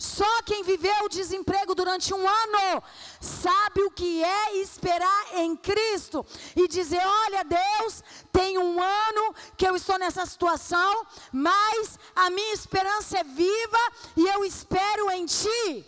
Só 0.00 0.42
quem 0.44 0.62
viveu 0.62 1.04
o 1.04 1.10
desemprego 1.10 1.74
durante 1.74 2.14
um 2.14 2.26
ano 2.26 2.82
sabe 3.20 3.82
o 3.82 3.90
que 3.90 4.24
é 4.24 4.56
esperar 4.56 5.34
em 5.34 5.54
Cristo 5.54 6.24
e 6.56 6.66
dizer: 6.66 7.02
Olha, 7.04 7.44
Deus, 7.44 8.02
tem 8.32 8.56
um 8.56 8.82
ano 8.82 9.34
que 9.58 9.68
eu 9.68 9.76
estou 9.76 9.98
nessa 9.98 10.24
situação, 10.24 11.06
mas 11.30 11.98
a 12.16 12.30
minha 12.30 12.54
esperança 12.54 13.18
é 13.18 13.24
viva 13.24 13.92
e 14.16 14.26
eu 14.26 14.42
espero 14.42 15.10
em 15.10 15.26
Ti. 15.26 15.84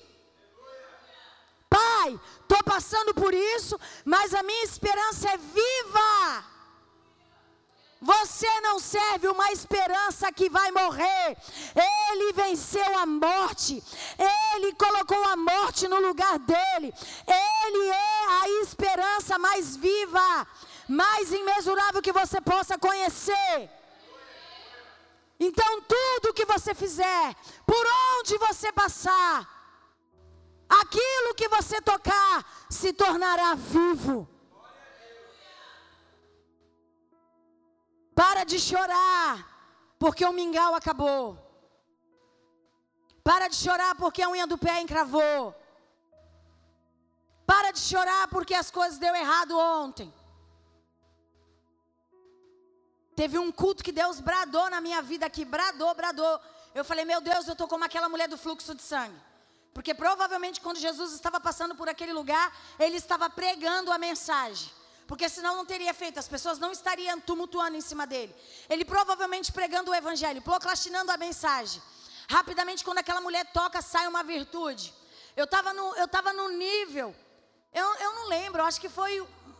Pai, 1.70 2.20
estou 2.42 2.62
passando 2.64 3.14
por 3.14 3.32
isso, 3.32 3.80
mas 4.04 4.34
a 4.34 4.42
minha 4.42 4.64
esperança 4.64 5.26
é 5.30 5.38
viva. 5.38 6.51
Você 8.02 8.50
não 8.62 8.80
serve 8.80 9.28
uma 9.28 9.52
esperança 9.52 10.32
que 10.32 10.50
vai 10.50 10.72
morrer. 10.72 11.36
Ele 12.10 12.32
venceu 12.32 12.98
a 12.98 13.06
morte. 13.06 13.80
Ele 14.18 14.74
colocou 14.74 15.22
a 15.28 15.36
morte 15.36 15.86
no 15.86 16.00
lugar 16.00 16.36
dele. 16.40 16.92
Ele 17.62 17.88
é 17.88 18.24
a 18.40 18.48
esperança 18.62 19.38
mais 19.38 19.76
viva, 19.76 20.48
mais 20.88 21.30
imensurável 21.32 22.02
que 22.02 22.10
você 22.10 22.40
possa 22.40 22.76
conhecer. 22.76 23.70
Então, 25.38 25.80
tudo 25.82 26.34
que 26.34 26.44
você 26.44 26.74
fizer, 26.74 27.36
por 27.64 27.86
onde 28.18 28.36
você 28.38 28.72
passar, 28.72 29.48
aquilo 30.68 31.36
que 31.36 31.48
você 31.48 31.80
tocar, 31.80 32.44
se 32.68 32.92
tornará 32.92 33.54
vivo. 33.54 34.28
Para 38.14 38.44
de 38.44 38.58
chorar, 38.58 39.48
porque 39.98 40.24
o 40.24 40.32
mingau 40.32 40.74
acabou. 40.74 41.38
Para 43.22 43.48
de 43.48 43.56
chorar 43.56 43.94
porque 43.94 44.22
a 44.22 44.28
unha 44.28 44.46
do 44.46 44.58
pé 44.58 44.80
encravou. 44.80 45.54
Para 47.46 47.70
de 47.70 47.78
chorar 47.78 48.28
porque 48.28 48.54
as 48.54 48.70
coisas 48.70 48.98
deu 48.98 49.14
errado 49.14 49.56
ontem. 49.56 50.12
Teve 53.14 53.38
um 53.38 53.52
culto 53.52 53.84
que 53.84 53.92
Deus 53.92 54.20
bradou 54.20 54.68
na 54.70 54.80
minha 54.80 55.00
vida 55.02 55.26
aqui, 55.26 55.44
bradou, 55.44 55.94
bradou. 55.94 56.40
Eu 56.74 56.84
falei, 56.84 57.04
meu 57.04 57.20
Deus, 57.20 57.46
eu 57.46 57.54
tô 57.54 57.68
como 57.68 57.84
aquela 57.84 58.08
mulher 58.08 58.28
do 58.28 58.38
fluxo 58.38 58.74
de 58.74 58.82
sangue. 58.82 59.20
Porque 59.74 59.94
provavelmente 59.94 60.60
quando 60.60 60.78
Jesus 60.78 61.12
estava 61.12 61.38
passando 61.40 61.74
por 61.74 61.88
aquele 61.88 62.12
lugar, 62.12 62.54
ele 62.78 62.96
estava 62.96 63.30
pregando 63.30 63.92
a 63.92 63.98
mensagem. 63.98 64.70
Porque 65.12 65.28
senão 65.28 65.54
não 65.56 65.66
teria 65.66 65.92
feito, 65.92 66.18
as 66.18 66.26
pessoas 66.26 66.58
não 66.58 66.72
estariam 66.72 67.20
tumultuando 67.20 67.76
em 67.76 67.82
cima 67.82 68.06
dele. 68.06 68.34
Ele 68.66 68.82
provavelmente 68.82 69.52
pregando 69.52 69.90
o 69.90 69.94
evangelho, 69.94 70.40
procrastinando 70.40 71.10
a 71.12 71.18
mensagem. 71.18 71.82
Rapidamente, 72.30 72.82
quando 72.82 72.96
aquela 73.02 73.20
mulher 73.20 73.44
toca, 73.52 73.82
sai 73.82 74.06
uma 74.08 74.22
virtude. 74.22 74.86
Eu 75.36 75.44
estava 75.44 75.74
no, 75.74 75.94
eu 75.96 76.08
tava 76.08 76.32
no 76.32 76.48
nível, 76.48 77.14
eu, 77.74 77.86
eu 78.06 78.14
não 78.14 78.26
lembro, 78.28 78.62
acho 78.62 78.80
que 78.80 78.88
foi, 78.88 79.12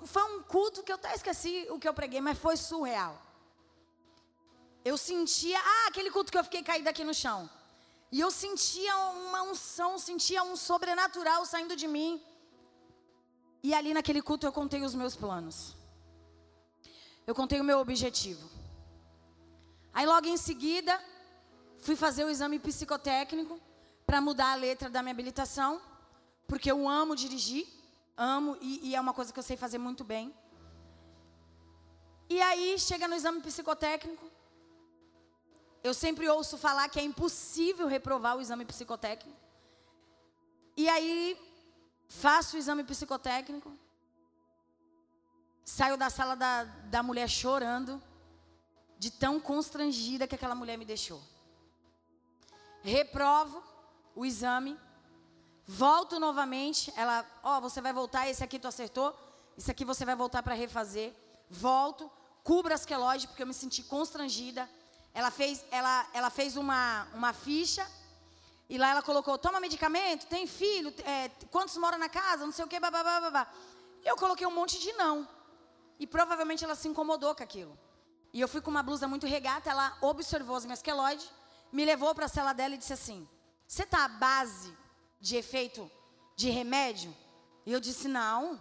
foi 0.07 0.23
um 0.33 0.43
culto 0.43 0.83
que 0.83 0.91
eu 0.91 0.97
até 0.97 1.15
esqueci 1.15 1.67
o 1.69 1.79
que 1.79 1.87
eu 1.87 1.93
preguei, 1.93 2.23
mas 2.23 2.39
foi 2.39 2.57
surreal. 2.57 3.15
Eu 4.83 4.97
sentia, 4.97 5.59
ah, 5.59 5.87
aquele 5.89 6.11
culto 6.11 6.33
que 6.33 6.39
eu 6.39 6.45
fiquei 6.45 6.63
caída 6.63 6.89
aqui 6.89 7.05
no 7.05 7.13
chão. 7.13 7.41
E 8.11 8.19
eu 8.19 8.31
sentia 8.31 8.97
uma 9.27 9.43
unção, 9.43 9.99
sentia 9.99 10.43
um 10.43 10.57
sobrenatural 10.57 11.45
saindo 11.45 11.77
de 11.77 11.87
mim. 11.87 12.23
E 13.63 13.73
ali 13.73 13.95
naquele 13.95 14.21
culto 14.21 14.47
eu 14.47 14.53
contei 14.53 14.83
os 14.83 14.95
meus 14.95 15.15
planos. 15.15 15.77
Eu 17.27 17.35
contei 17.35 17.61
o 17.61 17.65
meu 17.65 17.79
objetivo. 17.79 18.51
Aí 19.93 20.05
logo 20.07 20.27
em 20.27 20.37
seguida, 20.37 21.01
fui 21.79 21.95
fazer 21.95 22.25
o 22.25 22.31
exame 22.31 22.59
psicotécnico 22.59 23.61
para 24.07 24.21
mudar 24.21 24.53
a 24.53 24.57
letra 24.57 24.91
da 24.91 25.03
minha 25.03 25.13
habilitação, 25.13 25.81
porque 26.49 26.71
eu 26.71 26.89
amo 26.89 27.15
dirigir, 27.15 27.67
amo 28.17 28.57
e, 28.61 28.89
e 28.89 28.95
é 28.97 29.01
uma 29.01 29.15
coisa 29.15 29.33
que 29.33 29.39
eu 29.39 29.43
sei 29.43 29.57
fazer 29.57 29.79
muito 29.79 30.03
bem. 30.03 30.35
E 32.29 32.41
aí 32.41 32.79
chega 32.79 33.07
no 33.07 33.15
exame 33.15 33.41
psicotécnico, 33.41 34.31
eu 35.85 35.93
sempre 35.93 36.29
ouço 36.29 36.57
falar 36.57 36.89
que 36.89 36.99
é 36.99 37.03
impossível 37.03 37.87
reprovar 37.87 38.37
o 38.37 38.41
exame 38.41 38.65
psicotécnico. 38.65 39.39
E 40.77 40.89
aí 40.89 41.37
faço 42.21 42.57
o 42.57 42.59
exame 42.59 42.85
psicotécnico, 42.85 43.73
saio 45.65 45.97
da 45.97 46.11
sala 46.11 46.35
da, 46.37 46.65
da 46.65 47.03
mulher 47.03 47.29
chorando, 47.29 48.03
de 48.99 49.11
tão 49.11 49.41
constrangida 49.41 50.27
que 50.27 50.35
aquela 50.35 50.55
mulher 50.55 50.77
me 50.77 50.85
deixou. 50.85 51.21
Reprovo 52.83 53.63
o 54.15 54.25
exame, 54.27 54.79
volto 55.67 56.21
novamente, 56.21 56.93
ela, 56.97 57.25
ó, 57.43 57.59
oh, 57.59 57.61
você 57.61 57.81
vai 57.81 57.93
voltar, 57.93 58.29
esse 58.29 58.45
aqui 58.45 58.59
tu 58.59 58.69
acertou, 58.69 59.17
esse 59.57 59.71
aqui 59.71 59.85
você 59.85 60.05
vai 60.05 60.15
voltar 60.15 60.43
para 60.43 60.55
refazer. 60.55 61.15
Volto, 61.49 62.11
cubro 62.43 62.75
as 62.75 62.85
queloides 62.85 63.27
porque 63.27 63.43
eu 63.43 63.47
me 63.47 63.55
senti 63.55 63.83
constrangida. 63.83 64.69
Ela 65.15 65.31
fez, 65.31 65.65
ela, 65.71 66.07
ela 66.13 66.31
fez 66.31 66.57
uma, 66.57 67.07
uma 67.15 67.33
ficha 67.33 67.87
e 68.73 68.79
lá 68.79 68.89
ela 68.89 69.03
colocou, 69.03 69.37
toma 69.37 69.61
medicamento, 69.61 70.27
tem 70.27 70.47
filho, 70.47 70.95
é, 71.05 71.29
quantos 71.51 71.77
moram 71.77 71.99
na 71.99 72.09
casa, 72.09 72.47
não 72.47 72.53
sei 72.53 72.65
o 72.65 72.69
que, 72.69 72.81
babá, 72.81 73.03
babá. 73.03 73.47
E 74.03 74.09
eu 74.09 74.17
coloquei 74.17 74.47
um 74.47 74.51
monte 74.51 74.81
de 74.81 74.95
não. 74.95 75.29
E 76.01 76.07
provavelmente 76.07 76.65
ela 76.65 76.75
se 76.75 76.89
incomodou 76.89 77.35
com 77.35 77.43
aquilo. 77.43 77.79
E 78.33 78.41
eu 78.41 78.49
fui 78.49 78.63
com 78.63 78.71
uma 78.71 78.83
blusa 78.83 79.07
muito 79.07 79.27
regata, 79.27 79.69
ela 79.69 79.95
observou 80.01 80.57
as 80.57 80.65
minhas 80.65 80.81
queloides, 80.81 81.31
me 81.71 81.85
levou 81.85 82.15
para 82.15 82.25
a 82.25 82.29
cela 82.29 82.55
dela 82.55 82.75
e 82.75 82.79
disse 82.79 82.95
assim, 82.95 83.29
você 83.69 83.83
está 83.83 84.07
à 84.07 84.09
base 84.09 84.75
de 85.21 85.37
efeito 85.37 85.91
de 86.35 86.49
remédio? 86.49 87.15
E 87.67 87.73
eu 87.75 87.79
disse, 87.79 88.09
não. 88.09 88.59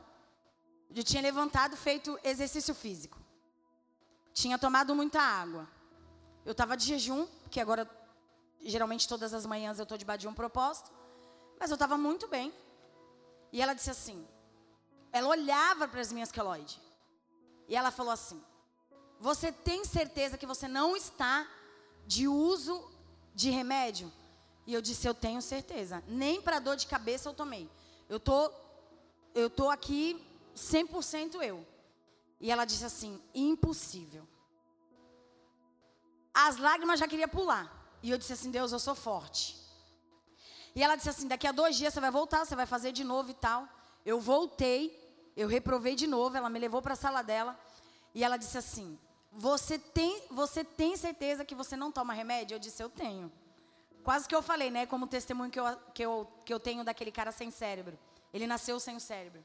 Eu 0.94 1.06
tinha 1.06 1.22
levantado, 1.22 1.78
feito 1.78 2.20
exercício 2.22 2.76
físico. 2.76 3.18
Tinha 4.34 4.60
tomado 4.60 4.94
muita 4.94 5.22
água. 5.22 5.70
Eu 6.44 6.52
estava 6.52 6.76
de 6.76 6.86
jejum, 6.86 7.26
que 7.50 7.62
agora 7.62 7.90
Geralmente 8.62 9.08
todas 9.08 9.34
as 9.34 9.46
manhãs 9.46 9.80
eu 9.80 9.84
estou 9.84 9.98
debaixo 9.98 10.22
de 10.22 10.28
um 10.28 10.34
propósito. 10.34 10.92
Mas 11.60 11.70
eu 11.70 11.76
estava 11.76 11.98
muito 11.98 12.28
bem. 12.28 12.54
E 13.52 13.62
ela 13.62 13.74
disse 13.74 13.90
assim: 13.90 14.28
ela 15.12 15.28
olhava 15.28 15.88
para 15.88 16.02
as 16.02 16.12
minhas 16.12 16.32
queloides. 16.32 16.80
E 17.68 17.76
ela 17.76 17.92
falou 17.92 18.12
assim: 18.12 18.42
Você 19.20 19.52
tem 19.52 19.84
certeza 19.84 20.38
que 20.38 20.46
você 20.46 20.68
não 20.68 20.96
está 20.96 21.48
de 22.08 22.28
uso 22.28 22.90
de 23.34 23.50
remédio? 23.50 24.12
E 24.66 24.74
eu 24.74 24.82
disse: 24.82 25.08
Eu 25.08 25.14
tenho 25.14 25.42
certeza. 25.42 26.04
Nem 26.08 26.42
para 26.42 26.60
dor 26.60 26.76
de 26.76 26.88
cabeça 26.88 27.30
eu 27.30 27.34
tomei. 27.34 27.70
Eu 28.08 28.20
tô, 28.20 28.52
eu 29.34 29.50
tô 29.50 29.70
aqui 29.70 30.26
100% 30.56 31.42
eu. 31.42 31.66
E 32.40 32.50
ela 32.50 32.66
disse 32.66 32.86
assim: 32.86 33.22
Impossível. 33.34 34.28
As 36.34 36.58
lágrimas 36.58 37.00
já 37.00 37.08
queria 37.08 37.28
pular. 37.28 37.81
E 38.04 38.10
eu 38.10 38.18
disse 38.18 38.34
assim: 38.34 38.52
Deus, 38.52 38.72
eu 38.72 38.80
sou 38.80 38.96
forte. 38.96 39.58
E 40.76 40.84
ela 40.84 40.96
disse 40.96 41.10
assim: 41.10 41.28
daqui 41.28 41.48
a 41.48 41.52
dois 41.52 41.76
dias 41.76 41.94
você 41.94 42.00
vai 42.00 42.12
voltar, 42.12 42.46
você 42.46 42.56
vai 42.56 42.66
fazer 42.66 42.92
de 42.92 43.04
novo 43.04 43.32
e 43.32 43.34
tal. 43.34 43.68
Eu 44.06 44.20
voltei, 44.20 44.98
eu 45.36 45.48
reprovei 45.48 45.96
de 45.96 46.08
novo. 46.08 46.36
Ela 46.36 46.50
me 46.50 46.60
levou 46.60 46.82
para 46.82 46.94
a 46.94 46.98
sala 46.98 47.22
dela 47.22 47.60
e 48.14 48.24
ela 48.24 48.38
disse 48.38 48.58
assim: 48.58 48.98
você 49.32 49.80
tem, 49.80 50.24
você 50.30 50.64
tem 50.64 50.98
certeza 50.98 51.46
que 51.46 51.56
você 51.56 51.78
não 51.78 51.92
toma 51.92 52.14
remédio? 52.14 52.56
Eu 52.56 52.60
disse: 52.60 52.84
Eu 52.84 52.90
tenho. 52.90 53.32
Quase 54.04 54.28
que 54.28 54.36
eu 54.36 54.42
falei, 54.42 54.72
né? 54.72 54.86
Como 54.86 55.06
testemunho 55.08 55.52
que 55.52 55.60
eu, 55.60 55.78
que 55.94 56.04
eu, 56.04 56.28
que 56.44 56.54
eu 56.54 56.60
tenho 56.60 56.84
daquele 56.84 57.12
cara 57.12 57.32
sem 57.32 57.52
cérebro. 57.52 57.98
Ele 58.34 58.48
nasceu 58.48 58.80
sem 58.80 58.96
o 58.96 59.00
cérebro. 59.00 59.44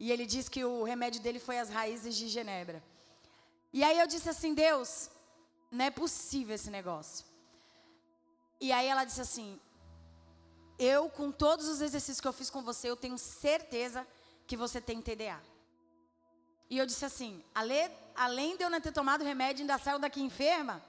E 0.00 0.10
ele 0.10 0.26
disse 0.26 0.50
que 0.50 0.64
o 0.64 0.82
remédio 0.84 1.20
dele 1.20 1.38
foi 1.38 1.58
as 1.58 1.68
raízes 1.68 2.16
de 2.16 2.28
Genebra. 2.28 2.82
E 3.72 3.84
aí 3.84 3.98
eu 3.98 4.06
disse 4.06 4.28
assim: 4.28 4.54
Deus, 4.54 5.10
não 5.70 5.84
é 5.84 5.90
possível 5.90 6.54
esse 6.54 6.70
negócio. 6.70 7.24
E 8.66 8.72
aí 8.72 8.86
ela 8.86 9.04
disse 9.04 9.20
assim: 9.20 9.60
Eu, 10.78 11.10
com 11.10 11.30
todos 11.30 11.68
os 11.68 11.82
exercícios 11.82 12.22
que 12.22 12.26
eu 12.26 12.32
fiz 12.32 12.48
com 12.48 12.62
você, 12.62 12.88
eu 12.88 12.96
tenho 12.96 13.18
certeza 13.18 14.06
que 14.46 14.56
você 14.56 14.80
tem 14.80 15.02
TDA. 15.02 15.38
E 16.70 16.78
eu 16.78 16.86
disse 16.86 17.04
assim: 17.04 17.44
além 18.14 18.56
de 18.56 18.64
eu 18.64 18.70
não 18.70 18.80
ter 18.80 18.90
tomado 18.90 19.22
remédio, 19.22 19.64
ainda 19.64 19.76
saiu 19.78 19.98
daqui 19.98 20.22
enferma. 20.22 20.82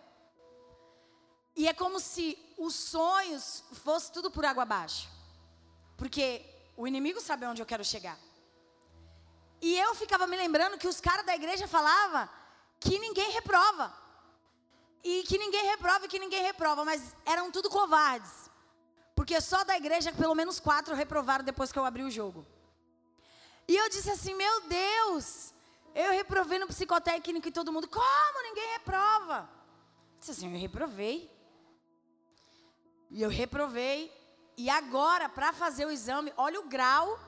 E 1.54 1.68
é 1.68 1.74
como 1.74 2.00
se 2.00 2.38
os 2.58 2.74
sonhos 2.74 3.66
fossem 3.84 4.14
tudo 4.14 4.32
por 4.32 4.46
água 4.46 4.64
abaixo. 4.64 5.10
Porque 5.98 6.46
o 6.78 6.88
inimigo 6.88 7.20
sabe 7.20 7.46
onde 7.46 7.62
eu 7.62 7.66
quero 7.66 7.84
chegar. 7.84 8.18
E 9.62 9.78
eu 9.78 9.94
ficava 9.96 10.26
me 10.26 10.38
lembrando 10.38 10.78
que 10.78 10.88
os 10.88 11.02
caras 11.02 11.26
da 11.26 11.36
igreja 11.36 11.68
falavam 11.68 12.30
que 12.80 12.98
ninguém 13.00 13.32
reprova. 13.32 14.05
E 15.08 15.22
que 15.22 15.38
ninguém 15.38 15.64
reprova 15.68 16.06
e 16.06 16.08
que 16.08 16.18
ninguém 16.18 16.42
reprova, 16.42 16.84
mas 16.84 17.16
eram 17.28 17.52
tudo 17.52 17.70
covardes. 17.70 18.50
Porque 19.14 19.40
só 19.40 19.64
da 19.64 19.78
igreja 19.78 20.12
pelo 20.12 20.34
menos 20.34 20.60
quatro 20.60 20.96
reprovaram 20.96 21.46
depois 21.46 21.72
que 21.72 21.78
eu 21.78 21.86
abri 21.86 22.02
o 22.02 22.10
jogo. 22.10 22.44
E 23.68 23.76
eu 23.76 23.88
disse 23.88 24.10
assim: 24.10 24.34
Meu 24.34 24.62
Deus, 24.62 25.54
eu 25.94 26.12
reprovei 26.12 26.58
no 26.58 26.66
psicotécnico 26.66 27.48
e 27.48 27.52
todo 27.52 27.72
mundo, 27.72 27.88
como 27.88 28.44
ninguém 28.48 28.68
reprova? 28.72 29.48
Eu 30.14 30.20
disse 30.20 30.32
assim: 30.32 30.52
Eu 30.52 30.60
reprovei. 30.60 31.32
E 33.12 33.22
eu 33.22 33.30
reprovei. 33.30 34.12
E 34.58 34.72
agora, 34.72 35.30
para 35.30 35.54
fazer 35.54 35.86
o 35.86 35.92
exame, 35.92 36.34
olha 36.36 36.60
o 36.60 36.68
grau 36.68 37.20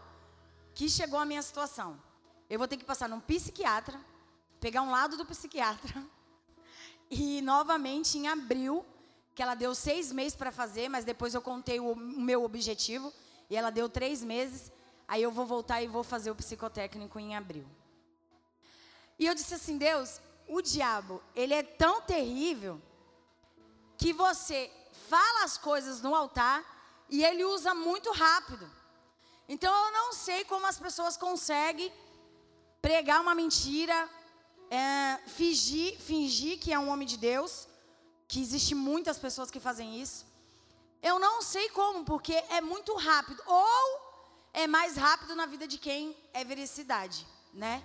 que 0.73 0.89
chegou 0.89 1.19
a 1.19 1.25
minha 1.25 1.43
situação. 1.43 2.01
Eu 2.49 2.57
vou 2.57 2.67
ter 2.67 2.77
que 2.77 2.85
passar 2.85 3.07
num 3.07 3.19
psiquiatra, 3.19 4.03
pegar 4.59 4.81
um 4.81 4.89
lado 4.89 5.15
do 5.15 5.27
psiquiatra. 5.27 6.03
E 7.09 7.41
novamente 7.41 8.17
em 8.17 8.27
abril, 8.27 8.85
que 9.33 9.41
ela 9.41 9.55
deu 9.55 9.73
seis 9.75 10.11
meses 10.11 10.35
para 10.35 10.51
fazer, 10.51 10.89
mas 10.89 11.05
depois 11.05 11.33
eu 11.33 11.41
contei 11.41 11.79
o, 11.79 11.95
meu 11.95 12.43
objetivo. 12.43 13.13
E 13.49 13.55
ela 13.55 13.69
deu 13.69 13.87
três 13.87 14.23
meses. 14.23 14.71
Aí 15.07 15.23
eu 15.23 15.31
vou 15.31 15.45
voltar 15.45 15.81
e 15.81 15.87
vou 15.87 16.03
fazer 16.03 16.31
o 16.31 16.35
psicotécnico 16.35 17.19
em 17.19 17.35
abril. 17.35 17.65
E 19.17 19.25
eu 19.25 19.33
disse 19.33 19.53
assim: 19.53 19.77
Deus, 19.77 20.19
o 20.47 20.61
diabo, 20.61 21.21
ele 21.35 21.53
é 21.53 21.63
tão 21.63 22.01
terrível 22.01 22.81
que 23.97 24.13
você 24.13 24.69
fala 25.09 25.43
as 25.43 25.57
coisas 25.57 26.01
no 26.01 26.13
altar 26.13 26.63
e 27.09 27.23
ele 27.23 27.43
usa 27.43 27.73
muito 27.73 28.11
rápido. 28.11 28.69
Então 29.47 29.73
eu 29.85 29.91
não 29.93 30.13
sei 30.13 30.43
como 30.43 30.67
as 30.67 30.77
pessoas 30.77 31.15
conseguem 31.15 31.91
pregar 32.81 33.21
uma 33.21 33.33
mentira, 33.33 34.09
é, 34.69 35.19
fingir, 35.27 35.97
fingir 35.99 36.59
que 36.59 36.73
é 36.73 36.79
um 36.79 36.89
homem 36.89 37.07
de 37.07 37.17
Deus, 37.17 37.67
que 38.27 38.41
existe 38.41 38.75
muitas 38.75 39.17
pessoas 39.17 39.49
que 39.49 39.59
fazem 39.59 39.99
isso. 40.01 40.25
Eu 41.01 41.19
não 41.19 41.41
sei 41.41 41.69
como, 41.69 42.03
porque 42.03 42.33
é 42.49 42.59
muito 42.59 42.93
rápido. 42.95 43.41
Ou 43.45 44.07
é 44.53 44.67
mais 44.67 44.97
rápido 44.97 45.35
na 45.35 45.45
vida 45.45 45.67
de 45.67 45.77
quem 45.77 46.15
é 46.33 46.43
veracidade, 46.43 47.25
né? 47.53 47.83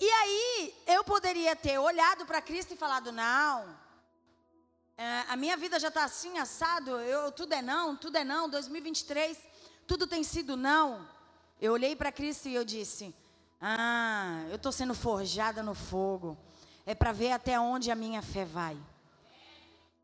E 0.00 0.08
aí 0.08 0.74
eu 0.86 1.04
poderia 1.04 1.54
ter 1.54 1.78
olhado 1.78 2.24
para 2.24 2.40
Cristo 2.40 2.74
e 2.74 2.76
falado: 2.76 3.12
não, 3.12 3.78
é, 4.96 5.24
a 5.28 5.36
minha 5.36 5.56
vida 5.56 5.78
já 5.78 5.88
está 5.88 6.04
assim, 6.04 6.38
assado, 6.38 6.90
eu, 7.00 7.30
tudo 7.32 7.52
é 7.52 7.62
não, 7.62 7.96
tudo 7.96 8.16
é 8.16 8.24
não, 8.24 8.48
2023, 8.48 9.38
tudo 9.86 10.06
tem 10.06 10.22
sido 10.22 10.56
não. 10.56 11.08
Eu 11.60 11.72
olhei 11.72 11.94
para 11.94 12.12
Cristo 12.12 12.48
e 12.48 12.54
eu 12.54 12.64
disse: 12.64 13.14
Ah, 13.64 14.44
eu 14.50 14.56
estou 14.56 14.72
sendo 14.72 14.92
forjada 14.92 15.62
no 15.62 15.72
fogo, 15.72 16.36
é 16.84 16.96
para 16.96 17.12
ver 17.12 17.30
até 17.30 17.60
onde 17.60 17.92
a 17.92 17.94
minha 17.94 18.20
fé 18.20 18.44
vai. 18.44 18.76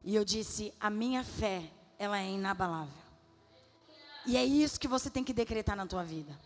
E 0.04 0.14
eu 0.14 0.24
disse: 0.24 0.72
A 0.78 0.88
minha 0.88 1.24
fé, 1.24 1.64
ela 1.98 2.20
é 2.20 2.30
inabalável. 2.30 2.94
E 4.24 4.36
é 4.36 4.44
isso 4.44 4.78
que 4.78 4.86
você 4.86 5.10
tem 5.10 5.24
que 5.24 5.32
decretar 5.32 5.74
na 5.74 5.86
tua 5.86 6.04
vida. 6.04 6.38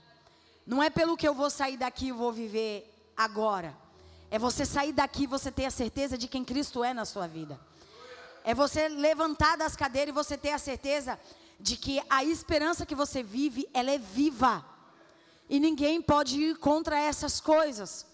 Não 0.66 0.82
é 0.82 0.88
pelo 0.88 1.14
que 1.14 1.28
eu 1.28 1.34
vou 1.34 1.50
sair 1.50 1.76
daqui 1.76 2.06
e 2.06 2.12
vou 2.12 2.32
viver 2.32 2.90
agora. 3.14 3.76
É 4.30 4.38
você 4.38 4.64
sair 4.64 4.92
daqui 4.92 5.24
e 5.24 5.26
você 5.26 5.52
ter 5.52 5.66
a 5.66 5.70
certeza 5.70 6.16
de 6.16 6.26
quem 6.26 6.42
Cristo 6.42 6.82
é 6.82 6.94
na 6.94 7.04
sua 7.04 7.26
vida. 7.26 7.60
É 8.42 8.54
você 8.54 8.88
levantar 8.88 9.58
das 9.58 9.76
cadeiras 9.76 10.14
e 10.14 10.14
você 10.14 10.38
ter 10.38 10.52
a 10.52 10.58
certeza 10.58 11.20
de 11.60 11.76
que 11.76 12.02
a 12.08 12.24
esperança 12.24 12.86
que 12.86 12.94
você 12.94 13.22
vive, 13.22 13.68
ela 13.74 13.90
é 13.90 13.98
viva. 13.98 14.71
E 15.52 15.60
ninguém 15.60 16.00
pode 16.00 16.40
ir 16.40 16.56
contra 16.56 16.98
essas 16.98 17.38
coisas. 17.38 18.06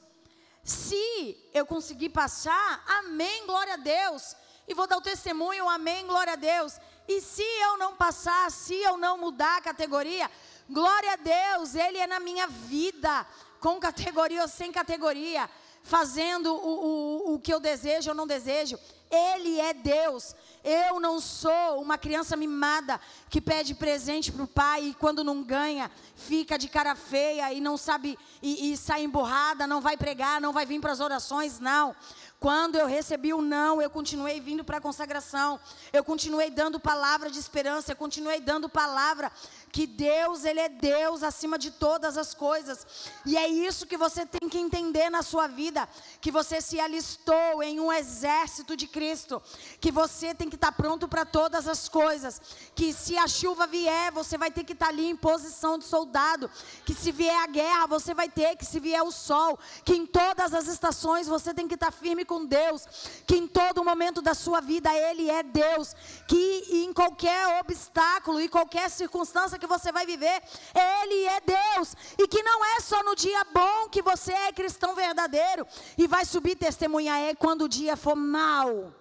Se 0.64 1.36
eu 1.54 1.64
conseguir 1.64 2.08
passar, 2.08 2.82
amém, 2.98 3.46
glória 3.46 3.74
a 3.74 3.76
Deus. 3.76 4.34
E 4.66 4.74
vou 4.74 4.88
dar 4.88 4.96
o 4.96 5.00
testemunho, 5.00 5.68
amém, 5.68 6.04
glória 6.04 6.32
a 6.32 6.36
Deus. 6.36 6.80
E 7.06 7.20
se 7.20 7.44
eu 7.62 7.78
não 7.78 7.94
passar, 7.94 8.50
se 8.50 8.74
eu 8.74 8.96
não 8.96 9.16
mudar 9.16 9.58
a 9.58 9.60
categoria, 9.60 10.28
glória 10.68 11.12
a 11.12 11.16
Deus, 11.16 11.76
Ele 11.76 11.98
é 11.98 12.08
na 12.08 12.18
minha 12.18 12.48
vida, 12.48 13.24
com 13.60 13.78
categoria 13.78 14.42
ou 14.42 14.48
sem 14.48 14.72
categoria, 14.72 15.48
fazendo 15.84 16.52
o, 16.52 16.86
o, 16.88 17.34
o 17.34 17.38
que 17.38 17.54
eu 17.54 17.60
desejo 17.60 18.10
ou 18.10 18.16
não 18.16 18.26
desejo. 18.26 18.76
Ele 19.10 19.58
é 19.58 19.72
Deus. 19.72 20.34
Eu 20.62 21.00
não 21.00 21.18
sou 21.20 21.80
uma 21.80 21.96
criança 21.96 22.36
mimada 22.36 23.00
que 23.30 23.40
pede 23.40 23.74
presente 23.74 24.30
para 24.30 24.42
o 24.42 24.48
pai 24.48 24.88
e 24.88 24.94
quando 24.94 25.24
não 25.24 25.42
ganha, 25.42 25.90
fica 26.14 26.58
de 26.58 26.68
cara 26.68 26.94
feia 26.94 27.52
e 27.52 27.60
não 27.60 27.76
sabe 27.76 28.18
e, 28.42 28.72
e 28.72 28.76
sai 28.76 29.04
emburrada, 29.04 29.66
não 29.66 29.80
vai 29.80 29.96
pregar, 29.96 30.40
não 30.40 30.52
vai 30.52 30.66
vir 30.66 30.80
para 30.80 30.92
as 30.92 31.00
orações, 31.00 31.58
não. 31.58 31.94
Quando 32.40 32.76
eu 32.76 32.86
recebi 32.86 33.34
o 33.34 33.42
não, 33.42 33.82
eu 33.82 33.90
continuei 33.90 34.40
vindo 34.40 34.62
para 34.62 34.76
a 34.78 34.80
consagração. 34.80 35.58
Eu 35.92 36.04
continuei 36.04 36.50
dando 36.50 36.78
palavra 36.78 37.30
de 37.30 37.38
esperança, 37.38 37.92
eu 37.92 37.96
continuei 37.96 38.40
dando 38.40 38.68
palavra 38.68 39.32
que 39.72 39.86
Deus, 39.86 40.44
ele 40.44 40.60
é 40.60 40.68
Deus 40.68 41.22
acima 41.22 41.58
de 41.58 41.70
todas 41.70 42.16
as 42.16 42.34
coisas. 42.34 42.86
E 43.24 43.36
é 43.36 43.46
isso 43.46 43.86
que 43.86 43.96
você 43.96 44.24
tem 44.26 44.48
que 44.48 44.58
entender 44.58 45.10
na 45.10 45.22
sua 45.22 45.46
vida, 45.46 45.88
que 46.20 46.30
você 46.30 46.60
se 46.60 46.80
alistou 46.80 47.62
em 47.62 47.78
um 47.80 47.92
exército 47.92 48.76
de 48.76 48.86
Cristo, 48.86 49.42
que 49.80 49.92
você 49.92 50.34
tem 50.34 50.48
que 50.48 50.56
estar 50.56 50.72
pronto 50.72 51.06
para 51.06 51.24
todas 51.24 51.68
as 51.68 51.88
coisas, 51.88 52.40
que 52.74 52.92
se 52.92 53.16
a 53.16 53.26
chuva 53.26 53.66
vier, 53.66 54.10
você 54.12 54.38
vai 54.38 54.50
ter 54.50 54.64
que 54.64 54.72
estar 54.72 54.88
ali 54.88 55.06
em 55.06 55.16
posição 55.16 55.78
de 55.78 55.84
soldado, 55.84 56.50
que 56.84 56.94
se 56.94 57.12
vier 57.12 57.42
a 57.42 57.46
guerra, 57.46 57.86
você 57.86 58.14
vai 58.14 58.28
ter, 58.28 58.56
que 58.56 58.64
se 58.64 58.80
vier 58.80 59.02
o 59.02 59.12
sol, 59.12 59.58
que 59.84 59.94
em 59.94 60.06
todas 60.06 60.54
as 60.54 60.66
estações 60.66 61.26
você 61.26 61.52
tem 61.52 61.68
que 61.68 61.74
estar 61.74 61.92
firme 61.92 62.24
com 62.24 62.44
Deus, 62.44 62.86
que 63.26 63.36
em 63.36 63.46
todo 63.46 63.84
momento 63.84 64.22
da 64.22 64.34
sua 64.34 64.60
vida 64.60 64.94
ele 64.94 65.30
é 65.30 65.42
Deus, 65.42 65.94
que 66.26 66.64
em 66.70 66.92
qualquer 66.92 67.60
obstáculo 67.60 68.40
e 68.40 68.48
qualquer 68.48 68.88
circunstância 68.90 69.57
que 69.58 69.66
você 69.66 69.90
vai 69.92 70.06
viver, 70.06 70.42
Ele 70.74 71.24
é 71.24 71.40
Deus. 71.40 71.94
E 72.18 72.26
que 72.26 72.42
não 72.42 72.64
é 72.64 72.80
só 72.80 73.02
no 73.02 73.14
dia 73.14 73.44
bom 73.44 73.88
que 73.88 74.00
você 74.02 74.32
é 74.32 74.52
cristão 74.52 74.94
verdadeiro 74.94 75.66
e 75.96 76.06
vai 76.06 76.24
subir 76.24 76.56
testemunhar, 76.56 77.18
é 77.20 77.34
quando 77.34 77.62
o 77.62 77.68
dia 77.68 77.96
for 77.96 78.16
mal. 78.16 78.94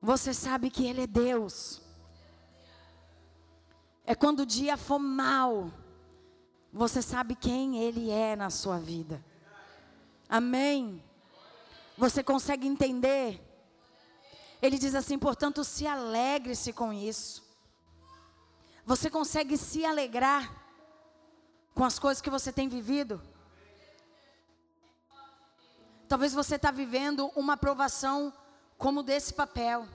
Você 0.00 0.32
sabe 0.32 0.70
que 0.70 0.86
Ele 0.86 1.02
é 1.02 1.06
Deus. 1.06 1.82
É 4.06 4.14
quando 4.14 4.40
o 4.40 4.46
dia 4.46 4.76
for 4.76 4.98
mal. 4.98 5.70
Você 6.72 7.02
sabe 7.02 7.34
quem 7.34 7.78
Ele 7.78 8.10
é 8.10 8.36
na 8.36 8.50
sua 8.50 8.78
vida. 8.78 9.24
Amém? 10.28 11.02
Você 11.96 12.22
consegue 12.22 12.66
entender? 12.66 13.40
Ele 14.60 14.78
diz 14.78 14.94
assim: 14.94 15.18
portanto, 15.18 15.64
se 15.64 15.86
alegre-se 15.86 16.72
com 16.72 16.92
isso. 16.92 17.47
Você 18.88 19.10
consegue 19.10 19.58
se 19.58 19.84
alegrar 19.84 20.50
com 21.74 21.84
as 21.84 21.98
coisas 21.98 22.22
que 22.22 22.30
você 22.30 22.50
tem 22.50 22.70
vivido? 22.70 23.20
Talvez 26.08 26.32
você 26.32 26.54
está 26.54 26.70
vivendo 26.70 27.30
uma 27.36 27.52
aprovação 27.52 28.32
como 28.78 29.02
desse 29.02 29.34
papel. 29.34 29.86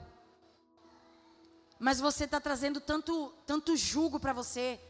Mas 1.76 1.98
você 1.98 2.22
está 2.22 2.40
trazendo 2.40 2.80
tanto, 2.80 3.34
tanto 3.44 3.76
jugo 3.76 4.20
para 4.20 4.32
você. 4.32 4.80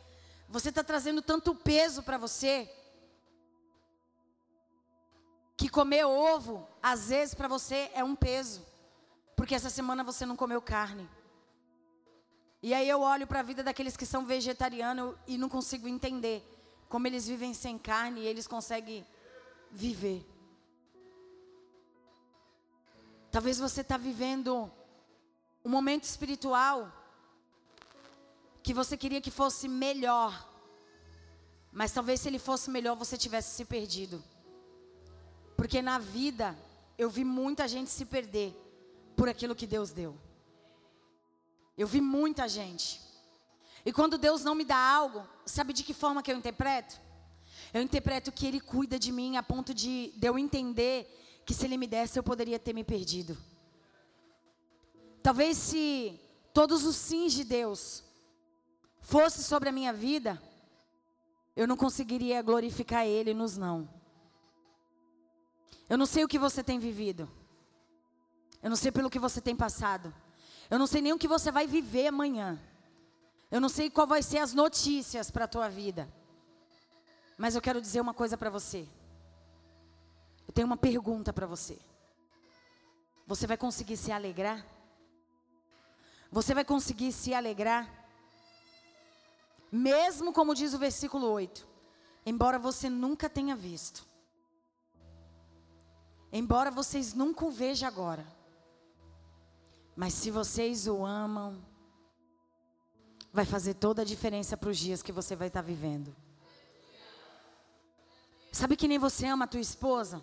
Você 0.50 0.68
está 0.68 0.84
trazendo 0.84 1.22
tanto 1.22 1.54
peso 1.54 2.02
para 2.02 2.18
você. 2.18 2.70
Que 5.56 5.70
comer 5.70 6.04
ovo, 6.04 6.68
às 6.82 7.08
vezes, 7.08 7.34
para 7.34 7.48
você 7.48 7.90
é 7.94 8.04
um 8.04 8.14
peso. 8.14 8.66
Porque 9.34 9.54
essa 9.54 9.70
semana 9.70 10.04
você 10.04 10.26
não 10.26 10.36
comeu 10.36 10.60
carne. 10.60 11.08
E 12.66 12.72
aí 12.72 12.88
eu 12.88 13.02
olho 13.02 13.26
para 13.26 13.40
a 13.40 13.42
vida 13.42 13.62
daqueles 13.62 13.94
que 13.94 14.06
são 14.06 14.24
vegetarianos 14.24 15.14
e 15.26 15.36
não 15.36 15.50
consigo 15.50 15.86
entender 15.86 16.42
como 16.88 17.06
eles 17.06 17.26
vivem 17.26 17.52
sem 17.52 17.76
carne 17.76 18.22
e 18.22 18.26
eles 18.26 18.46
conseguem 18.46 19.06
viver. 19.70 20.24
Talvez 23.30 23.58
você 23.58 23.82
está 23.82 23.98
vivendo 23.98 24.72
um 25.62 25.68
momento 25.68 26.04
espiritual 26.04 26.90
que 28.62 28.72
você 28.72 28.96
queria 28.96 29.20
que 29.20 29.30
fosse 29.30 29.68
melhor. 29.68 30.32
Mas 31.70 31.92
talvez 31.92 32.20
se 32.20 32.28
ele 32.28 32.38
fosse 32.38 32.70
melhor 32.70 32.96
você 32.96 33.18
tivesse 33.18 33.56
se 33.56 33.66
perdido. 33.66 34.24
Porque 35.54 35.82
na 35.82 35.98
vida 35.98 36.56
eu 36.96 37.10
vi 37.10 37.24
muita 37.24 37.68
gente 37.68 37.90
se 37.90 38.06
perder 38.06 38.56
por 39.14 39.28
aquilo 39.28 39.54
que 39.54 39.66
Deus 39.66 39.92
deu. 39.92 40.18
Eu 41.76 41.86
vi 41.86 42.00
muita 42.00 42.48
gente. 42.48 43.00
E 43.84 43.92
quando 43.92 44.16
Deus 44.16 44.42
não 44.42 44.54
me 44.54 44.64
dá 44.64 44.76
algo, 44.76 45.26
sabe 45.44 45.72
de 45.72 45.82
que 45.82 45.92
forma 45.92 46.22
que 46.22 46.32
eu 46.32 46.36
interpreto? 46.36 47.00
Eu 47.72 47.82
interpreto 47.82 48.32
que 48.32 48.46
Ele 48.46 48.60
cuida 48.60 48.98
de 48.98 49.12
mim 49.12 49.36
a 49.36 49.42
ponto 49.42 49.74
de, 49.74 50.12
de 50.16 50.26
eu 50.26 50.38
entender 50.38 51.42
que 51.44 51.52
se 51.52 51.66
Ele 51.66 51.76
me 51.76 51.86
desse 51.86 52.18
eu 52.18 52.22
poderia 52.22 52.58
ter 52.58 52.72
me 52.72 52.84
perdido. 52.84 53.36
Talvez 55.22 55.56
se 55.56 56.20
todos 56.52 56.84
os 56.84 56.96
sims 56.96 57.32
de 57.32 57.44
Deus 57.44 58.04
fosse 59.00 59.42
sobre 59.42 59.68
a 59.68 59.72
minha 59.72 59.92
vida, 59.92 60.40
eu 61.56 61.66
não 61.66 61.76
conseguiria 61.76 62.40
glorificar 62.42 63.06
Ele 63.06 63.34
nos 63.34 63.56
não. 63.56 63.88
Eu 65.88 65.98
não 65.98 66.06
sei 66.06 66.24
o 66.24 66.28
que 66.28 66.38
você 66.38 66.62
tem 66.62 66.78
vivido. 66.78 67.30
Eu 68.62 68.70
não 68.70 68.76
sei 68.76 68.90
pelo 68.90 69.10
que 69.10 69.18
você 69.18 69.40
tem 69.40 69.54
passado. 69.54 70.14
Eu 70.74 70.78
não 70.80 70.88
sei 70.88 71.00
nem 71.00 71.12
o 71.12 71.18
que 71.18 71.28
você 71.28 71.52
vai 71.52 71.68
viver 71.68 72.08
amanhã. 72.08 72.60
Eu 73.48 73.60
não 73.60 73.68
sei 73.68 73.88
qual 73.88 74.08
vai 74.08 74.24
ser 74.24 74.38
as 74.38 74.52
notícias 74.52 75.30
para 75.30 75.44
a 75.44 75.46
tua 75.46 75.68
vida. 75.68 76.12
Mas 77.38 77.54
eu 77.54 77.62
quero 77.62 77.80
dizer 77.80 78.00
uma 78.00 78.12
coisa 78.12 78.36
para 78.36 78.50
você. 78.50 78.88
Eu 80.48 80.52
tenho 80.52 80.66
uma 80.66 80.76
pergunta 80.76 81.32
para 81.32 81.46
você. 81.46 81.78
Você 83.24 83.46
vai 83.46 83.56
conseguir 83.56 83.96
se 83.96 84.10
alegrar? 84.10 84.66
Você 86.28 86.52
vai 86.52 86.64
conseguir 86.64 87.12
se 87.12 87.32
alegrar? 87.32 87.88
Mesmo 89.70 90.32
como 90.32 90.56
diz 90.56 90.74
o 90.74 90.78
versículo 90.78 91.28
8, 91.28 91.64
embora 92.26 92.58
você 92.58 92.90
nunca 92.90 93.30
tenha 93.30 93.54
visto, 93.54 94.04
embora 96.32 96.68
vocês 96.68 97.14
nunca 97.14 97.44
o 97.44 97.50
vejam 97.52 97.86
agora, 97.86 98.26
mas 99.96 100.12
se 100.12 100.30
vocês 100.30 100.88
o 100.88 101.04
amam, 101.04 101.62
vai 103.32 103.44
fazer 103.44 103.74
toda 103.74 104.02
a 104.02 104.04
diferença 104.04 104.56
para 104.56 104.70
os 104.70 104.78
dias 104.78 105.02
que 105.02 105.12
você 105.12 105.36
vai 105.36 105.48
estar 105.48 105.62
vivendo. 105.62 106.14
Sabe 108.52 108.76
que 108.76 108.88
nem 108.88 108.98
você 108.98 109.26
ama 109.26 109.44
a 109.44 109.48
tua 109.48 109.60
esposa? 109.60 110.22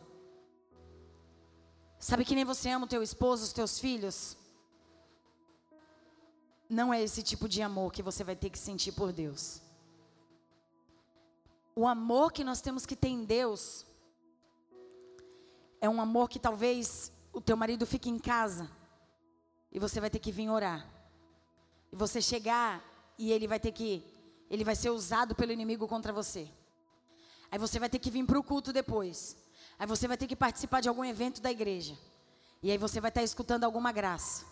Sabe 1.99 2.25
que 2.25 2.35
nem 2.35 2.43
você 2.43 2.69
ama 2.69 2.85
o 2.85 2.89
teu 2.89 3.01
esposo, 3.03 3.43
os 3.43 3.53
teus 3.53 3.79
filhos? 3.79 4.37
Não 6.69 6.93
é 6.93 7.01
esse 7.01 7.21
tipo 7.21 7.47
de 7.47 7.61
amor 7.61 7.91
que 7.91 8.01
você 8.01 8.23
vai 8.23 8.35
ter 8.35 8.49
que 8.49 8.57
sentir 8.57 8.93
por 8.93 9.11
Deus. 9.11 9.61
O 11.75 11.87
amor 11.87 12.31
que 12.31 12.43
nós 12.43 12.59
temos 12.59 12.85
que 12.85 12.95
ter 12.95 13.09
em 13.09 13.23
Deus 13.23 13.85
é 15.79 15.89
um 15.89 16.01
amor 16.01 16.29
que 16.29 16.39
talvez 16.39 17.11
o 17.31 17.39
teu 17.39 17.55
marido 17.55 17.85
fique 17.85 18.09
em 18.09 18.19
casa 18.19 18.69
e 19.71 19.79
você 19.79 19.99
vai 19.99 20.09
ter 20.09 20.19
que 20.19 20.31
vir 20.31 20.49
orar. 20.49 20.85
E 21.91 21.95
você 21.95 22.21
chegar 22.21 22.83
e 23.17 23.31
ele 23.31 23.47
vai 23.47 23.59
ter 23.59 23.71
que 23.71 24.03
ele 24.49 24.65
vai 24.65 24.75
ser 24.75 24.89
usado 24.89 25.33
pelo 25.33 25.51
inimigo 25.51 25.87
contra 25.87 26.11
você. 26.11 26.49
Aí 27.49 27.57
você 27.57 27.79
vai 27.79 27.89
ter 27.89 27.99
que 27.99 28.11
vir 28.11 28.25
para 28.25 28.37
o 28.37 28.43
culto 28.43 28.73
depois. 28.73 29.37
Aí 29.79 29.87
você 29.87 30.07
vai 30.07 30.17
ter 30.17 30.27
que 30.27 30.35
participar 30.35 30.81
de 30.81 30.89
algum 30.89 31.05
evento 31.05 31.41
da 31.41 31.49
igreja. 31.49 31.97
E 32.61 32.69
aí 32.69 32.77
você 32.77 32.99
vai 32.99 33.09
estar 33.09 33.21
tá 33.21 33.25
escutando 33.25 33.63
alguma 33.63 33.91
graça. 33.91 34.45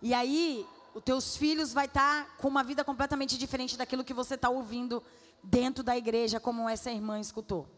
E 0.00 0.14
aí 0.14 0.66
os 0.94 1.02
teus 1.02 1.36
filhos 1.36 1.72
vai 1.72 1.86
estar 1.86 2.24
tá 2.24 2.30
com 2.38 2.48
uma 2.48 2.62
vida 2.62 2.84
completamente 2.84 3.36
diferente 3.36 3.76
daquilo 3.76 4.04
que 4.04 4.14
você 4.14 4.34
está 4.34 4.48
ouvindo 4.48 5.02
dentro 5.42 5.82
da 5.82 5.96
igreja, 5.96 6.38
como 6.38 6.68
essa 6.68 6.90
irmã 6.90 7.18
escutou. 7.18 7.68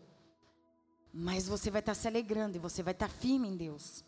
Mas 1.13 1.49
você 1.49 1.71
vai 1.71 1.81
estar 1.81 1.95
tá 1.95 2.01
se 2.01 2.07
alegrando 2.07 2.57
e 2.57 2.61
você 2.61 2.83
vai 2.83 2.93
estar 2.93 3.09
firme 3.09 3.49
em 3.49 3.57
Deus. 3.57 4.05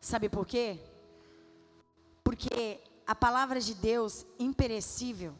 Sabe 0.00 0.28
por 0.28 0.44
quê? 0.44 0.80
Porque 2.38 2.80
a 3.04 3.16
palavra 3.16 3.60
de 3.60 3.74
Deus, 3.74 4.24
imperecível, 4.38 5.34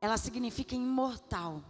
ela 0.00 0.16
significa 0.16 0.74
imortal. 0.74 1.62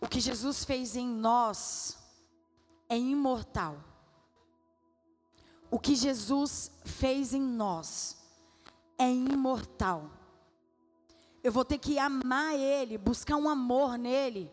O 0.00 0.08
que 0.08 0.18
Jesus 0.18 0.64
fez 0.64 0.96
em 0.96 1.06
nós 1.06 1.96
é 2.88 2.98
imortal. 2.98 3.76
O 5.70 5.78
que 5.78 5.94
Jesus 5.94 6.72
fez 6.84 7.32
em 7.32 7.40
nós 7.40 8.16
é 8.98 9.08
imortal. 9.08 10.10
Eu 11.40 11.52
vou 11.52 11.64
ter 11.64 11.78
que 11.78 12.00
amar 12.00 12.56
Ele, 12.56 12.98
buscar 12.98 13.36
um 13.36 13.48
amor 13.48 13.96
nele, 13.96 14.50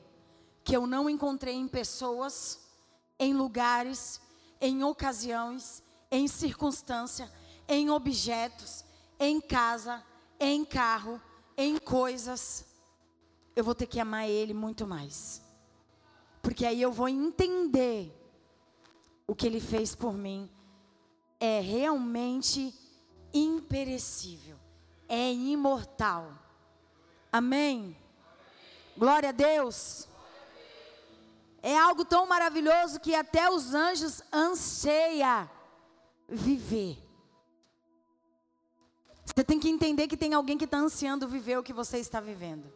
que 0.64 0.78
eu 0.78 0.86
não 0.86 1.10
encontrei 1.10 1.56
em 1.56 1.68
pessoas, 1.68 2.70
em 3.18 3.34
lugares, 3.34 4.22
em 4.62 4.84
ocasiões, 4.84 5.82
em 6.12 6.28
circunstância, 6.28 7.32
em 7.68 7.90
objetos, 7.90 8.84
em 9.20 9.40
casa, 9.40 10.04
em 10.40 10.66
carro, 10.66 11.22
em 11.58 11.78
coisas 11.78 12.66
eu 13.60 13.64
vou 13.64 13.76
ter 13.76 13.88
que 13.88 14.00
amar 14.00 14.28
Ele 14.28 14.54
muito 14.54 14.88
mais. 14.88 15.42
Porque 16.42 16.66
aí 16.66 16.82
eu 16.82 16.92
vou 16.92 17.10
entender 17.10 18.16
o 19.28 19.36
que 19.36 19.46
Ele 19.46 19.60
fez 19.60 19.94
por 19.94 20.14
mim. 20.14 20.50
É 21.40 21.60
realmente 21.60 22.74
imperecível, 23.34 24.58
é 25.08 25.32
imortal. 25.32 26.32
Amém? 27.32 27.96
Glória 28.98 29.30
a 29.30 29.34
Deus. 29.34 30.08
É 31.62 31.78
algo 31.78 32.06
tão 32.06 32.26
maravilhoso 32.26 33.00
que 33.02 33.14
até 33.14 33.50
os 33.50 33.74
anjos 33.74 34.22
anseia 34.32 35.50
viver. 36.30 36.98
Você 39.26 39.44
tem 39.44 39.60
que 39.60 39.70
entender 39.70 40.08
que 40.08 40.18
tem 40.18 40.34
alguém 40.34 40.58
que 40.58 40.66
está 40.66 40.78
ansiando 40.78 41.28
viver 41.28 41.58
o 41.58 41.64
que 41.64 41.74
você 41.74 41.98
está 41.98 42.20
vivendo. 42.20 42.72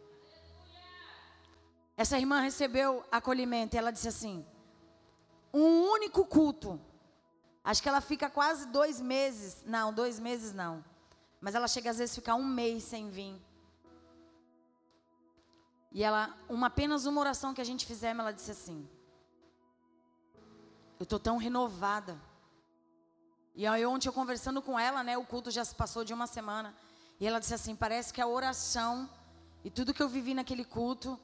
Essa 1.96 2.18
irmã 2.18 2.40
recebeu 2.40 3.04
acolhimento 3.10 3.76
e 3.76 3.78
ela 3.78 3.90
disse 3.90 4.08
assim: 4.08 4.44
um 5.52 5.90
único 5.90 6.24
culto. 6.24 6.80
Acho 7.62 7.82
que 7.82 7.88
ela 7.88 8.00
fica 8.00 8.28
quase 8.28 8.66
dois 8.66 9.00
meses. 9.00 9.62
Não, 9.64 9.92
dois 9.92 10.18
meses 10.18 10.52
não. 10.52 10.84
Mas 11.40 11.54
ela 11.54 11.68
chega 11.68 11.90
às 11.90 11.98
vezes 11.98 12.14
a 12.14 12.20
ficar 12.20 12.34
um 12.34 12.44
mês 12.44 12.82
sem 12.84 13.08
vir. 13.08 13.40
E 15.92 16.02
ela, 16.02 16.36
uma, 16.48 16.66
apenas 16.66 17.06
uma 17.06 17.20
oração 17.20 17.54
que 17.54 17.60
a 17.60 17.64
gente 17.64 17.86
fizemos, 17.86 18.20
ela 18.20 18.32
disse 18.32 18.50
assim: 18.50 18.88
Eu 20.98 21.04
estou 21.04 21.20
tão 21.20 21.36
renovada. 21.36 22.20
E 23.54 23.66
aí 23.66 23.86
ontem 23.86 24.08
eu 24.08 24.12
conversando 24.12 24.60
com 24.60 24.78
ela, 24.78 25.04
né? 25.04 25.16
O 25.16 25.24
culto 25.24 25.50
já 25.50 25.64
se 25.64 25.74
passou 25.74 26.04
de 26.04 26.12
uma 26.12 26.26
semana. 26.26 26.74
E 27.20 27.26
ela 27.26 27.38
disse 27.38 27.54
assim: 27.54 27.76
parece 27.76 28.12
que 28.12 28.20
a 28.20 28.26
oração 28.26 29.08
e 29.62 29.70
tudo 29.70 29.94
que 29.94 30.02
eu 30.02 30.08
vivi 30.08 30.34
naquele 30.34 30.64
culto 30.64 31.18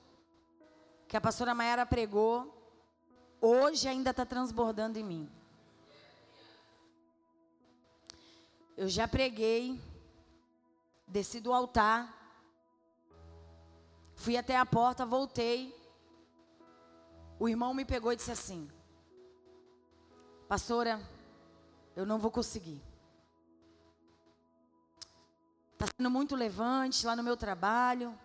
que 1.09 1.16
a 1.16 1.21
pastora 1.21 1.55
Mayara 1.55 1.85
pregou, 1.85 2.57
hoje 3.40 3.88
ainda 3.88 4.11
está 4.11 4.25
transbordando 4.25 4.97
em 4.99 5.03
mim. 5.03 5.31
Eu 8.77 8.88
já 8.88 9.09
preguei, 9.09 9.79
desci 11.07 11.40
do 11.40 11.53
altar, 11.53 12.16
fui 14.14 14.37
até 14.37 14.57
a 14.57 14.64
porta, 14.64 15.05
voltei. 15.05 15.77
O 17.40 17.49
irmão 17.49 17.75
me 17.75 17.85
pegou 17.85 18.12
e 18.12 18.16
disse 18.16 18.31
assim: 18.31 18.71
Pastora, 20.49 21.01
eu 21.96 22.07
não 22.07 22.18
vou 22.18 22.31
conseguir. 22.31 22.83
Está 25.72 25.87
sendo 25.96 26.11
muito 26.11 26.37
levante 26.37 27.07
lá 27.07 27.16
no 27.16 27.22
meu 27.22 27.37
trabalho 27.37 28.16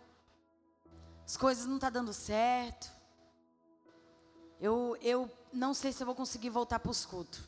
as 1.25 1.35
coisas 1.35 1.65
não 1.65 1.75
estão 1.75 1.91
tá 1.91 1.99
dando 1.99 2.13
certo. 2.13 2.91
Eu, 4.61 4.95
eu 5.01 5.29
não 5.51 5.73
sei 5.73 5.91
se 5.91 6.03
eu 6.03 6.05
vou 6.05 6.15
conseguir 6.15 6.49
voltar 6.49 6.79
para 6.79 6.91
os 6.91 7.05
cultos. 7.05 7.41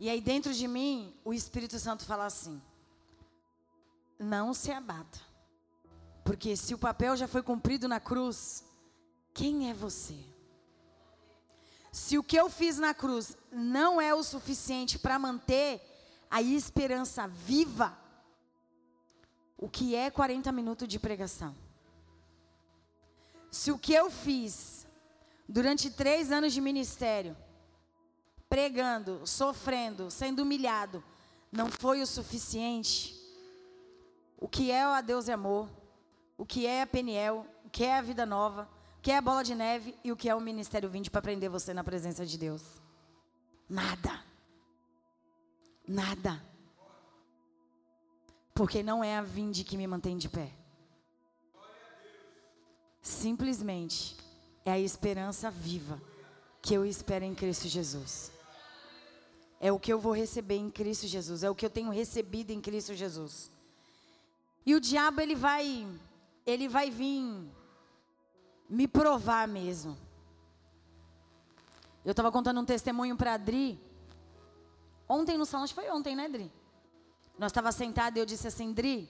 E 0.00 0.08
aí 0.08 0.20
dentro 0.20 0.52
de 0.52 0.66
mim, 0.66 1.14
o 1.24 1.32
Espírito 1.32 1.78
Santo 1.78 2.04
fala 2.04 2.24
assim: 2.24 2.60
não 4.18 4.54
se 4.54 4.72
abata. 4.72 5.20
Porque 6.24 6.56
se 6.56 6.72
o 6.74 6.78
papel 6.78 7.16
já 7.16 7.28
foi 7.28 7.42
cumprido 7.42 7.86
na 7.86 8.00
cruz, 8.00 8.64
quem 9.34 9.70
é 9.70 9.74
você? 9.74 10.18
Se 11.94 12.18
o 12.18 12.24
que 12.24 12.34
eu 12.34 12.50
fiz 12.50 12.76
na 12.76 12.92
cruz 12.92 13.36
não 13.52 14.00
é 14.00 14.12
o 14.12 14.24
suficiente 14.24 14.98
para 14.98 15.16
manter 15.16 15.80
a 16.28 16.42
esperança 16.42 17.28
viva, 17.28 17.96
o 19.56 19.68
que 19.68 19.94
é 19.94 20.10
40 20.10 20.50
minutos 20.50 20.88
de 20.88 20.98
pregação. 20.98 21.54
Se 23.48 23.70
o 23.70 23.78
que 23.78 23.94
eu 23.94 24.10
fiz 24.10 24.84
durante 25.48 25.88
três 25.88 26.32
anos 26.32 26.52
de 26.52 26.60
ministério, 26.60 27.36
pregando, 28.48 29.24
sofrendo, 29.24 30.10
sendo 30.10 30.42
humilhado, 30.42 31.00
não 31.52 31.70
foi 31.70 32.02
o 32.02 32.06
suficiente, 32.08 33.14
o 34.36 34.48
que 34.48 34.72
é 34.72 34.84
o 34.84 34.90
A 34.90 35.00
Deus 35.00 35.28
é 35.28 35.34
Amor, 35.34 35.70
o 36.36 36.44
que 36.44 36.66
é 36.66 36.82
a 36.82 36.88
Peniel, 36.88 37.46
o 37.64 37.70
que 37.70 37.84
é 37.84 37.96
a 37.96 38.02
Vida 38.02 38.26
Nova, 38.26 38.68
que 39.04 39.10
é 39.10 39.18
a 39.18 39.20
bola 39.20 39.44
de 39.44 39.54
neve 39.54 39.94
e 40.02 40.10
o 40.10 40.16
que 40.16 40.30
é 40.30 40.34
o 40.34 40.40
ministério 40.40 40.88
20 40.88 41.10
para 41.10 41.20
prender 41.20 41.50
você 41.50 41.74
na 41.74 41.84
presença 41.84 42.24
de 42.24 42.38
Deus. 42.38 42.62
Nada. 43.68 44.24
Nada. 45.86 46.42
Porque 48.54 48.82
não 48.82 49.04
é 49.04 49.18
a 49.18 49.20
vinde 49.20 49.62
que 49.62 49.76
me 49.76 49.86
mantém 49.86 50.16
de 50.16 50.26
pé. 50.26 50.50
Simplesmente 53.02 54.16
é 54.64 54.72
a 54.72 54.80
esperança 54.80 55.50
viva 55.50 56.00
que 56.62 56.72
eu 56.72 56.86
espero 56.86 57.26
em 57.26 57.34
Cristo 57.34 57.68
Jesus. 57.68 58.32
É 59.60 59.70
o 59.70 59.78
que 59.78 59.92
eu 59.92 60.00
vou 60.00 60.14
receber 60.14 60.56
em 60.56 60.70
Cristo 60.70 61.06
Jesus, 61.06 61.42
é 61.42 61.50
o 61.50 61.54
que 61.54 61.66
eu 61.66 61.70
tenho 61.70 61.90
recebido 61.90 62.52
em 62.52 62.60
Cristo 62.62 62.94
Jesus. 62.94 63.50
E 64.64 64.74
o 64.74 64.80
diabo 64.80 65.20
ele 65.20 65.34
vai 65.34 65.86
ele 66.46 66.68
vai 66.68 66.90
vir 66.90 67.52
me 68.74 68.88
provar 68.88 69.46
mesmo. 69.46 69.96
Eu 72.04 72.10
estava 72.10 72.30
contando 72.30 72.60
um 72.60 72.64
testemunho 72.64 73.16
para 73.16 73.30
a 73.30 73.34
Adri. 73.34 73.80
Ontem 75.08 75.38
no 75.38 75.46
salão, 75.46 75.66
foi 75.68 75.88
ontem, 75.90 76.14
né, 76.14 76.28
Dri? 76.28 76.52
Nós 77.38 77.50
estava 77.50 77.72
sentado 77.72 78.16
e 78.16 78.20
eu 78.20 78.26
disse 78.26 78.46
assim, 78.46 78.72
Dri, 78.72 79.08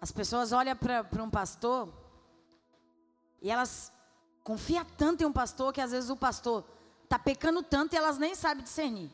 as 0.00 0.12
pessoas 0.12 0.52
olham 0.52 0.76
para 0.76 1.22
um 1.22 1.30
pastor 1.30 1.92
e 3.40 3.50
elas 3.50 3.92
confiam 4.42 4.84
tanto 4.96 5.22
em 5.22 5.26
um 5.26 5.32
pastor 5.32 5.72
que 5.72 5.80
às 5.80 5.90
vezes 5.90 6.10
o 6.10 6.16
pastor 6.16 6.64
está 7.02 7.18
pecando 7.18 7.62
tanto 7.62 7.94
e 7.94 7.96
elas 7.96 8.18
nem 8.18 8.34
sabem 8.34 8.62
discernir. 8.62 9.10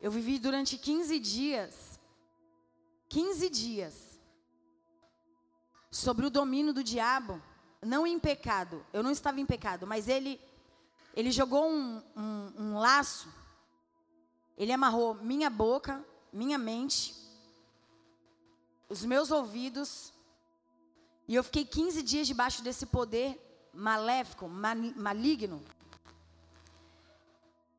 Eu 0.00 0.10
vivi 0.10 0.38
durante 0.38 0.78
15 0.78 1.18
dias, 1.18 2.00
15 3.08 3.50
dias, 3.50 4.07
sobre 5.90 6.26
o 6.26 6.30
domínio 6.30 6.72
do 6.72 6.84
diabo, 6.84 7.42
não 7.82 8.06
em 8.06 8.18
pecado. 8.18 8.84
Eu 8.92 9.02
não 9.02 9.10
estava 9.10 9.40
em 9.40 9.46
pecado, 9.46 9.86
mas 9.86 10.08
ele, 10.08 10.40
ele 11.14 11.30
jogou 11.30 11.68
um, 11.68 12.02
um, 12.16 12.52
um 12.58 12.78
laço, 12.78 13.28
ele 14.56 14.72
amarrou 14.72 15.14
minha 15.14 15.48
boca, 15.48 16.04
minha 16.32 16.58
mente, 16.58 17.14
os 18.88 19.04
meus 19.04 19.30
ouvidos, 19.30 20.12
e 21.26 21.34
eu 21.34 21.44
fiquei 21.44 21.64
15 21.64 22.02
dias 22.02 22.26
debaixo 22.26 22.62
desse 22.62 22.86
poder 22.86 23.38
maléfico, 23.72 24.48
maligno. 24.48 25.62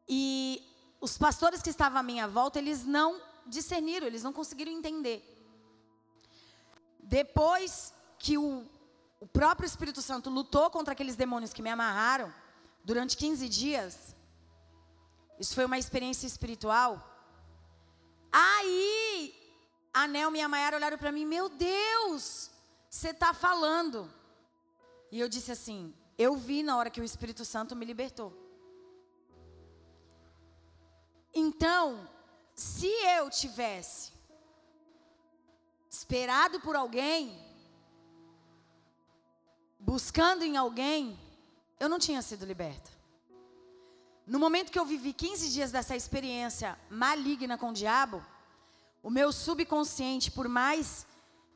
E 0.07 0.63
os 1.01 1.17
pastores 1.17 1.61
que 1.61 1.69
estavam 1.69 1.99
à 1.99 2.03
minha 2.03 2.27
volta, 2.27 2.59
eles 2.59 2.85
não 2.85 3.21
discerniram, 3.45 4.05
eles 4.05 4.23
não 4.23 4.31
conseguiram 4.31 4.71
entender. 4.71 5.25
Depois 6.99 7.93
que 8.19 8.37
o, 8.37 8.67
o 9.19 9.25
próprio 9.25 9.65
Espírito 9.65 10.01
Santo 10.01 10.29
lutou 10.29 10.69
contra 10.69 10.91
aqueles 10.91 11.15
demônios 11.15 11.53
que 11.53 11.61
me 11.61 11.69
amarraram 11.69 12.33
durante 12.83 13.17
15 13.17 13.47
dias. 13.47 14.15
Isso 15.39 15.55
foi 15.55 15.65
uma 15.65 15.79
experiência 15.79 16.27
espiritual. 16.27 17.05
Aí, 18.31 19.33
a 19.93 20.05
Nel 20.07 20.35
e 20.35 20.41
a 20.41 20.47
Mayara 20.47 20.75
olharam 20.75 20.97
para 20.97 21.11
mim: 21.11 21.25
Meu 21.25 21.49
Deus, 21.49 22.51
você 22.89 23.09
está 23.09 23.33
falando. 23.33 24.13
E 25.11 25.19
eu 25.19 25.29
disse 25.29 25.51
assim: 25.51 25.95
Eu 26.17 26.35
vi 26.35 26.61
na 26.61 26.77
hora 26.77 26.89
que 26.89 27.01
o 27.01 27.03
Espírito 27.03 27.45
Santo 27.45 27.75
me 27.75 27.85
libertou. 27.85 28.31
Então, 31.33 32.07
se 32.53 32.87
eu 33.17 33.29
tivesse 33.29 34.11
esperado 35.89 36.59
por 36.59 36.75
alguém, 36.75 37.48
buscando 39.79 40.43
em 40.43 40.57
alguém, 40.57 41.17
eu 41.79 41.87
não 41.87 41.97
tinha 41.97 42.21
sido 42.21 42.45
liberta. 42.45 42.91
No 44.27 44.37
momento 44.37 44.71
que 44.71 44.77
eu 44.77 44.85
vivi 44.85 45.13
15 45.13 45.49
dias 45.49 45.71
dessa 45.71 45.95
experiência 45.95 46.77
maligna 46.89 47.57
com 47.57 47.69
o 47.69 47.73
diabo, 47.73 48.23
o 49.01 49.09
meu 49.09 49.31
subconsciente, 49.31 50.29
por 50.29 50.47
mais 50.47 51.07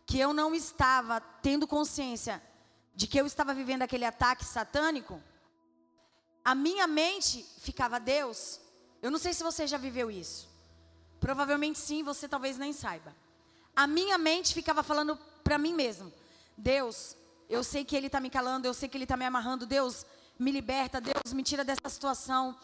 que 0.06 0.20
eu 0.20 0.34
não 0.34 0.56
estava 0.56 1.20
tendo 1.20 1.68
consciência 1.68 2.42
de 2.96 3.06
que 3.06 3.20
eu 3.20 3.26
estava 3.26 3.54
vivendo 3.54 3.84
aquele 3.84 4.06
ataque 4.06 4.46
satânico, 4.46 5.22
a 6.44 6.56
minha 6.56 6.88
mente 6.88 7.46
ficava, 7.60 8.00
Deus, 8.00 8.60
eu 9.02 9.12
não 9.12 9.20
sei 9.20 9.34
se 9.34 9.44
você 9.44 9.68
já 9.68 9.78
viveu 9.78 10.10
isso. 10.10 10.50
Provavelmente 11.20 11.80
sim, 11.80 12.04
você 12.04 12.28
talvez 12.28 12.58
nem 12.58 12.74
saiba. 12.74 13.16
A 13.76 13.88
minha 13.88 14.18
mente 14.18 14.54
ficava 14.54 14.84
falando 14.84 15.18
para 15.44 15.58
mim 15.58 15.74
mesmo: 15.74 16.12
Deus, 16.58 17.16
eu 17.54 17.64
sei 17.64 17.86
que 17.86 17.96
Ele 17.96 18.08
está 18.08 18.20
me 18.20 18.30
calando, 18.30 18.66
eu 18.66 18.74
sei 18.74 18.90
que 18.90 18.98
Ele 18.98 19.06
está 19.06 19.16
me 19.16 19.26
amarrando. 19.26 19.66
Deus, 19.66 20.06
me 20.40 20.52
liberta. 20.52 21.00
Deus, 21.00 21.34
me 21.34 21.44
tira 21.44 21.64
dessa 21.64 21.88
situação. 21.88 22.58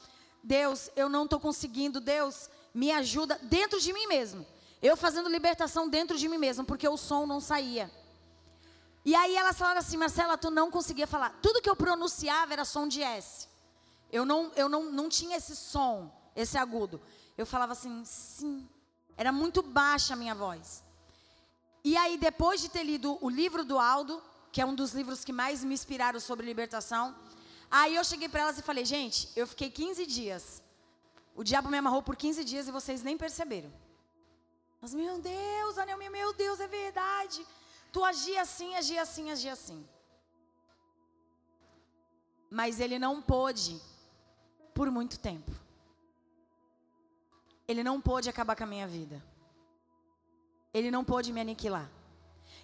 Deus, 0.43 0.89
eu 0.95 1.07
não 1.07 1.25
estou 1.25 1.39
conseguindo. 1.39 1.99
Deus, 1.99 2.49
me 2.73 2.91
ajuda 2.91 3.39
dentro 3.43 3.79
de 3.79 3.93
mim 3.93 4.07
mesmo. 4.07 4.45
Eu 4.81 4.97
fazendo 4.97 5.29
libertação 5.29 5.87
dentro 5.87 6.17
de 6.17 6.27
mim 6.27 6.37
mesmo, 6.37 6.65
porque 6.65 6.87
o 6.87 6.97
som 6.97 7.25
não 7.25 7.39
saía. 7.39 7.91
E 9.05 9.13
aí 9.15 9.35
elas 9.35 9.57
falaram 9.57 9.79
assim, 9.79 9.97
Marcela, 9.97 10.37
tu 10.37 10.49
não 10.49 10.71
conseguia 10.71 11.07
falar. 11.07 11.37
Tudo 11.41 11.61
que 11.61 11.69
eu 11.69 11.75
pronunciava 11.75 12.53
era 12.53 12.65
som 12.65 12.87
de 12.87 13.01
S. 13.01 13.47
Eu 14.11 14.25
não, 14.25 14.51
eu 14.55 14.67
não, 14.67 14.91
não 14.91 15.07
tinha 15.07 15.37
esse 15.37 15.55
som, 15.55 16.11
esse 16.35 16.57
agudo. 16.57 16.99
Eu 17.37 17.45
falava 17.45 17.73
assim, 17.73 18.03
sim. 18.05 18.67
Era 19.15 19.31
muito 19.31 19.61
baixa 19.61 20.13
a 20.13 20.17
minha 20.17 20.33
voz. 20.33 20.83
E 21.83 21.95
aí, 21.95 22.17
depois 22.17 22.59
de 22.61 22.69
ter 22.69 22.83
lido 22.83 23.17
o 23.21 23.29
livro 23.29 23.63
do 23.63 23.77
Aldo, 23.77 24.21
que 24.51 24.61
é 24.61 24.65
um 24.65 24.75
dos 24.75 24.91
livros 24.93 25.23
que 25.23 25.31
mais 25.31 25.63
me 25.63 25.73
inspiraram 25.73 26.19
sobre 26.19 26.45
libertação. 26.45 27.15
Aí 27.69 27.95
eu 27.95 28.03
cheguei 28.03 28.27
para 28.27 28.41
elas 28.41 28.57
e 28.57 28.63
falei, 28.63 28.83
gente, 28.83 29.29
eu 29.35 29.45
fiquei 29.45 29.69
15 29.69 30.05
dias. 30.05 30.61
O 31.35 31.43
diabo 31.43 31.69
me 31.69 31.77
amarrou 31.77 32.01
por 32.01 32.15
15 32.15 32.43
dias 32.43 32.67
e 32.67 32.71
vocês 32.71 33.03
nem 33.03 33.17
perceberam. 33.17 33.71
Mas, 34.81 34.93
meu 34.93 35.19
Deus, 35.19 35.77
Anel, 35.77 35.97
meu 35.97 36.33
Deus, 36.33 36.59
é 36.59 36.67
verdade. 36.67 37.45
Tu 37.91 38.03
agia 38.03 38.41
assim, 38.41 38.75
agia 38.75 39.01
assim, 39.01 39.31
agia 39.31 39.53
assim. 39.53 39.87
Mas 42.49 42.79
ele 42.79 42.97
não 42.97 43.21
pôde 43.21 43.79
por 44.73 44.89
muito 44.89 45.19
tempo. 45.19 45.51
Ele 47.67 47.83
não 47.83 48.01
pôde 48.01 48.29
acabar 48.29 48.55
com 48.55 48.63
a 48.63 48.67
minha 48.67 48.87
vida. 48.87 49.23
Ele 50.73 50.89
não 50.89 51.03
pôde 51.03 51.31
me 51.31 51.41
aniquilar. 51.41 51.89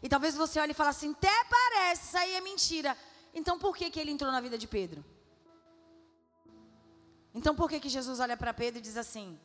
E 0.02 0.10
talvez 0.10 0.36
você 0.36 0.60
olhe 0.60 0.72
e 0.72 0.76
fale 0.76 0.90
assim, 0.90 1.12
até 1.12 1.34
parece, 1.46 2.08
isso 2.08 2.18
aí 2.18 2.34
é 2.36 2.42
mentira. 2.42 2.98
Então 3.34 3.58
por 3.60 3.76
que, 3.76 3.90
que 3.90 4.00
ele 4.00 4.12
entrou 4.12 4.32
na 4.32 4.42
vida 4.42 4.58
de 4.58 4.68
Pedro? 4.68 5.04
Então 7.34 7.56
por 7.56 7.70
que, 7.70 7.80
que 7.80 7.90
Jesus 7.90 8.20
olha 8.20 8.38
para 8.38 8.54
Pedro 8.54 8.80
e 8.80 8.82
diz 8.82 8.98
assim, 8.98 9.40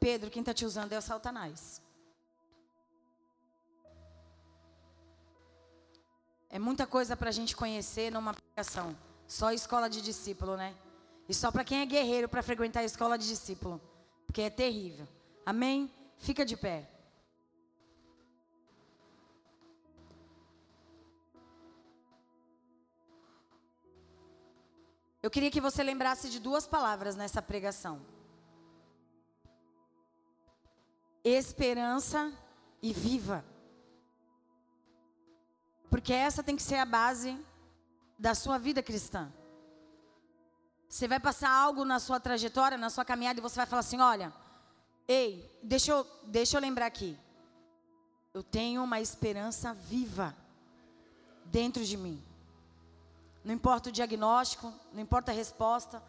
Pedro, 0.00 0.30
quem 0.30 0.40
está 0.40 0.52
te 0.52 0.64
usando 0.64 0.92
é 0.92 0.98
o 0.98 1.02
Satanás. 1.02 1.80
É 6.50 6.58
muita 6.58 6.86
coisa 6.86 7.16
para 7.16 7.30
a 7.30 7.32
gente 7.32 7.56
conhecer 7.56 8.12
numa 8.12 8.34
pregação. 8.34 8.96
Só 9.26 9.50
escola 9.50 9.88
de 9.88 10.00
discípulo, 10.00 10.56
né? 10.56 10.74
E 11.28 11.34
só 11.34 11.50
para 11.50 11.64
quem 11.64 11.80
é 11.80 11.86
guerreiro 11.86 12.28
para 12.28 12.42
frequentar 12.42 12.80
a 12.80 12.84
escola 12.84 13.16
de 13.16 13.26
discípulo. 13.26 13.80
Porque 14.26 14.42
é 14.42 14.50
terrível. 14.50 15.08
Amém? 15.44 15.90
Fica 16.18 16.44
de 16.44 16.56
pé. 16.56 16.93
Eu 25.24 25.30
queria 25.30 25.50
que 25.50 25.58
você 25.58 25.82
lembrasse 25.82 26.28
de 26.28 26.38
duas 26.38 26.66
palavras 26.66 27.16
nessa 27.16 27.40
pregação: 27.40 28.04
esperança 31.24 32.30
e 32.82 32.92
viva. 32.92 33.42
Porque 35.88 36.12
essa 36.12 36.42
tem 36.42 36.54
que 36.54 36.62
ser 36.62 36.74
a 36.74 36.84
base 36.84 37.42
da 38.18 38.34
sua 38.34 38.58
vida 38.58 38.82
cristã. 38.82 39.32
Você 40.90 41.08
vai 41.08 41.18
passar 41.18 41.48
algo 41.48 41.86
na 41.86 41.98
sua 41.98 42.20
trajetória, 42.20 42.76
na 42.76 42.90
sua 42.90 43.02
caminhada, 43.02 43.38
e 43.40 43.42
você 43.42 43.56
vai 43.56 43.64
falar 43.64 43.80
assim: 43.80 44.00
olha, 44.02 44.30
ei, 45.08 45.50
deixa 45.62 45.90
eu, 45.90 46.06
deixa 46.24 46.58
eu 46.58 46.60
lembrar 46.60 46.84
aqui. 46.84 47.18
Eu 48.34 48.42
tenho 48.42 48.84
uma 48.84 49.00
esperança 49.00 49.72
viva 49.72 50.36
dentro 51.46 51.82
de 51.82 51.96
mim. 51.96 52.22
Não 53.44 53.52
importa 53.52 53.90
o 53.90 53.92
diagnóstico, 53.92 54.72
não 54.92 55.02
importa 55.02 55.30
a 55.30 55.34
resposta, 55.34 56.02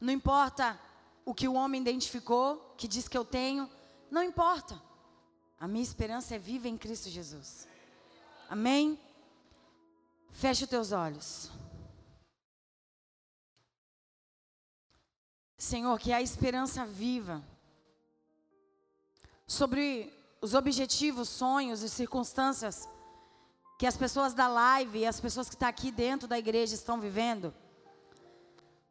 não 0.00 0.12
importa 0.12 0.78
o 1.24 1.32
que 1.32 1.46
o 1.46 1.54
homem 1.54 1.80
identificou, 1.80 2.74
que 2.76 2.88
diz 2.88 3.06
que 3.06 3.16
eu 3.16 3.24
tenho, 3.24 3.70
não 4.10 4.24
importa. 4.24 4.80
A 5.58 5.68
minha 5.68 5.82
esperança 5.82 6.34
é 6.34 6.38
viva 6.38 6.68
em 6.68 6.76
Cristo 6.76 7.08
Jesus. 7.08 7.68
Amém? 8.48 8.98
Feche 10.32 10.64
os 10.64 10.70
teus 10.70 10.90
olhos. 10.90 11.50
Senhor, 15.56 15.98
que 16.00 16.12
a 16.12 16.22
esperança 16.22 16.84
viva 16.86 17.44
sobre 19.46 20.12
os 20.40 20.54
objetivos, 20.54 21.28
sonhos 21.28 21.82
e 21.82 21.88
circunstâncias 21.88 22.88
que 23.80 23.86
as 23.86 23.96
pessoas 23.96 24.34
da 24.34 24.46
live 24.46 24.98
e 24.98 25.06
as 25.06 25.18
pessoas 25.18 25.48
que 25.48 25.54
estão 25.54 25.66
tá 25.66 25.70
aqui 25.70 25.90
dentro 25.90 26.28
da 26.28 26.38
igreja 26.38 26.74
estão 26.74 27.00
vivendo, 27.00 27.50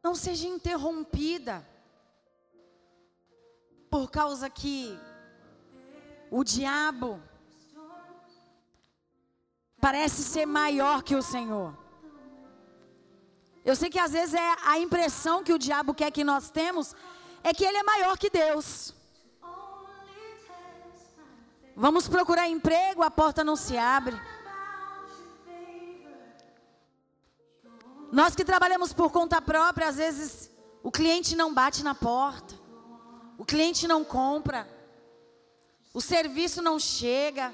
não 0.01 0.15
seja 0.15 0.47
interrompida 0.47 1.63
por 3.87 4.09
causa 4.09 4.49
que 4.49 4.99
o 6.31 6.43
diabo 6.43 7.21
parece 9.79 10.23
ser 10.23 10.47
maior 10.47 11.03
que 11.03 11.15
o 11.15 11.21
Senhor. 11.21 11.77
Eu 13.63 13.75
sei 13.75 13.91
que 13.91 13.99
às 13.99 14.13
vezes 14.13 14.33
é 14.33 14.55
a 14.65 14.79
impressão 14.79 15.43
que 15.43 15.53
o 15.53 15.59
diabo 15.59 15.93
quer 15.93 16.09
que 16.09 16.23
nós 16.23 16.49
temos 16.49 16.95
é 17.43 17.53
que 17.53 17.63
ele 17.63 17.77
é 17.77 17.83
maior 17.83 18.17
que 18.17 18.31
Deus. 18.31 18.95
Vamos 21.75 22.07
procurar 22.07 22.49
emprego, 22.49 23.03
a 23.03 23.11
porta 23.11 23.43
não 23.43 23.55
se 23.55 23.77
abre. 23.77 24.19
Nós 28.11 28.33
que 28.33 28.43
trabalhamos 28.43 28.91
por 28.91 29.11
conta 29.11 29.41
própria, 29.41 29.87
às 29.87 29.97
vezes 29.97 30.49
o 30.81 30.91
cliente 30.91 31.35
não 31.35 31.53
bate 31.53 31.83
na 31.83 31.93
porta, 31.93 32.55
o 33.37 33.45
cliente 33.45 33.87
não 33.87 34.03
compra, 34.03 34.67
o 35.93 36.01
serviço 36.01 36.61
não 36.61 36.79
chega, 36.79 37.53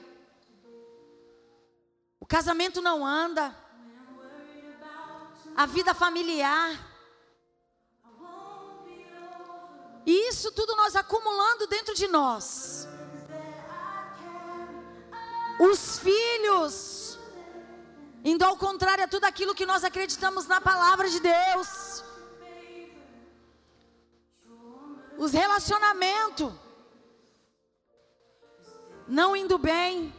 o 2.20 2.26
casamento 2.26 2.82
não 2.82 3.06
anda, 3.06 3.56
a 5.56 5.66
vida 5.66 5.94
familiar. 5.94 6.94
E 10.06 10.30
isso 10.30 10.52
tudo 10.52 10.76
nós 10.76 10.96
acumulando 10.96 11.68
dentro 11.68 11.96
de 11.96 12.08
nós. 12.08 12.88
Os 15.60 16.00
filhos 16.00 16.95
indo 18.26 18.44
ao 18.44 18.58
contrário 18.58 19.04
a 19.04 19.08
tudo 19.08 19.26
aquilo 19.26 19.54
que 19.54 19.68
nós 19.68 19.84
acreditamos 19.84 20.48
na 20.48 20.60
palavra 20.60 21.08
de 21.08 21.20
Deus. 21.20 22.04
Os 25.16 25.32
relacionamentos 25.32 26.52
não 29.08 29.36
indo 29.36 29.60
bem. 29.60 30.12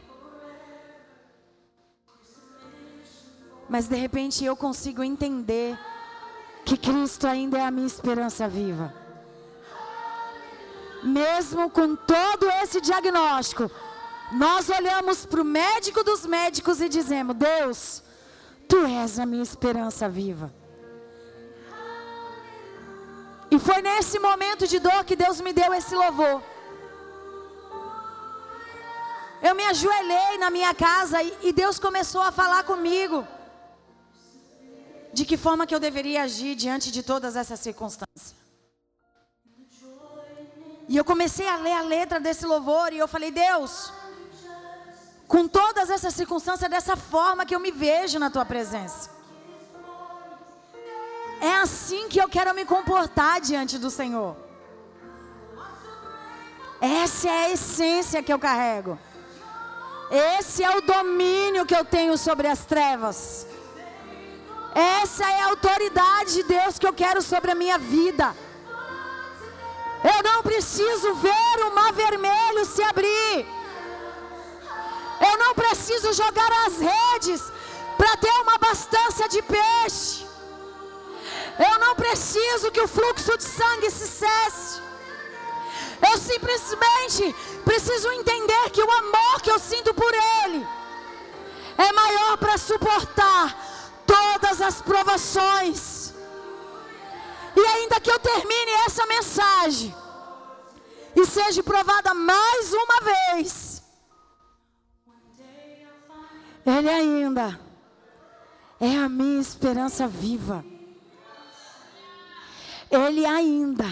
Mas 3.69 3.89
de 3.89 3.97
repente 3.97 4.45
eu 4.45 4.55
consigo 4.55 5.03
entender 5.03 5.77
que 6.65 6.77
Cristo 6.77 7.27
ainda 7.27 7.57
é 7.57 7.65
a 7.65 7.71
minha 7.71 7.85
esperança 7.85 8.47
viva. 8.47 8.93
Mesmo 11.03 11.69
com 11.69 11.93
todo 11.95 12.49
esse 12.63 12.79
diagnóstico, 12.79 13.69
nós 14.31 14.69
olhamos 14.69 15.25
para 15.25 15.41
o 15.41 15.45
médico 15.45 16.03
dos 16.03 16.25
médicos 16.25 16.81
e 16.81 16.89
dizemos: 16.89 17.35
Deus, 17.35 18.03
tu 18.67 18.85
és 18.85 19.19
a 19.19 19.25
minha 19.25 19.43
esperança 19.43 20.09
viva. 20.09 20.53
E 23.49 23.57
foi 23.57 23.81
nesse 23.81 24.19
momento 24.19 24.67
de 24.67 24.79
dor 24.79 25.05
que 25.05 25.15
Deus 25.15 25.39
me 25.39 25.53
deu 25.53 25.73
esse 25.73 25.95
louvor. 25.95 26.43
Eu 29.41 29.55
me 29.55 29.63
ajoelhei 29.63 30.37
na 30.37 30.49
minha 30.49 30.73
casa 30.73 31.21
e, 31.23 31.53
Deus 31.53 31.79
começou 31.79 32.21
a 32.21 32.31
falar 32.31 32.63
comigo 32.63 33.25
de 35.13 35.23
que 35.25 35.37
forma 35.37 35.65
que 35.65 35.73
eu 35.73 35.79
deveria 35.79 36.23
agir 36.23 36.55
diante 36.55 36.91
de 36.91 37.01
todas 37.01 37.35
essas 37.35 37.59
circunstâncias. 37.59 38.35
E 40.89 40.97
eu 40.97 41.05
comecei 41.05 41.47
a 41.47 41.57
ler 41.57 41.73
a 41.73 41.81
letra 41.81 42.19
desse 42.19 42.45
louvor 42.45 42.91
e 42.91 42.97
eu 42.97 43.07
falei: 43.07 43.31
Deus, 43.31 43.93
com 45.27 45.47
todas 45.47 45.89
essas 45.89 46.13
circunstâncias, 46.13 46.69
dessa 46.69 46.95
forma 46.95 47.45
que 47.45 47.53
eu 47.53 47.59
me 47.59 47.71
vejo 47.71 48.17
na 48.17 48.29
tua 48.29 48.45
presença. 48.45 49.09
É 51.41 51.55
assim 51.57 52.07
que 52.07 52.19
eu 52.19 52.29
quero 52.29 52.53
me 52.55 52.65
comportar 52.65 53.41
diante 53.41 53.77
do 53.77 53.89
Senhor. 53.89 54.35
Essa 56.79 57.27
é 57.27 57.45
a 57.45 57.49
essência 57.51 58.23
que 58.23 58.31
eu 58.31 58.39
carrego. 58.39 58.97
Esse 60.09 60.63
é 60.63 60.77
o 60.77 60.81
domínio 60.81 61.65
que 61.65 61.75
eu 61.75 61.83
tenho 61.83 62.17
sobre 62.17 62.47
as 62.47 62.65
trevas. 62.65 63.45
Essa 64.73 65.29
é 65.29 65.41
a 65.41 65.47
autoridade 65.47 66.35
de 66.35 66.43
Deus 66.43 66.79
que 66.79 66.87
eu 66.87 66.93
quero 66.93 67.21
sobre 67.21 67.51
a 67.51 67.55
minha 67.55 67.77
vida. 67.77 68.35
Eu 70.03 70.23
não 70.23 70.41
preciso 70.43 71.15
ver 71.15 71.65
o 71.67 71.75
mar 71.75 71.91
vermelho 71.91 72.65
se 72.65 72.81
abrir. 72.83 73.45
Eu 75.37 75.45
não 75.45 75.53
preciso 75.53 76.11
jogar 76.13 76.51
as 76.65 76.79
redes 76.79 77.41
para 77.95 78.17
ter 78.17 78.31
uma 78.41 78.55
abastança 78.55 79.29
de 79.29 79.39
peixe. 79.43 80.25
Eu 81.59 81.79
não 81.79 81.93
preciso 81.95 82.71
que 82.71 82.81
o 82.81 82.87
fluxo 82.87 83.37
de 83.37 83.43
sangue 83.43 83.91
se 83.91 84.07
cesse. 84.07 84.81
Eu 86.09 86.17
simplesmente 86.17 87.35
preciso 87.63 88.11
entender 88.13 88.71
que 88.71 88.81
o 88.81 88.91
amor 88.91 89.41
que 89.43 89.51
eu 89.51 89.59
sinto 89.59 89.93
por 89.93 90.11
Ele 90.11 90.67
é 91.77 91.91
maior 91.91 92.37
para 92.37 92.57
suportar 92.57 93.55
todas 94.07 94.59
as 94.59 94.81
provações. 94.81 96.13
E 97.55 97.59
ainda 97.59 97.99
que 97.99 98.09
eu 98.09 98.19
termine 98.19 98.71
essa 98.87 99.05
mensagem 99.05 99.95
e 101.15 101.25
seja 101.27 101.61
provada 101.61 102.13
mais 102.15 102.73
uma 102.73 103.01
vez, 103.01 103.76
ele 106.69 106.89
ainda 106.89 107.57
é 108.79 108.97
a 108.97 109.07
minha 109.07 109.39
esperança 109.39 110.05
viva. 110.05 110.65
Ele 112.91 113.25
ainda 113.25 113.85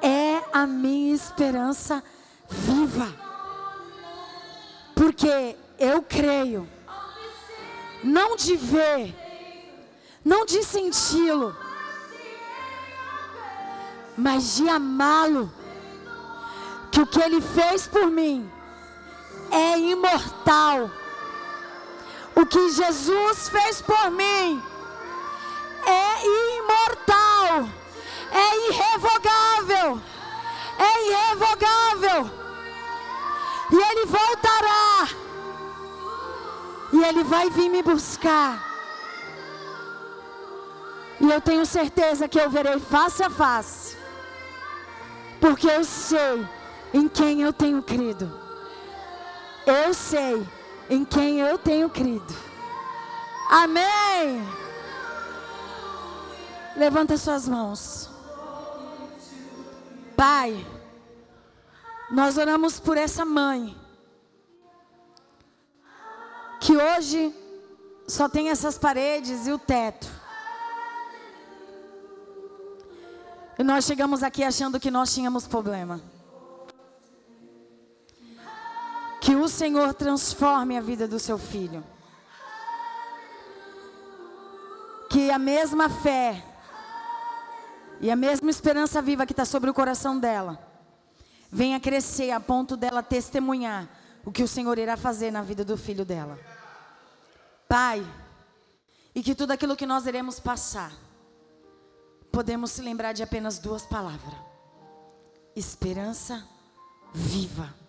é 0.00 0.42
a 0.52 0.66
minha 0.66 1.14
esperança 1.14 2.02
viva. 2.48 3.14
Porque 4.94 5.54
eu 5.78 6.02
creio, 6.02 6.66
não 8.02 8.36
de 8.36 8.56
ver, 8.56 9.14
não 10.24 10.46
de 10.46 10.62
senti-lo, 10.64 11.54
mas 14.16 14.56
de 14.56 14.68
amá-lo. 14.68 15.52
Que 16.90 17.00
o 17.00 17.06
que 17.06 17.20
ele 17.20 17.40
fez 17.40 17.86
por 17.86 18.10
mim 18.10 18.50
é 19.50 19.78
imortal 19.78 20.90
o 22.40 22.46
que 22.46 22.70
Jesus 22.70 23.48
fez 23.50 23.82
por 23.82 24.10
mim 24.10 24.62
é 25.86 26.58
imortal, 26.58 27.68
é 28.32 28.68
irrevogável, 28.68 30.00
é 30.78 31.08
irrevogável. 31.08 32.30
E 33.72 33.76
Ele 33.76 34.06
voltará, 34.06 35.08
e 36.92 37.04
Ele 37.04 37.24
vai 37.24 37.50
vir 37.50 37.68
me 37.68 37.82
buscar. 37.82 38.68
E 41.20 41.30
eu 41.30 41.40
tenho 41.40 41.66
certeza 41.66 42.26
que 42.26 42.40
eu 42.40 42.48
verei 42.48 42.80
face 42.80 43.22
a 43.22 43.28
face, 43.28 43.96
porque 45.40 45.68
eu 45.68 45.84
sei 45.84 46.46
em 46.94 47.06
quem 47.06 47.42
eu 47.42 47.52
tenho 47.52 47.82
crido. 47.82 48.32
Eu 49.66 49.92
sei 49.92 50.48
em 50.90 51.04
quem 51.04 51.38
eu 51.38 51.56
tenho 51.56 51.88
crido. 51.88 52.34
Amém. 53.48 54.44
Levanta 56.76 57.16
suas 57.16 57.48
mãos. 57.48 58.10
Pai, 60.16 60.66
nós 62.10 62.36
oramos 62.36 62.80
por 62.80 62.98
essa 62.98 63.24
mãe 63.24 63.76
que 66.60 66.76
hoje 66.76 67.34
só 68.06 68.28
tem 68.28 68.50
essas 68.50 68.76
paredes 68.76 69.46
e 69.46 69.52
o 69.52 69.58
teto. 69.58 70.08
E 73.58 73.62
nós 73.62 73.84
chegamos 73.84 74.22
aqui 74.22 74.42
achando 74.42 74.80
que 74.80 74.90
nós 74.90 75.14
tínhamos 75.14 75.46
problema. 75.46 76.00
Que 79.30 79.36
o 79.36 79.48
Senhor 79.48 79.94
transforme 79.94 80.76
a 80.76 80.80
vida 80.80 81.06
do 81.06 81.20
seu 81.20 81.38
filho. 81.38 81.84
Que 85.08 85.30
a 85.30 85.38
mesma 85.38 85.88
fé 85.88 86.44
e 88.00 88.10
a 88.10 88.16
mesma 88.16 88.50
esperança 88.50 89.00
viva 89.00 89.24
que 89.24 89.32
está 89.32 89.44
sobre 89.44 89.70
o 89.70 89.74
coração 89.74 90.18
dela 90.18 90.58
venha 91.48 91.78
crescer 91.78 92.32
a 92.32 92.40
ponto 92.40 92.76
dela 92.76 93.04
testemunhar 93.04 93.88
o 94.24 94.32
que 94.32 94.42
o 94.42 94.48
Senhor 94.48 94.76
irá 94.80 94.96
fazer 94.96 95.30
na 95.30 95.42
vida 95.42 95.64
do 95.64 95.76
filho 95.76 96.04
dela. 96.04 96.36
Pai, 97.68 98.04
e 99.14 99.22
que 99.22 99.36
tudo 99.36 99.52
aquilo 99.52 99.76
que 99.76 99.86
nós 99.86 100.06
iremos 100.08 100.40
passar, 100.40 100.90
podemos 102.32 102.72
se 102.72 102.82
lembrar 102.82 103.12
de 103.12 103.22
apenas 103.22 103.60
duas 103.60 103.86
palavras: 103.86 104.40
esperança 105.54 106.44
viva. 107.14 107.79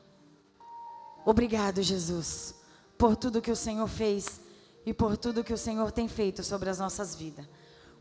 Obrigado, 1.26 1.82
Jesus, 1.82 2.56
por 2.98 3.16
tudo 3.16 3.42
que 3.42 3.52
o 3.52 3.56
Senhor 3.56 3.88
fez 3.88 4.42
e 4.86 4.94
por 4.94 5.18
tudo 5.18 5.44
que 5.44 5.54
o 5.54 5.58
Senhor 5.58 5.92
tem 5.92 6.08
feito 6.08 6.44
sobre 6.44 6.70
as 6.70 6.80
nossas 6.80 7.16
vidas. 7.16 7.46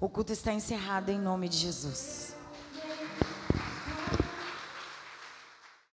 O 0.01 0.09
culto 0.09 0.33
está 0.33 0.53
encerrado 0.53 1.11
em 1.11 1.19
nome 1.19 1.49
de 1.49 1.59
Jesus. 1.59 2.35